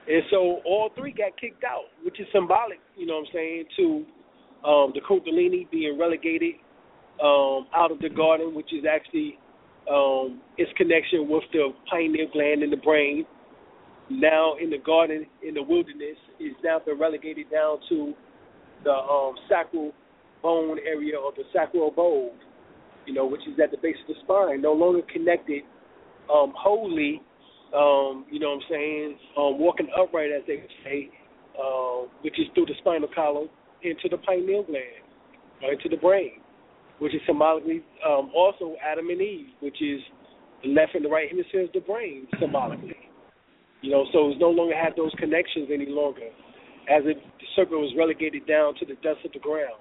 And 0.09 0.23
so 0.31 0.61
all 0.65 0.91
three 0.97 1.13
got 1.13 1.39
kicked 1.41 1.65
out, 1.65 1.85
which 2.05 2.21
is 2.21 2.27
symbolic, 2.33 2.79
you 2.97 3.07
know 3.07 3.15
what 3.15 3.27
I'm 3.29 3.33
saying, 3.35 3.65
to 3.77 4.05
um, 4.67 4.93
the 4.95 5.01
Kundalini 5.01 5.69
being 5.71 5.99
relegated 5.99 6.55
um, 7.23 7.67
out 7.75 7.91
of 7.91 7.99
the 7.99 8.09
garden, 8.09 8.55
which 8.55 8.73
is 8.73 8.85
actually 8.89 9.39
um, 9.91 10.41
its 10.59 10.71
connection 10.77 11.29
with 11.29 11.45
the 11.53 11.71
pineal 11.91 12.29
gland 12.33 12.63
in 12.63 12.71
the 12.71 12.77
brain. 12.77 13.27
Now 14.09 14.55
in 14.63 14.71
the 14.71 14.79
garden, 14.79 15.27
in 15.47 15.55
the 15.55 15.63
wilderness, 15.63 16.17
is 16.39 16.53
now 16.63 16.79
been 16.85 16.99
relegated 16.99 17.51
down 17.51 17.79
to 17.89 18.15
the 18.85 18.93
um, 18.93 19.35
sacral 19.49 19.93
bone 20.43 20.79
area 20.87 21.19
of 21.19 21.35
the 21.35 21.43
sacral 21.53 21.91
bone, 21.91 22.31
you 23.07 23.15
know, 23.15 23.27
which 23.27 23.43
is 23.43 23.59
at 23.63 23.71
the 23.71 23.79
base 23.79 23.97
of 24.09 24.15
the 24.15 24.21
spine, 24.23 24.61
no 24.61 24.73
longer 24.73 25.03
connected 25.13 25.63
um, 26.33 26.53
wholly, 26.57 27.23
um, 27.75 28.27
you 28.31 28.41
know 28.41 28.51
what 28.51 28.63
I'm 28.63 28.71
saying, 28.71 29.19
um, 29.37 29.59
walking 29.59 29.89
upright, 29.99 30.31
as 30.31 30.43
they 30.47 30.63
say, 30.85 31.11
uh, 31.59 32.07
which 32.23 32.39
is 32.39 32.47
through 32.55 32.67
the 32.67 32.75
spinal 32.79 33.09
column 33.15 33.49
into 33.83 34.09
the 34.11 34.19
pineal 34.19 34.65
gland, 34.65 35.05
or 35.63 35.73
into 35.73 35.89
the 35.89 35.97
brain 35.97 36.41
which 36.99 37.15
is 37.15 37.21
symbolically 37.27 37.83
um, 38.07 38.31
also 38.35 38.77
Adam 38.85 39.09
and 39.11 39.21
Eve, 39.21 39.49
which 39.61 39.81
is 39.83 40.01
the 40.63 40.71
left 40.71 40.95
and 40.95 41.05
the 41.05 41.09
right 41.09 41.29
hemisphere 41.29 41.65
of 41.65 41.73
the 41.73 41.81
brain 41.81 42.27
symbolically. 42.41 42.97
You 43.83 43.91
know, 43.91 44.07
so 44.13 44.31
it's 44.31 44.41
no 44.41 44.51
longer 44.51 44.75
have 44.75 44.97
those 44.97 45.13
connections 45.19 45.69
any 45.73 45.87
longer, 45.87 46.33
as 46.89 47.05
if 47.05 47.17
the 47.17 47.47
serpent 47.55 47.81
was 47.81 47.93
relegated 47.97 48.47
down 48.47 48.75
to 48.77 48.87
the 48.87 48.95
dust 49.03 49.21
of 49.25 49.33
the 49.33 49.39
ground, 49.39 49.77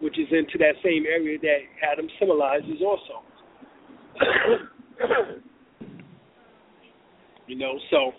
which 0.00 0.18
is 0.18 0.26
into 0.30 0.58
that 0.58 0.74
same 0.84 1.04
area 1.06 1.38
that 1.38 1.58
Adam 1.92 2.08
symbolizes 2.18 2.82
also. 2.84 3.22
you 7.46 7.56
know, 7.56 7.78
so 7.90 8.12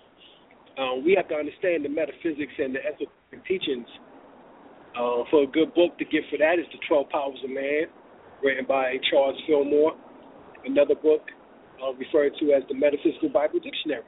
um, 0.81 1.03
we 1.05 1.13
have 1.15 1.27
to 1.29 1.35
understand 1.35 1.85
the 1.85 1.89
metaphysics 1.89 2.53
and 2.57 2.75
the 2.75 2.79
ethical 2.85 3.13
teachings. 3.47 3.87
Uh, 4.97 5.23
for 5.29 5.43
a 5.43 5.47
good 5.47 5.73
book 5.75 5.95
to 5.99 6.05
get 6.05 6.23
for 6.31 6.37
that 6.39 6.57
is 6.57 6.65
The 6.71 6.79
12 6.87 7.09
Powers 7.09 7.37
of 7.43 7.51
Man, 7.51 7.85
written 8.43 8.65
by 8.67 8.95
Charles 9.11 9.37
Fillmore. 9.45 9.93
Another 10.65 10.95
book 10.95 11.21
uh, 11.77 11.93
referred 11.93 12.33
to 12.39 12.53
as 12.53 12.63
the 12.67 12.73
Metaphysical 12.73 13.29
Bible 13.29 13.59
Dictionary. 13.59 14.01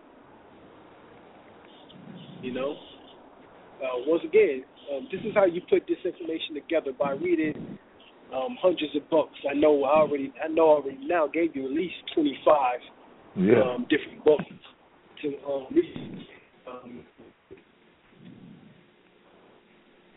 You 2.42 2.54
know, 2.54 2.72
uh, 3.84 4.02
once 4.08 4.24
again, 4.26 4.64
um, 4.92 5.08
this 5.12 5.22
is 5.22 5.34
how 5.36 5.46
you 5.46 5.62
put 5.70 5.84
this 5.88 5.98
information 6.04 6.56
together 6.56 6.92
by 6.98 7.12
reading 7.12 7.78
um, 8.34 8.58
hundreds 8.62 8.96
of 8.96 9.10
books. 9.10 9.36
I 9.50 9.54
know 9.54 9.84
I 9.84 10.00
already, 10.02 10.34
I 10.44 10.48
know 10.48 10.70
I 10.70 10.82
already 10.82 11.00
now 11.02 11.28
gave 11.28 11.56
you 11.56 11.66
at 11.66 11.72
least 11.72 11.96
twenty 12.14 12.38
five 12.46 12.80
yeah. 13.36 13.62
um, 13.62 13.86
different 13.90 14.24
books 14.24 14.44
to 15.22 15.28
um, 15.48 15.68
read. 15.72 16.28
Um, 16.68 17.04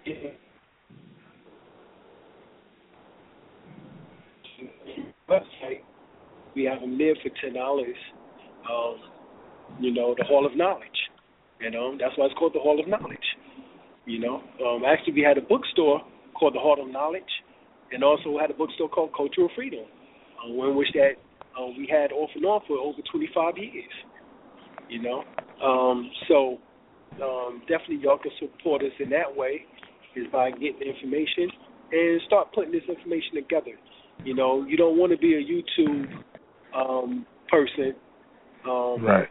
yeah. 0.07 0.15
Website, 5.29 5.81
we 6.55 6.65
have 6.65 6.81
them 6.81 6.99
there 6.99 7.15
for 7.23 7.31
ten 7.43 7.55
dollars. 7.55 7.97
Um, 8.71 8.97
you 9.81 9.93
know, 9.93 10.15
the 10.17 10.25
Hall 10.25 10.47
of 10.47 10.57
Knowledge. 10.57 10.87
You 11.61 11.71
know, 11.71 11.97
that's 11.99 12.17
why 12.17 12.27
it's 12.27 12.35
called 12.39 12.55
the 12.55 12.61
Hall 12.61 12.79
of 12.81 12.89
Knowledge. 12.89 13.19
You 14.05 14.19
know, 14.19 14.43
um, 14.67 14.83
actually, 14.87 15.15
we 15.15 15.23
had 15.23 15.39
a 15.39 15.43
bookstore 15.43 16.01
called 16.35 16.55
the 16.55 16.61
Heart 16.61 16.81
of 16.81 16.89
Knowledge, 16.89 17.23
and 17.93 18.03
also 18.03 18.39
had 18.39 18.51
a 18.51 18.55
bookstore 18.55 18.89
called 18.89 19.11
Cultural 19.17 19.49
Freedom, 19.55 19.85
uh, 20.43 20.69
in 20.69 20.77
which 20.77 20.89
that 20.95 21.13
uh, 21.59 21.67
we 21.77 21.89
had 21.91 22.11
off 22.13 22.31
and 22.35 22.45
on 22.45 22.61
for 22.67 22.79
over 22.79 22.99
25 23.13 23.59
years. 23.59 23.93
You 24.89 25.03
know, 25.03 25.25
um, 25.63 26.11
so 26.29 26.59
um, 27.23 27.63
definitely 27.69 28.01
y'all 28.03 28.19
can 28.19 28.33
support 28.41 28.83
us 28.83 28.93
in 28.99 29.11
that 29.11 29.35
way 29.35 29.63
is 30.17 30.27
by 30.33 30.51
getting 30.51 30.83
information 30.83 31.49
and 31.93 32.21
start 32.27 32.53
putting 32.55 32.73
this 32.73 32.83
information 32.89 33.35
together. 33.35 33.79
You 34.25 34.35
know, 34.35 34.65
you 34.67 34.77
don't 34.77 34.99
want 34.99 35.13
to 35.13 35.19
be 35.19 35.35
a 35.35 35.39
YouTube 35.39 36.07
um, 36.75 37.27
person. 37.49 37.95
Um, 38.69 39.05
right. 39.05 39.29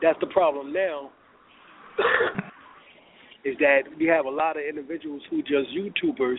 That's 0.00 0.18
the 0.20 0.26
problem 0.26 0.72
now. 0.72 1.10
is 3.44 3.56
that 3.58 3.82
we 3.98 4.06
have 4.06 4.26
a 4.26 4.30
lot 4.30 4.56
of 4.56 4.62
individuals 4.68 5.22
who 5.30 5.42
just 5.42 5.68
YouTubers, 5.76 6.38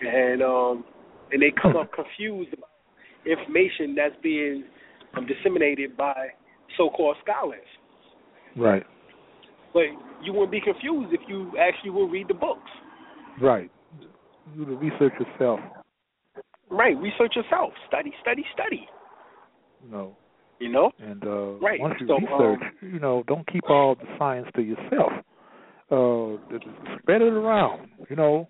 and 0.00 0.42
um, 0.42 0.84
and 1.32 1.42
they 1.42 1.52
come 1.60 1.76
up 1.76 1.90
confused 1.94 2.52
about 2.52 2.68
information 3.26 3.94
that's 3.94 4.14
being 4.22 4.64
um, 5.16 5.26
disseminated 5.26 5.96
by 5.96 6.28
so-called 6.76 7.16
scholars. 7.22 7.66
Right. 8.56 8.84
But 9.72 9.84
you 10.22 10.32
wouldn't 10.32 10.50
be 10.50 10.60
confused 10.60 11.12
if 11.12 11.20
you 11.28 11.52
actually 11.58 11.90
will 11.90 12.08
read 12.08 12.28
the 12.28 12.34
books. 12.34 12.70
Right. 13.40 13.70
Do 14.56 14.64
the 14.64 14.72
research 14.72 15.12
yourself. 15.20 15.60
Right. 16.70 16.96
Research 16.96 17.36
yourself. 17.36 17.72
Study, 17.86 18.12
study, 18.22 18.44
study. 18.52 18.88
No. 19.90 20.16
You 20.58 20.70
know. 20.70 20.90
And 20.98 21.22
uh, 21.24 21.58
right. 21.58 21.80
once 21.80 21.94
you 22.00 22.06
so, 22.06 22.14
research, 22.14 22.60
um, 22.82 22.92
you 22.92 22.98
know, 22.98 23.22
don't 23.26 23.46
keep 23.52 23.68
all 23.68 23.94
the 23.94 24.06
science 24.18 24.48
to 24.56 24.62
yourself. 24.62 25.12
Uh, 25.90 26.36
spread 27.00 27.22
it 27.22 27.32
around. 27.32 27.88
You 28.10 28.16
know. 28.16 28.48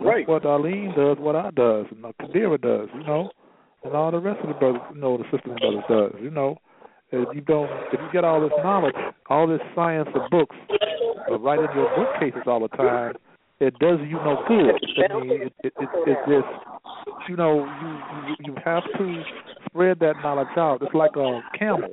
Right. 0.00 0.26
What 0.28 0.44
Arlene 0.44 0.92
does, 0.96 1.18
what 1.18 1.36
I 1.36 1.50
does, 1.50 1.86
and 1.90 2.02
Kadira 2.20 2.60
does. 2.60 2.88
You 2.94 3.04
know, 3.04 3.30
and 3.84 3.94
all 3.94 4.10
the 4.10 4.18
rest 4.18 4.40
of 4.42 4.48
the 4.48 4.54
brothers, 4.54 4.82
you 4.94 5.00
know, 5.00 5.16
the 5.18 5.24
sister 5.24 5.50
and 5.50 5.60
brothers 5.60 5.84
does. 5.88 6.20
You 6.22 6.30
know. 6.30 6.58
If 7.12 7.28
you 7.36 7.40
don't, 7.40 7.70
if 7.92 8.00
you 8.00 8.08
get 8.12 8.24
all 8.24 8.40
this 8.40 8.50
knowledge, 8.64 8.96
all 9.30 9.46
this 9.46 9.60
science 9.76 10.08
of 10.12 10.28
books, 10.28 10.56
uh, 11.30 11.38
right 11.38 11.58
in 11.58 11.68
your 11.76 11.88
bookcases 11.94 12.42
all 12.46 12.58
the 12.60 12.76
time, 12.76 13.14
it 13.60 13.78
does 13.78 14.00
you 14.08 14.16
no 14.16 14.42
good. 14.48 14.74
I 15.08 15.20
mean, 15.20 15.42
it, 15.42 15.52
it, 15.62 15.72
it, 15.78 15.88
it 16.04 16.18
just, 16.26 17.28
you 17.28 17.36
know, 17.36 17.64
you, 17.64 17.88
you 18.28 18.36
you 18.46 18.54
have 18.64 18.82
to 18.98 19.22
spread 19.66 20.00
that 20.00 20.14
knowledge 20.22 20.48
out. 20.56 20.82
It's 20.82 20.94
like 20.94 21.14
a 21.16 21.40
camel 21.56 21.90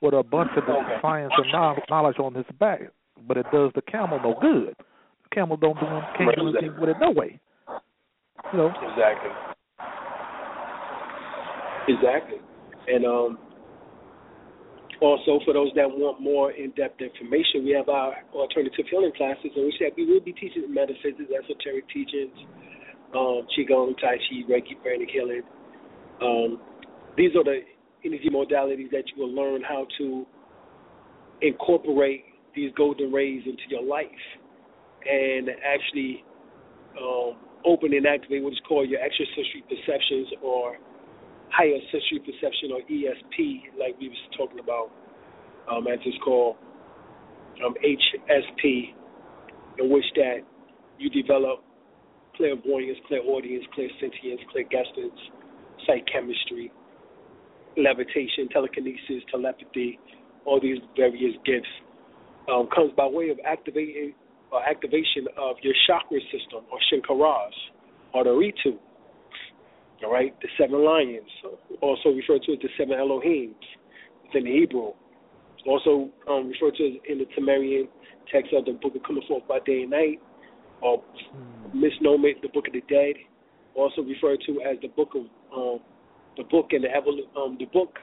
with 0.00 0.14
a 0.14 0.22
bunch 0.22 0.52
of 0.56 0.62
science 1.02 1.32
and 1.36 1.80
knowledge 1.90 2.18
on 2.20 2.34
his 2.34 2.46
back, 2.60 2.80
but 3.26 3.36
it 3.36 3.46
does 3.52 3.70
the 3.74 3.82
camel 3.82 4.20
no 4.22 4.34
good. 4.40 4.74
The 4.78 5.34
camel 5.34 5.56
don't 5.56 5.78
do 5.78 5.86
can't 6.16 6.36
do 6.36 6.48
anything 6.48 6.80
with 6.80 6.90
it 6.90 6.96
no 7.00 7.10
way. 7.10 7.40
You 8.52 8.58
know. 8.58 8.68
Exactly. 8.68 9.30
Exactly. 11.88 12.38
And 12.88 13.04
um 13.04 13.38
also, 15.00 15.40
for 15.44 15.52
those 15.52 15.70
that 15.76 15.90
want 15.90 16.20
more 16.22 16.52
in-depth 16.52 17.00
information, 17.00 17.64
we 17.64 17.72
have 17.76 17.88
our 17.88 18.14
alternative 18.32 18.86
healing 18.88 19.12
classes, 19.16 19.50
in 19.56 19.66
which 19.66 19.74
we 19.96 20.06
will 20.06 20.20
be 20.20 20.32
teaching 20.32 20.72
metaphysics, 20.72 21.28
esoteric 21.28 21.84
teachings, 21.92 22.32
um, 23.14 23.44
qigong, 23.52 23.98
tai 24.00 24.16
chi, 24.16 24.46
reiki, 24.48 24.80
pranic 24.80 25.10
healing. 25.10 25.42
Um, 26.22 26.60
these 27.16 27.34
are 27.36 27.44
the 27.44 27.60
energy 28.04 28.30
modalities 28.32 28.90
that 28.92 29.04
you 29.14 29.22
will 29.22 29.34
learn 29.34 29.62
how 29.62 29.86
to 29.98 30.26
incorporate 31.42 32.24
these 32.54 32.70
golden 32.76 33.12
rays 33.12 33.42
into 33.46 33.62
your 33.68 33.82
life 33.82 34.06
and 35.06 35.50
actually 35.64 36.24
um, 37.00 37.36
open 37.64 37.92
and 37.92 38.06
activate 38.06 38.42
what 38.42 38.52
is 38.52 38.60
called 38.66 38.88
your 38.88 39.00
extrasensory 39.00 39.64
perceptions 39.68 40.28
or 40.42 40.76
higher 41.50 41.78
sensory 41.90 42.20
perception 42.20 42.72
or 42.72 42.80
ESP, 42.90 43.78
like 43.78 43.98
we 44.00 44.08
was 44.08 44.18
talking 44.36 44.58
about, 44.58 44.90
um, 45.70 45.86
as 45.86 45.98
it's 46.04 46.18
called, 46.24 46.56
um, 47.64 47.74
HSP, 47.84 48.94
in 49.78 49.90
which 49.90 50.04
that 50.16 50.38
you 50.98 51.10
develop 51.10 51.62
clairvoyance, 52.36 52.98
clairaudience, 53.06 53.64
clairsentience, 53.76 54.42
clairgustance, 54.50 55.18
psychometry, 55.86 56.72
levitation, 57.76 58.48
telekinesis, 58.52 59.22
telepathy, 59.30 59.98
all 60.44 60.60
these 60.60 60.78
various 60.96 61.34
gifts 61.44 61.68
um, 62.52 62.68
comes 62.74 62.92
by 62.96 63.06
way 63.06 63.30
of 63.30 63.38
activating 63.44 64.14
or 64.52 64.62
activation 64.62 65.26
of 65.36 65.56
your 65.62 65.74
chakra 65.86 66.20
system 66.30 66.64
or 66.70 66.78
shankaras 66.92 67.52
or 68.12 68.24
the 68.24 68.30
ritu. 68.30 68.78
All 70.04 70.12
right, 70.12 70.34
the 70.42 70.48
seven 70.58 70.84
lions, 70.84 71.30
also 71.80 72.10
referred 72.10 72.42
to 72.42 72.52
as 72.52 72.58
the 72.60 72.68
seven 72.76 72.98
Elohims 72.98 73.54
within 74.26 74.44
the 74.44 74.50
Hebrew. 74.50 74.92
Also 75.66 76.10
um, 76.28 76.48
referred 76.48 76.74
to 76.76 76.84
in 77.08 77.18
the 77.18 77.26
Tamarian 77.38 77.88
text 78.30 78.52
of 78.52 78.66
the 78.66 78.72
Book 78.72 78.94
of 78.94 79.02
Coming 79.02 79.22
Forth 79.26 79.48
by 79.48 79.60
Day 79.64 79.82
and 79.82 79.90
Night, 79.90 80.20
or 80.82 81.02
misnomer 81.72 82.30
the 82.42 82.48
Book 82.48 82.66
of 82.66 82.74
the 82.74 82.82
Dead. 82.88 83.14
Also 83.74 84.02
referred 84.02 84.40
to 84.46 84.60
as 84.60 84.76
the 84.82 84.88
Book 84.88 85.14
of 85.14 85.24
um, 85.56 85.80
the 86.36 86.44
Book 86.44 86.68
and 86.72 86.84
the 86.84 86.88
evol- 86.88 87.42
um, 87.42 87.56
the 87.58 87.66
Book 87.66 87.98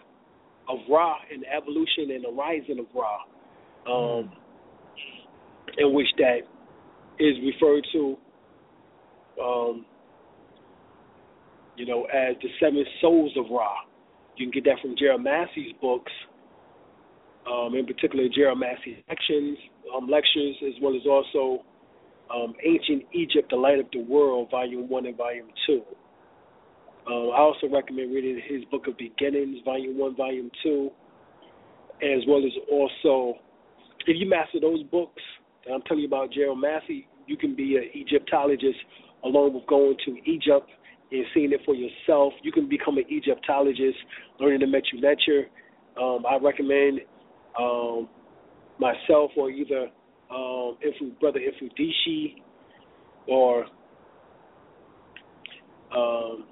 of 0.69 0.79
Ra 0.89 1.15
and 1.31 1.43
the 1.43 1.53
evolution 1.53 2.09
and 2.11 2.23
the 2.23 2.31
rising 2.31 2.79
of 2.79 2.85
Ra, 2.95 3.19
um, 3.87 4.31
in 5.77 5.93
which 5.93 6.07
that 6.17 6.39
is 7.19 7.35
referred 7.43 7.85
to 7.93 8.17
um, 9.41 9.85
you 11.75 11.85
know, 11.85 12.03
as 12.05 12.35
the 12.41 12.49
seven 12.59 12.83
souls 12.99 13.31
of 13.37 13.45
Ra. 13.49 13.71
You 14.37 14.45
can 14.45 14.51
get 14.51 14.69
that 14.69 14.81
from 14.81 14.95
Gerald 14.97 15.23
Massey's 15.23 15.73
books, 15.81 16.11
um, 17.49 17.75
in 17.75 17.85
particular 17.85 18.25
Gerald 18.33 18.59
Massey's 18.59 18.97
actions, 19.09 19.57
um, 19.95 20.07
lectures, 20.07 20.55
as 20.67 20.73
well 20.81 20.95
as 20.95 21.01
also 21.07 21.63
um, 22.33 22.53
Ancient 22.63 23.03
Egypt, 23.13 23.49
The 23.49 23.55
Light 23.55 23.79
of 23.79 23.87
the 23.91 23.99
World, 23.99 24.49
Volume 24.51 24.89
1 24.89 25.05
and 25.05 25.17
Volume 25.17 25.47
2. 25.67 25.81
Um, 27.07 27.31
I 27.33 27.39
also 27.39 27.67
recommend 27.67 28.13
reading 28.13 28.39
his 28.47 28.63
book 28.65 28.87
of 28.87 28.97
Beginnings, 28.97 29.57
Volume 29.65 29.97
1, 29.97 30.15
Volume 30.15 30.51
2, 30.63 30.89
as 32.03 32.23
well 32.27 32.45
as 32.45 32.51
also, 32.71 33.39
if 34.07 34.17
you 34.19 34.29
master 34.29 34.59
those 34.59 34.83
books 34.83 35.21
that 35.65 35.73
I'm 35.73 35.81
telling 35.83 36.01
you 36.01 36.07
about 36.07 36.31
Gerald 36.31 36.59
Massey, 36.59 37.07
you 37.27 37.37
can 37.37 37.55
be 37.55 37.77
an 37.77 37.89
Egyptologist 37.93 38.79
along 39.23 39.53
with 39.53 39.65
going 39.67 39.95
to 40.05 40.17
Egypt 40.29 40.69
and 41.11 41.25
seeing 41.33 41.51
it 41.51 41.61
for 41.65 41.75
yourself. 41.75 42.33
You 42.41 42.51
can 42.51 42.67
become 42.67 42.97
an 42.97 43.05
Egyptologist, 43.09 43.97
learning 44.39 44.61
the 44.61 44.65
Metu 44.65 45.45
Um, 46.01 46.25
I 46.25 46.37
recommend 46.41 47.01
um, 47.59 48.07
myself 48.79 49.31
or 49.37 49.49
either 49.49 49.87
um, 50.31 50.77
Ifu, 50.85 51.19
Brother 51.19 51.39
Ifudishi 51.39 52.41
or 53.27 53.65
um, 55.95 56.45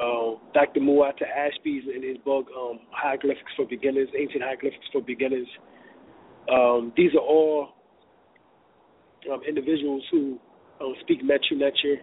uh, 0.00 0.38
Dr. 0.54 0.80
Muata 0.80 1.24
Ashby's 1.36 1.84
in 1.94 2.02
his 2.02 2.16
book 2.18 2.46
um, 2.56 2.80
Hieroglyphics 2.90 3.52
for 3.56 3.66
Beginners, 3.66 4.08
Ancient 4.18 4.42
Hieroglyphics 4.42 4.86
for 4.92 5.02
Beginners. 5.02 5.46
Um, 6.50 6.92
these 6.96 7.12
are 7.14 7.20
all 7.20 7.68
um, 9.32 9.40
individuals 9.46 10.02
who 10.10 10.38
um, 10.80 10.94
speak 11.02 11.22
Metu 11.22 11.56
Neter 11.56 12.02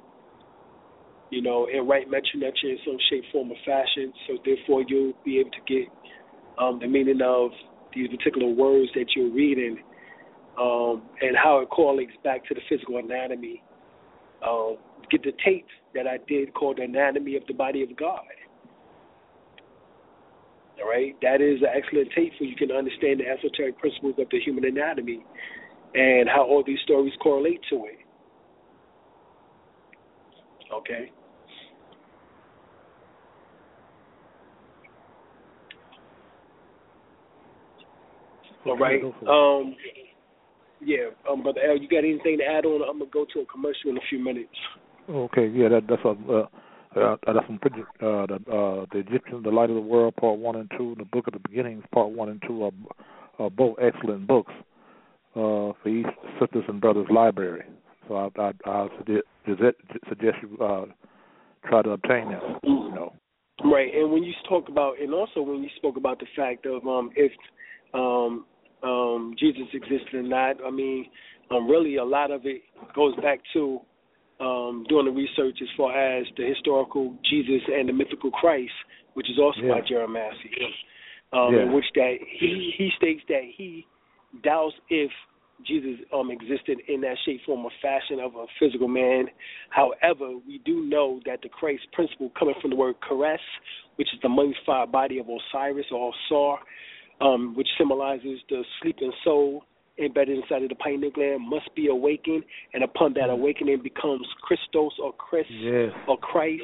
you 1.29 1.41
know, 1.41 1.67
and 1.71 1.87
write 1.87 2.09
Metu 2.09 2.35
Neter 2.35 2.53
in 2.63 2.77
some 2.85 2.97
shape, 3.09 3.23
form, 3.31 3.51
or 3.51 3.57
fashion. 3.65 4.11
So 4.27 4.37
therefore, 4.43 4.83
you'll 4.87 5.13
be 5.23 5.39
able 5.39 5.51
to 5.51 5.61
get 5.67 5.87
um, 6.57 6.79
the 6.79 6.87
meaning 6.87 7.19
of 7.23 7.51
these 7.93 8.09
particular 8.09 8.47
words 8.47 8.89
that 8.95 9.05
you're 9.15 9.31
reading, 9.31 9.77
um, 10.59 11.03
and 11.21 11.35
how 11.41 11.59
it 11.59 11.69
correlates 11.69 12.13
back 12.23 12.45
to 12.47 12.53
the 12.53 12.61
physical 12.69 12.97
anatomy. 12.97 13.61
Um, 14.47 14.77
get 15.11 15.23
the 15.23 15.33
tape 15.43 15.67
that 15.95 16.07
I 16.07 16.17
did 16.27 16.53
called 16.53 16.77
"The 16.77 16.83
Anatomy 16.83 17.35
of 17.35 17.43
the 17.47 17.53
Body 17.53 17.83
of 17.83 17.95
God." 17.95 18.21
All 20.81 20.89
right, 20.89 21.15
that 21.21 21.41
is 21.41 21.61
an 21.61 21.69
excellent 21.75 22.09
tape 22.15 22.33
for 22.37 22.45
you 22.45 22.55
can 22.55 22.71
understand 22.71 23.19
the 23.19 23.27
esoteric 23.27 23.77
principles 23.79 24.15
of 24.17 24.27
the 24.31 24.39
human 24.39 24.65
anatomy 24.65 25.23
and 25.93 26.29
how 26.29 26.43
all 26.43 26.63
these 26.65 26.79
stories 26.83 27.13
correlate 27.21 27.59
to 27.69 27.85
it. 27.85 27.99
Okay. 30.73 31.11
All 38.65 38.77
right. 38.77 39.01
Um, 39.03 39.75
yeah, 40.81 41.09
um, 41.29 41.43
brother 41.43 41.61
L, 41.67 41.77
you 41.77 41.89
got 41.89 41.99
anything 41.99 42.37
to 42.37 42.45
add 42.45 42.65
on? 42.65 42.81
I'm 42.87 42.99
gonna 42.99 43.11
go 43.11 43.25
to 43.33 43.39
a 43.41 43.45
commercial 43.45 43.89
in 43.89 43.97
a 43.97 44.01
few 44.09 44.23
minutes. 44.23 44.53
Okay, 45.09 45.47
yeah, 45.47 45.69
that, 45.69 45.87
that's 45.89 46.03
a 46.05 46.09
uh, 46.09 46.45
uh, 46.95 47.15
that's 47.25 47.45
some 47.47 47.59
pretty 47.59 47.81
uh, 48.01 48.25
the 48.25 48.39
uh, 48.51 48.85
the 48.91 48.99
Egyptian, 48.99 49.43
the 49.43 49.49
Light 49.49 49.69
of 49.69 49.75
the 49.75 49.81
World, 49.81 50.15
Part 50.15 50.39
One 50.39 50.55
and 50.55 50.71
Two, 50.77 50.95
the 50.97 51.05
Book 51.05 51.27
of 51.27 51.33
the 51.33 51.39
Beginnings, 51.39 51.83
Part 51.93 52.09
One 52.09 52.29
and 52.29 52.41
Two 52.47 52.63
are, 52.63 52.71
are 53.37 53.49
both 53.49 53.77
excellent 53.81 54.27
books 54.27 54.51
uh, 55.35 55.73
for 55.81 55.87
each 55.87 56.07
sisters 56.39 56.63
and 56.67 56.81
brothers 56.81 57.07
library. 57.09 57.63
So 58.07 58.15
I 58.15 58.41
I, 58.41 58.51
I 58.65 58.87
suggest 58.97 59.77
suggest 60.07 60.37
you 60.41 60.57
uh, 60.63 60.85
try 61.67 61.81
to 61.81 61.91
obtain 61.91 62.29
them. 62.31 62.41
You 62.63 62.91
know. 62.93 63.13
Right, 63.63 63.93
and 63.93 64.11
when 64.11 64.23
you 64.23 64.33
talk 64.47 64.69
about, 64.69 65.01
and 65.01 65.13
also 65.13 65.41
when 65.41 65.61
you 65.61 65.69
spoke 65.75 65.97
about 65.97 66.19
the 66.19 66.27
fact 66.35 66.65
of 66.65 66.87
um, 66.87 67.11
if 67.15 67.31
um, 67.93 68.45
um, 68.83 69.35
Jesus 69.37 69.67
existed 69.73 70.13
or 70.13 70.23
not. 70.23 70.57
I 70.65 70.71
mean, 70.71 71.05
um, 71.51 71.67
really, 71.67 71.97
a 71.97 72.03
lot 72.03 72.31
of 72.31 72.45
it 72.45 72.61
goes 72.95 73.15
back 73.17 73.39
to 73.53 73.81
um, 74.39 74.85
doing 74.87 75.05
the 75.05 75.11
research 75.11 75.57
as 75.61 75.67
far 75.75 75.91
as 75.91 76.25
the 76.37 76.45
historical 76.45 77.15
Jesus 77.29 77.61
and 77.67 77.89
the 77.89 77.93
mythical 77.93 78.31
Christ, 78.31 78.71
which 79.13 79.29
is 79.29 79.37
also 79.37 79.61
yeah. 79.61 79.73
by 79.73 79.81
Gerald 79.87 80.11
Massey 80.11 80.51
um, 81.33 81.53
yeah. 81.53 81.63
in 81.63 81.73
which 81.73 81.85
that 81.95 82.15
he 82.39 82.73
he 82.77 82.89
states 82.97 83.21
that 83.27 83.43
he 83.55 83.85
doubts 84.43 84.75
if 84.89 85.11
Jesus 85.67 85.99
um, 86.13 86.31
existed 86.31 86.79
in 86.87 87.01
that 87.01 87.17
shape, 87.25 87.41
form, 87.45 87.65
or 87.65 87.71
fashion 87.81 88.19
of 88.19 88.35
a 88.35 88.45
physical 88.59 88.87
man. 88.87 89.25
However, 89.69 90.37
we 90.47 90.61
do 90.65 90.85
know 90.85 91.19
that 91.25 91.41
the 91.41 91.49
Christ 91.49 91.83
principle 91.91 92.31
coming 92.37 92.55
from 92.61 92.69
the 92.69 92.77
word 92.77 92.95
caress, 93.07 93.41
which 93.97 94.07
is 94.13 94.19
the 94.23 94.29
mummified 94.29 94.91
body 94.91 95.19
of 95.19 95.27
Osiris 95.27 95.87
or 95.91 96.13
Ausar, 96.31 96.57
um, 97.19 97.55
which 97.55 97.67
symbolizes 97.77 98.39
the 98.49 98.63
sleeping 98.81 99.11
soul 99.23 99.65
embedded 100.03 100.37
inside 100.37 100.63
of 100.63 100.69
the 100.69 100.75
pineal 100.75 101.11
gland, 101.11 101.47
must 101.47 101.73
be 101.75 101.87
awakened, 101.87 102.43
and 102.73 102.83
upon 102.83 103.13
that 103.13 103.29
awakening 103.29 103.81
becomes 103.83 104.25
Christos 104.41 104.93
or 105.01 105.13
Christ 105.13 105.49
yes. 105.51 105.91
or 106.07 106.17
Christ, 106.17 106.63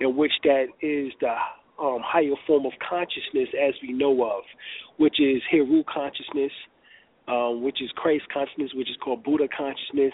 in 0.00 0.16
which 0.16 0.32
that 0.44 0.66
is 0.80 1.12
the 1.20 1.34
um, 1.80 2.00
higher 2.04 2.36
form 2.46 2.66
of 2.66 2.72
consciousness 2.86 3.48
as 3.56 3.74
we 3.82 3.92
know 3.92 4.22
of, 4.24 4.42
which 4.98 5.18
is 5.18 5.42
Heru 5.50 5.82
consciousness, 5.92 6.52
um, 7.28 7.62
which 7.62 7.80
is 7.82 7.90
Christ 7.96 8.24
consciousness, 8.32 8.70
which 8.74 8.90
is 8.90 8.96
called 9.02 9.24
Buddha 9.24 9.48
consciousness, 9.56 10.12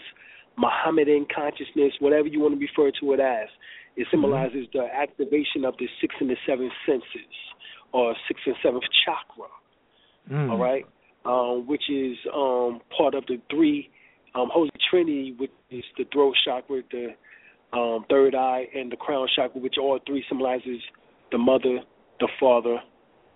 Mohammedan 0.57 1.27
consciousness, 1.35 1.93
whatever 2.01 2.29
you 2.29 2.41
want 2.41 2.55
to 2.55 2.61
refer 2.61 2.91
to 3.01 3.13
it 3.13 3.21
as. 3.21 3.49
It 3.97 4.07
symbolizes 4.11 4.67
mm-hmm. 4.69 4.79
the 4.79 4.95
activation 4.95 5.65
of 5.65 5.75
the 5.79 5.89
sixth 6.01 6.19
and 6.21 6.31
the 6.31 6.37
seventh 6.47 6.73
senses, 6.85 7.35
or 7.93 8.15
sixth 8.29 8.45
and 8.47 8.57
seventh 8.63 8.85
chakra. 9.05 9.49
Mm. 10.31 10.51
All 10.51 10.59
right, 10.59 10.85
um, 11.27 11.67
which 11.67 11.83
is 11.91 12.17
um, 12.35 12.81
part 12.97 13.15
of 13.15 13.25
the 13.27 13.41
three 13.51 13.91
um, 14.35 14.49
Holy 14.53 14.71
Trinity, 14.91 15.35
which 15.39 15.51
is 15.71 15.85
the 15.99 16.05
throat 16.13 16.35
chakra, 16.45 16.83
the 16.91 17.09
um, 17.77 18.05
third 18.09 18.35
eye, 18.35 18.67
and 18.75 18.93
the 18.93 18.97
crown 18.97 19.27
chakra, 19.35 19.61
which 19.61 19.75
all 19.81 19.99
three 20.07 20.25
symbolizes 20.29 20.81
the 21.33 21.39
mother, 21.39 21.81
the 22.21 22.29
father, 22.39 22.77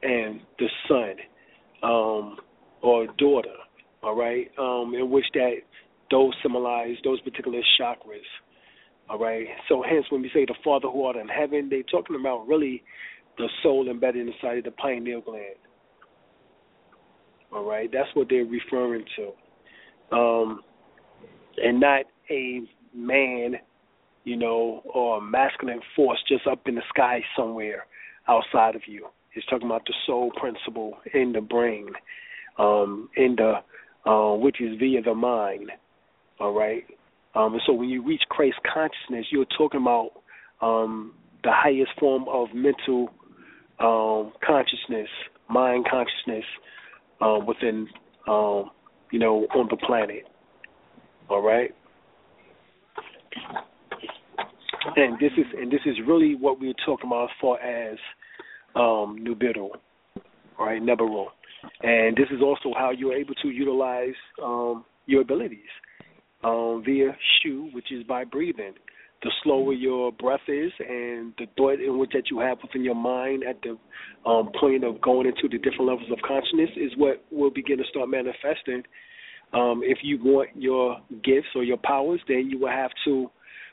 and 0.02 0.40
the 0.58 0.68
son 0.88 1.14
um, 1.82 2.36
or 2.82 3.06
daughter. 3.18 3.54
All 4.02 4.16
right, 4.16 4.50
um, 4.58 4.94
in 4.94 5.10
which 5.10 5.26
that 5.34 5.56
those 6.10 6.32
symbolize 6.42 6.96
those 7.04 7.20
particular 7.20 7.60
chakras. 7.78 8.20
All 9.08 9.18
right, 9.18 9.46
so 9.68 9.82
hence 9.82 10.06
when 10.10 10.22
we 10.22 10.30
say 10.32 10.44
the 10.46 10.54
Father 10.64 10.88
who 10.88 11.04
art 11.04 11.16
in 11.16 11.28
heaven, 11.28 11.68
they're 11.68 11.82
talking 11.82 12.16
about 12.18 12.46
really 12.46 12.82
the 13.36 13.48
soul 13.62 13.88
embedded 13.90 14.28
inside 14.28 14.58
of 14.58 14.64
the 14.64 14.70
pineal 14.70 15.20
gland. 15.20 15.56
All 17.52 17.64
right, 17.64 17.90
that's 17.92 18.08
what 18.14 18.28
they're 18.28 18.44
referring 18.44 19.04
to, 19.16 20.16
um, 20.16 20.60
and 21.56 21.80
not 21.80 22.04
a 22.30 22.60
man, 22.94 23.54
you 24.24 24.36
know, 24.36 24.82
or 24.94 25.18
a 25.18 25.20
masculine 25.20 25.80
force 25.96 26.18
just 26.28 26.46
up 26.46 26.60
in 26.66 26.76
the 26.76 26.82
sky 26.88 27.20
somewhere 27.36 27.86
outside 28.28 28.76
of 28.76 28.82
you. 28.86 29.08
It's 29.34 29.46
talking 29.46 29.66
about 29.66 29.84
the 29.86 29.94
soul 30.06 30.30
principle 30.36 30.98
in 31.12 31.32
the 31.32 31.40
brain, 31.40 31.88
um, 32.58 33.08
in 33.16 33.36
the 33.36 33.54
uh, 34.08 34.34
which 34.36 34.60
is 34.60 34.78
via 34.78 35.02
the 35.02 35.14
mind. 35.14 35.70
All 36.38 36.52
right. 36.52 36.84
Um, 37.34 37.52
and 37.52 37.62
so 37.66 37.72
when 37.72 37.88
you 37.88 38.04
reach 38.04 38.22
Christ 38.28 38.56
consciousness, 38.72 39.26
you're 39.30 39.44
talking 39.56 39.80
about 39.80 40.10
um, 40.60 41.14
the 41.44 41.50
highest 41.52 41.90
form 41.98 42.24
of 42.28 42.48
mental 42.54 43.10
um, 43.78 44.32
consciousness, 44.44 45.08
mind 45.48 45.86
consciousness, 45.90 46.44
um, 47.20 47.46
within, 47.46 47.88
um, 48.28 48.70
you 49.10 49.18
know, 49.18 49.46
on 49.54 49.68
the 49.70 49.76
planet. 49.76 50.24
All 51.28 51.42
right. 51.42 51.70
And 54.96 55.18
this 55.20 55.32
is 55.36 55.46
and 55.56 55.70
this 55.70 55.80
is 55.84 55.96
really 56.06 56.34
what 56.34 56.58
we're 56.58 56.74
talking 56.84 57.06
about 57.06 57.24
as 57.24 57.30
far 57.40 57.60
as 57.60 57.98
um, 58.74 59.18
Nibiru, 59.20 59.70
all 60.58 60.66
right, 60.66 60.82
Nibiru. 60.82 61.26
And 61.82 62.16
this 62.16 62.26
is 62.30 62.40
also 62.42 62.72
how 62.76 62.90
you're 62.90 63.14
able 63.14 63.34
to 63.36 63.48
utilize 63.48 64.14
um, 64.42 64.84
your 65.06 65.20
abilities 65.22 65.58
um, 66.42 66.82
via 66.84 67.16
shu, 67.42 67.68
which 67.72 67.92
is 67.92 68.04
by 68.04 68.24
breathing 68.24 68.72
the 69.22 69.30
slower 69.42 69.72
your 69.72 70.12
breath 70.12 70.40
is 70.48 70.72
and 70.80 71.34
the 71.38 71.46
thought 71.56 71.80
in 71.80 71.98
which 71.98 72.10
that 72.14 72.30
you 72.30 72.38
have 72.38 72.58
within 72.62 72.82
your 72.82 72.94
mind 72.94 73.44
at 73.44 73.60
the 73.62 73.76
um, 74.28 74.50
point 74.58 74.82
of 74.84 75.00
going 75.00 75.26
into 75.26 75.48
the 75.48 75.58
different 75.58 75.86
levels 75.86 76.10
of 76.10 76.18
consciousness 76.26 76.70
is 76.76 76.92
what 76.96 77.22
will 77.30 77.50
begin 77.50 77.78
to 77.78 77.84
start 77.90 78.08
manifesting. 78.08 78.82
Um, 79.52 79.82
if 79.84 79.98
you 80.02 80.18
want 80.22 80.50
your 80.54 80.98
gifts 81.22 81.48
or 81.54 81.64
your 81.64 81.76
powers, 81.76 82.20
then 82.28 82.48
you 82.50 82.58
will 82.58 82.68
have 82.68 82.92
to 83.04 83.30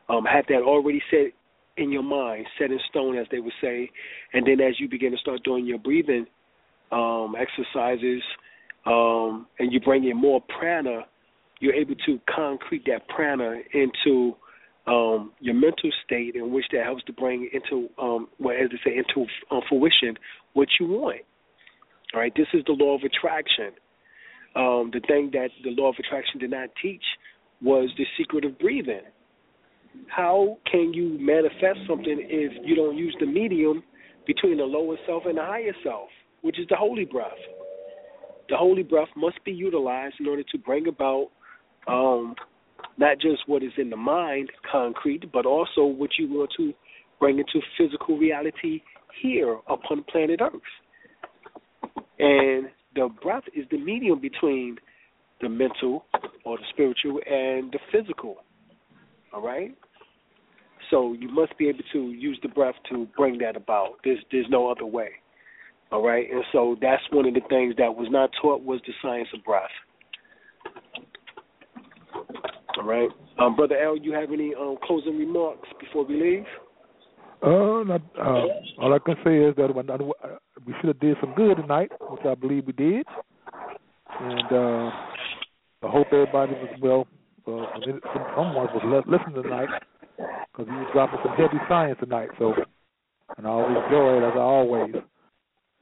um, 0.09 0.25
have 0.25 0.45
that 0.49 0.63
already 0.63 1.01
set 1.09 1.31
in 1.77 1.91
your 1.91 2.03
mind, 2.03 2.45
set 2.59 2.71
in 2.71 2.79
stone, 2.89 3.17
as 3.17 3.27
they 3.31 3.39
would 3.39 3.53
say. 3.61 3.89
And 4.33 4.45
then 4.45 4.59
as 4.59 4.79
you 4.79 4.89
begin 4.89 5.11
to 5.11 5.17
start 5.17 5.43
doing 5.43 5.65
your 5.65 5.77
breathing 5.77 6.25
um, 6.91 7.35
exercises 7.39 8.23
um, 8.85 9.47
and 9.59 9.71
you 9.71 9.79
bring 9.79 10.05
in 10.05 10.17
more 10.17 10.41
prana, 10.59 11.01
you're 11.59 11.73
able 11.73 11.95
to 12.05 12.19
concrete 12.33 12.83
that 12.87 13.07
prana 13.07 13.61
into 13.73 14.35
um, 14.87 15.31
your 15.39 15.53
mental 15.53 15.91
state 16.05 16.35
in 16.35 16.51
which 16.51 16.65
that 16.71 16.83
helps 16.85 17.03
to 17.03 17.13
bring 17.13 17.49
into, 17.51 17.89
um, 18.01 18.27
well, 18.39 18.55
as 18.55 18.69
they 18.69 18.91
say, 18.91 18.97
into 18.97 19.29
uh, 19.51 19.59
fruition 19.67 20.17
what 20.53 20.67
you 20.79 20.87
want. 20.87 21.21
All 22.13 22.21
right, 22.21 22.33
this 22.35 22.47
is 22.53 22.63
the 22.65 22.71
law 22.73 22.95
of 22.95 23.01
attraction. 23.03 23.71
Um, 24.55 24.89
the 24.93 25.01
thing 25.07 25.29
that 25.33 25.49
the 25.63 25.71
law 25.71 25.89
of 25.89 25.95
attraction 25.99 26.39
did 26.39 26.51
not 26.51 26.69
teach 26.81 27.03
was 27.61 27.89
the 27.97 28.05
secret 28.17 28.45
of 28.45 28.57
breathing. 28.59 29.01
How 30.07 30.57
can 30.71 30.93
you 30.93 31.17
manifest 31.19 31.79
something 31.87 32.17
if 32.19 32.53
you 32.65 32.75
don't 32.75 32.97
use 32.97 33.15
the 33.19 33.25
medium 33.25 33.83
between 34.25 34.57
the 34.57 34.63
lower 34.63 34.95
self 35.05 35.23
and 35.25 35.37
the 35.37 35.41
higher 35.41 35.73
self, 35.83 36.09
which 36.41 36.59
is 36.59 36.65
the 36.69 36.75
holy 36.75 37.05
breath? 37.05 37.31
The 38.49 38.55
holy 38.55 38.83
breath 38.83 39.09
must 39.17 39.43
be 39.43 39.51
utilized 39.51 40.15
in 40.19 40.27
order 40.27 40.43
to 40.43 40.57
bring 40.59 40.87
about 40.87 41.29
um, 41.87 42.35
not 42.97 43.19
just 43.19 43.47
what 43.47 43.63
is 43.63 43.71
in 43.77 43.89
the 43.89 43.97
mind, 43.97 44.49
concrete, 44.69 45.31
but 45.31 45.45
also 45.45 45.85
what 45.85 46.11
you 46.17 46.27
want 46.27 46.51
to 46.57 46.73
bring 47.19 47.39
into 47.39 47.61
physical 47.77 48.17
reality 48.17 48.81
here 49.21 49.57
upon 49.69 50.03
planet 50.11 50.39
Earth. 50.41 50.53
And 52.19 52.69
the 52.95 53.09
breath 53.21 53.43
is 53.55 53.65
the 53.69 53.77
medium 53.77 54.19
between 54.19 54.77
the 55.41 55.49
mental 55.49 56.05
or 56.43 56.57
the 56.57 56.63
spiritual 56.71 57.19
and 57.29 57.71
the 57.71 57.79
physical. 57.91 58.37
All 59.33 59.41
right? 59.41 59.77
So 60.89 61.13
you 61.13 61.29
must 61.29 61.57
be 61.57 61.67
able 61.69 61.83
to 61.93 61.99
use 62.11 62.39
the 62.41 62.49
breath 62.49 62.75
to 62.89 63.07
bring 63.15 63.37
that 63.39 63.55
about. 63.55 63.95
There's 64.03 64.19
there's 64.31 64.47
no 64.49 64.71
other 64.71 64.85
way. 64.85 65.09
All 65.91 66.03
right? 66.03 66.27
And 66.31 66.43
so 66.51 66.77
that's 66.81 67.03
one 67.11 67.27
of 67.27 67.33
the 67.33 67.41
things 67.49 67.75
that 67.77 67.93
was 67.93 68.07
not 68.09 68.31
taught 68.41 68.63
was 68.63 68.79
the 68.87 68.93
science 69.01 69.27
of 69.33 69.43
breath. 69.43 69.69
All 72.77 72.83
right. 72.83 73.09
Um, 73.39 73.55
Brother 73.55 73.77
L, 73.77 73.97
you 73.97 74.13
have 74.13 74.31
any 74.31 74.53
um, 74.55 74.77
closing 74.83 75.17
remarks 75.17 75.67
before 75.79 76.05
we 76.05 76.15
leave? 76.21 76.45
Uh, 77.41 77.83
not, 77.83 78.01
uh, 78.19 78.45
all 78.79 78.93
I 78.93 78.99
can 78.99 79.15
say 79.23 79.37
is 79.37 79.55
that 79.57 79.73
when, 79.73 79.89
uh, 79.89 79.97
we 80.65 80.73
should 80.79 80.87
have 80.87 80.99
did 80.99 81.17
some 81.21 81.33
good 81.35 81.57
tonight, 81.57 81.91
which 82.09 82.25
I 82.25 82.33
believe 82.33 82.65
we 82.65 82.73
did, 82.73 83.05
and 84.19 84.51
uh, 84.51 84.91
I 85.83 85.89
hope 85.89 86.07
everybody 86.11 86.53
was 86.53 86.79
well. 86.81 87.07
Uh, 87.47 87.65
someone 88.35 88.67
was 88.73 89.03
listening 89.07 89.41
tonight 89.41 89.69
because 90.17 90.65
he 90.67 90.73
was 90.73 90.89
dropping 90.93 91.19
some 91.23 91.35
heavy 91.35 91.63
science 91.69 91.97
tonight. 91.99 92.29
So, 92.39 92.53
and 93.37 93.45
I 93.45 93.49
always 93.49 93.77
enjoy 93.85 94.17
it 94.17 94.27
as 94.27 94.33
I 94.35 94.39
always. 94.39 94.95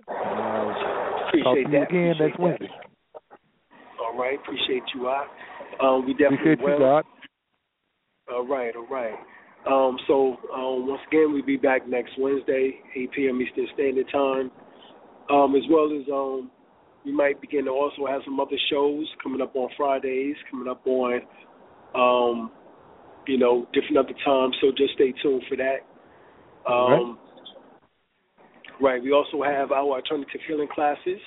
Uh, 0.07 1.27
Appreciate 1.27 1.43
talk 1.43 1.55
to 1.55 1.59
you 1.59 1.71
that. 1.71 1.89
again 1.89 2.11
Appreciate 2.11 2.19
next 2.19 2.37
that. 2.37 2.43
Wednesday. 2.43 2.69
All 3.99 4.19
right. 4.19 4.37
Appreciate 4.39 4.83
you, 4.93 5.07
I. 5.07 5.25
Um, 5.81 6.05
we 6.05 6.13
definitely 6.13 6.63
will. 6.63 6.79
God. 6.79 7.05
All 8.31 8.47
right, 8.47 8.75
all 8.75 8.87
right. 8.87 9.13
Um, 9.67 9.97
so 10.07 10.37
um, 10.53 10.87
once 10.87 11.01
again, 11.07 11.33
we'll 11.33 11.45
be 11.45 11.57
back 11.57 11.87
next 11.87 12.11
Wednesday, 12.17 12.79
8 12.95 13.11
p.m. 13.13 13.41
Eastern 13.41 13.67
Standard 13.73 14.07
Time, 14.11 14.51
um, 15.29 15.55
as 15.55 15.63
well 15.69 15.91
as 15.91 16.07
um, 16.11 16.51
we 17.03 17.11
might 17.11 17.41
begin 17.41 17.65
to 17.65 17.71
also 17.71 18.05
have 18.07 18.21
some 18.25 18.39
other 18.39 18.57
shows 18.69 19.05
coming 19.21 19.41
up 19.41 19.55
on 19.55 19.69
Fridays, 19.77 20.35
coming 20.49 20.67
up 20.67 20.85
on, 20.85 21.21
um, 21.95 22.51
you 23.27 23.37
know, 23.37 23.67
different 23.73 23.97
other 23.97 24.17
times. 24.23 24.55
So 24.61 24.71
just 24.75 24.93
stay 24.93 25.13
tuned 25.21 25.43
for 25.49 25.57
that. 25.57 25.85
Um, 26.71 27.17
right. 28.81 29.01
We 29.01 29.11
also 29.11 29.43
have 29.43 29.71
our 29.71 29.95
alternative 29.95 30.41
healing 30.47 30.67
classes, 30.73 31.19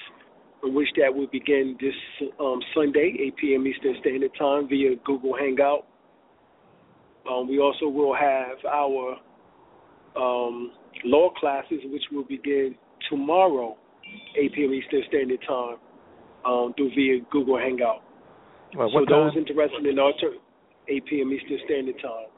which 0.63 0.89
that 0.97 1.15
will 1.15 1.29
begin 1.29 1.77
this 1.81 1.95
um, 2.41 2.61
Sunday, 2.75 3.17
8 3.29 3.37
p.m. 3.37 3.67
Eastern 3.67 3.95
Standard 4.01 4.33
Time 4.39 4.69
via 4.69 4.97
Google 5.05 5.37
Hangout. 5.37 5.87
Um, 7.31 7.49
we 7.49 7.59
also 7.59 7.87
will 7.87 8.15
have 8.15 8.59
our 8.65 9.17
um, 10.17 10.73
law 11.05 11.31
classes, 11.39 11.81
which 11.85 12.03
will 12.11 12.25
begin 12.25 12.75
tomorrow, 13.09 13.77
8 14.37 14.55
p.m. 14.55 14.75
Eastern 14.75 15.03
Standard 15.09 15.41
Time, 15.47 15.77
um, 16.45 16.75
through 16.77 16.91
via 16.95 17.21
Google 17.31 17.59
Hangout. 17.59 18.03
Well, 18.77 18.89
so 18.89 18.95
what 19.01 19.09
those 19.09 19.33
interested 19.37 19.87
in 19.87 19.99
alter 19.99 20.33
8 20.89 21.07
p.m. 21.07 21.33
Eastern 21.33 21.59
Standard 21.65 21.97
Time. 22.03 22.29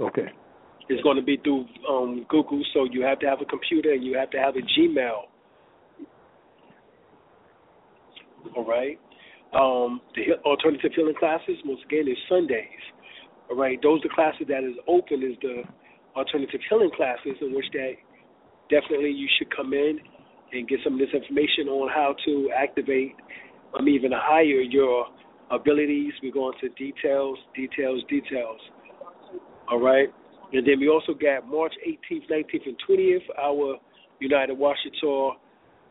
Okay. 0.00 0.28
It's 0.88 1.02
going 1.02 1.16
to 1.16 1.22
be 1.22 1.38
through 1.42 1.66
um, 1.88 2.26
Google, 2.28 2.62
so 2.74 2.84
you 2.90 3.02
have 3.02 3.18
to 3.20 3.26
have 3.26 3.40
a 3.40 3.44
computer 3.44 3.92
and 3.92 4.04
you 4.04 4.16
have 4.16 4.30
to 4.30 4.38
have 4.38 4.56
a 4.56 4.60
Gmail. 4.60 5.31
All 8.56 8.64
right. 8.64 8.98
Um, 9.52 10.00
the 10.14 10.40
alternative 10.44 10.92
healing 10.94 11.14
classes, 11.18 11.56
once 11.64 11.80
again, 11.86 12.08
is 12.08 12.16
Sundays. 12.28 12.82
All 13.50 13.56
right. 13.56 13.78
Those 13.82 14.00
are 14.00 14.08
the 14.08 14.14
classes 14.14 14.46
that 14.48 14.64
is 14.64 14.76
open 14.88 15.22
is 15.22 15.36
the 15.42 15.62
alternative 16.16 16.60
healing 16.68 16.90
classes, 16.96 17.36
in 17.40 17.54
which 17.54 17.66
that 17.72 17.92
definitely 18.70 19.10
you 19.10 19.28
should 19.38 19.54
come 19.54 19.72
in 19.72 19.98
and 20.52 20.68
get 20.68 20.78
some 20.84 20.94
of 20.94 20.98
this 20.98 21.12
information 21.14 21.68
on 21.68 21.88
how 21.88 22.14
to 22.24 22.50
activate, 22.56 23.14
um, 23.78 23.88
even 23.88 24.12
higher 24.14 24.60
your 24.60 25.06
abilities. 25.50 26.12
We 26.22 26.30
go 26.30 26.52
into 26.52 26.68
details, 26.76 27.38
details, 27.54 28.02
details. 28.08 28.60
All 29.70 29.80
right. 29.80 30.08
And 30.52 30.66
then 30.66 30.80
we 30.80 30.88
also 30.88 31.14
got 31.14 31.48
March 31.48 31.72
18th, 31.86 32.28
19th, 32.30 32.66
and 32.66 32.76
20th, 32.88 33.24
our 33.40 33.78
United 34.20 34.52
Washington 34.58 35.32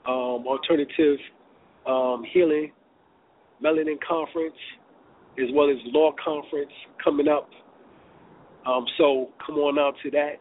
um, 0.08 0.46
Alternative 0.48 1.18
um, 1.86 2.24
Healing 2.34 2.72
Melanin 3.64 3.98
Conference, 4.08 4.56
as 5.38 5.48
well 5.54 5.70
as 5.70 5.78
Law 5.86 6.12
Conference 6.24 6.72
coming 7.04 7.28
up. 7.28 7.50
Um, 8.66 8.86
so 8.98 9.30
come 9.46 9.56
on 9.58 9.80
out 9.80 9.96
to 10.04 10.12
that. 10.12 10.36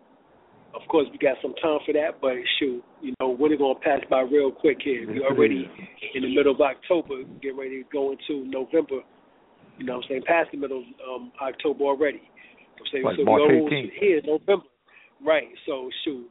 Of 0.75 0.87
course, 0.89 1.09
we 1.11 1.19
got 1.19 1.37
some 1.43 1.55
time 1.55 1.79
for 1.85 1.93
that, 1.95 2.21
but 2.21 2.35
shoot, 2.59 2.83
you 3.03 3.13
know, 3.19 3.31
we're 3.31 3.57
going 3.57 3.75
to 3.75 3.81
pass 3.81 4.01
by 4.09 4.21
real 4.21 4.53
quick 4.53 4.79
here. 4.85 5.05
We're 5.09 5.27
already 5.27 5.69
in 6.15 6.23
the 6.23 6.33
middle 6.35 6.55
of 6.55 6.61
October, 6.61 7.25
getting 7.43 7.59
ready 7.59 7.83
to 7.83 7.89
go 7.93 8.13
into 8.13 8.47
November. 8.49 9.01
You 9.79 9.87
know 9.87 9.97
what 9.97 10.05
I'm 10.05 10.09
saying? 10.11 10.23
Past 10.27 10.51
the 10.53 10.59
middle 10.59 10.85
of 10.85 11.21
um, 11.23 11.33
October 11.43 11.85
already. 11.85 12.23
I'm 12.79 12.87
saying 12.93 13.05
Like 13.05 13.17
so 13.17 13.25
March 13.25 13.43
we 13.49 13.57
almost 13.57 13.73
18th. 13.73 13.91
here 13.99 14.19
in 14.19 14.27
November. 14.27 14.67
Right. 15.27 15.49
So 15.67 15.91
shoot, 16.05 16.29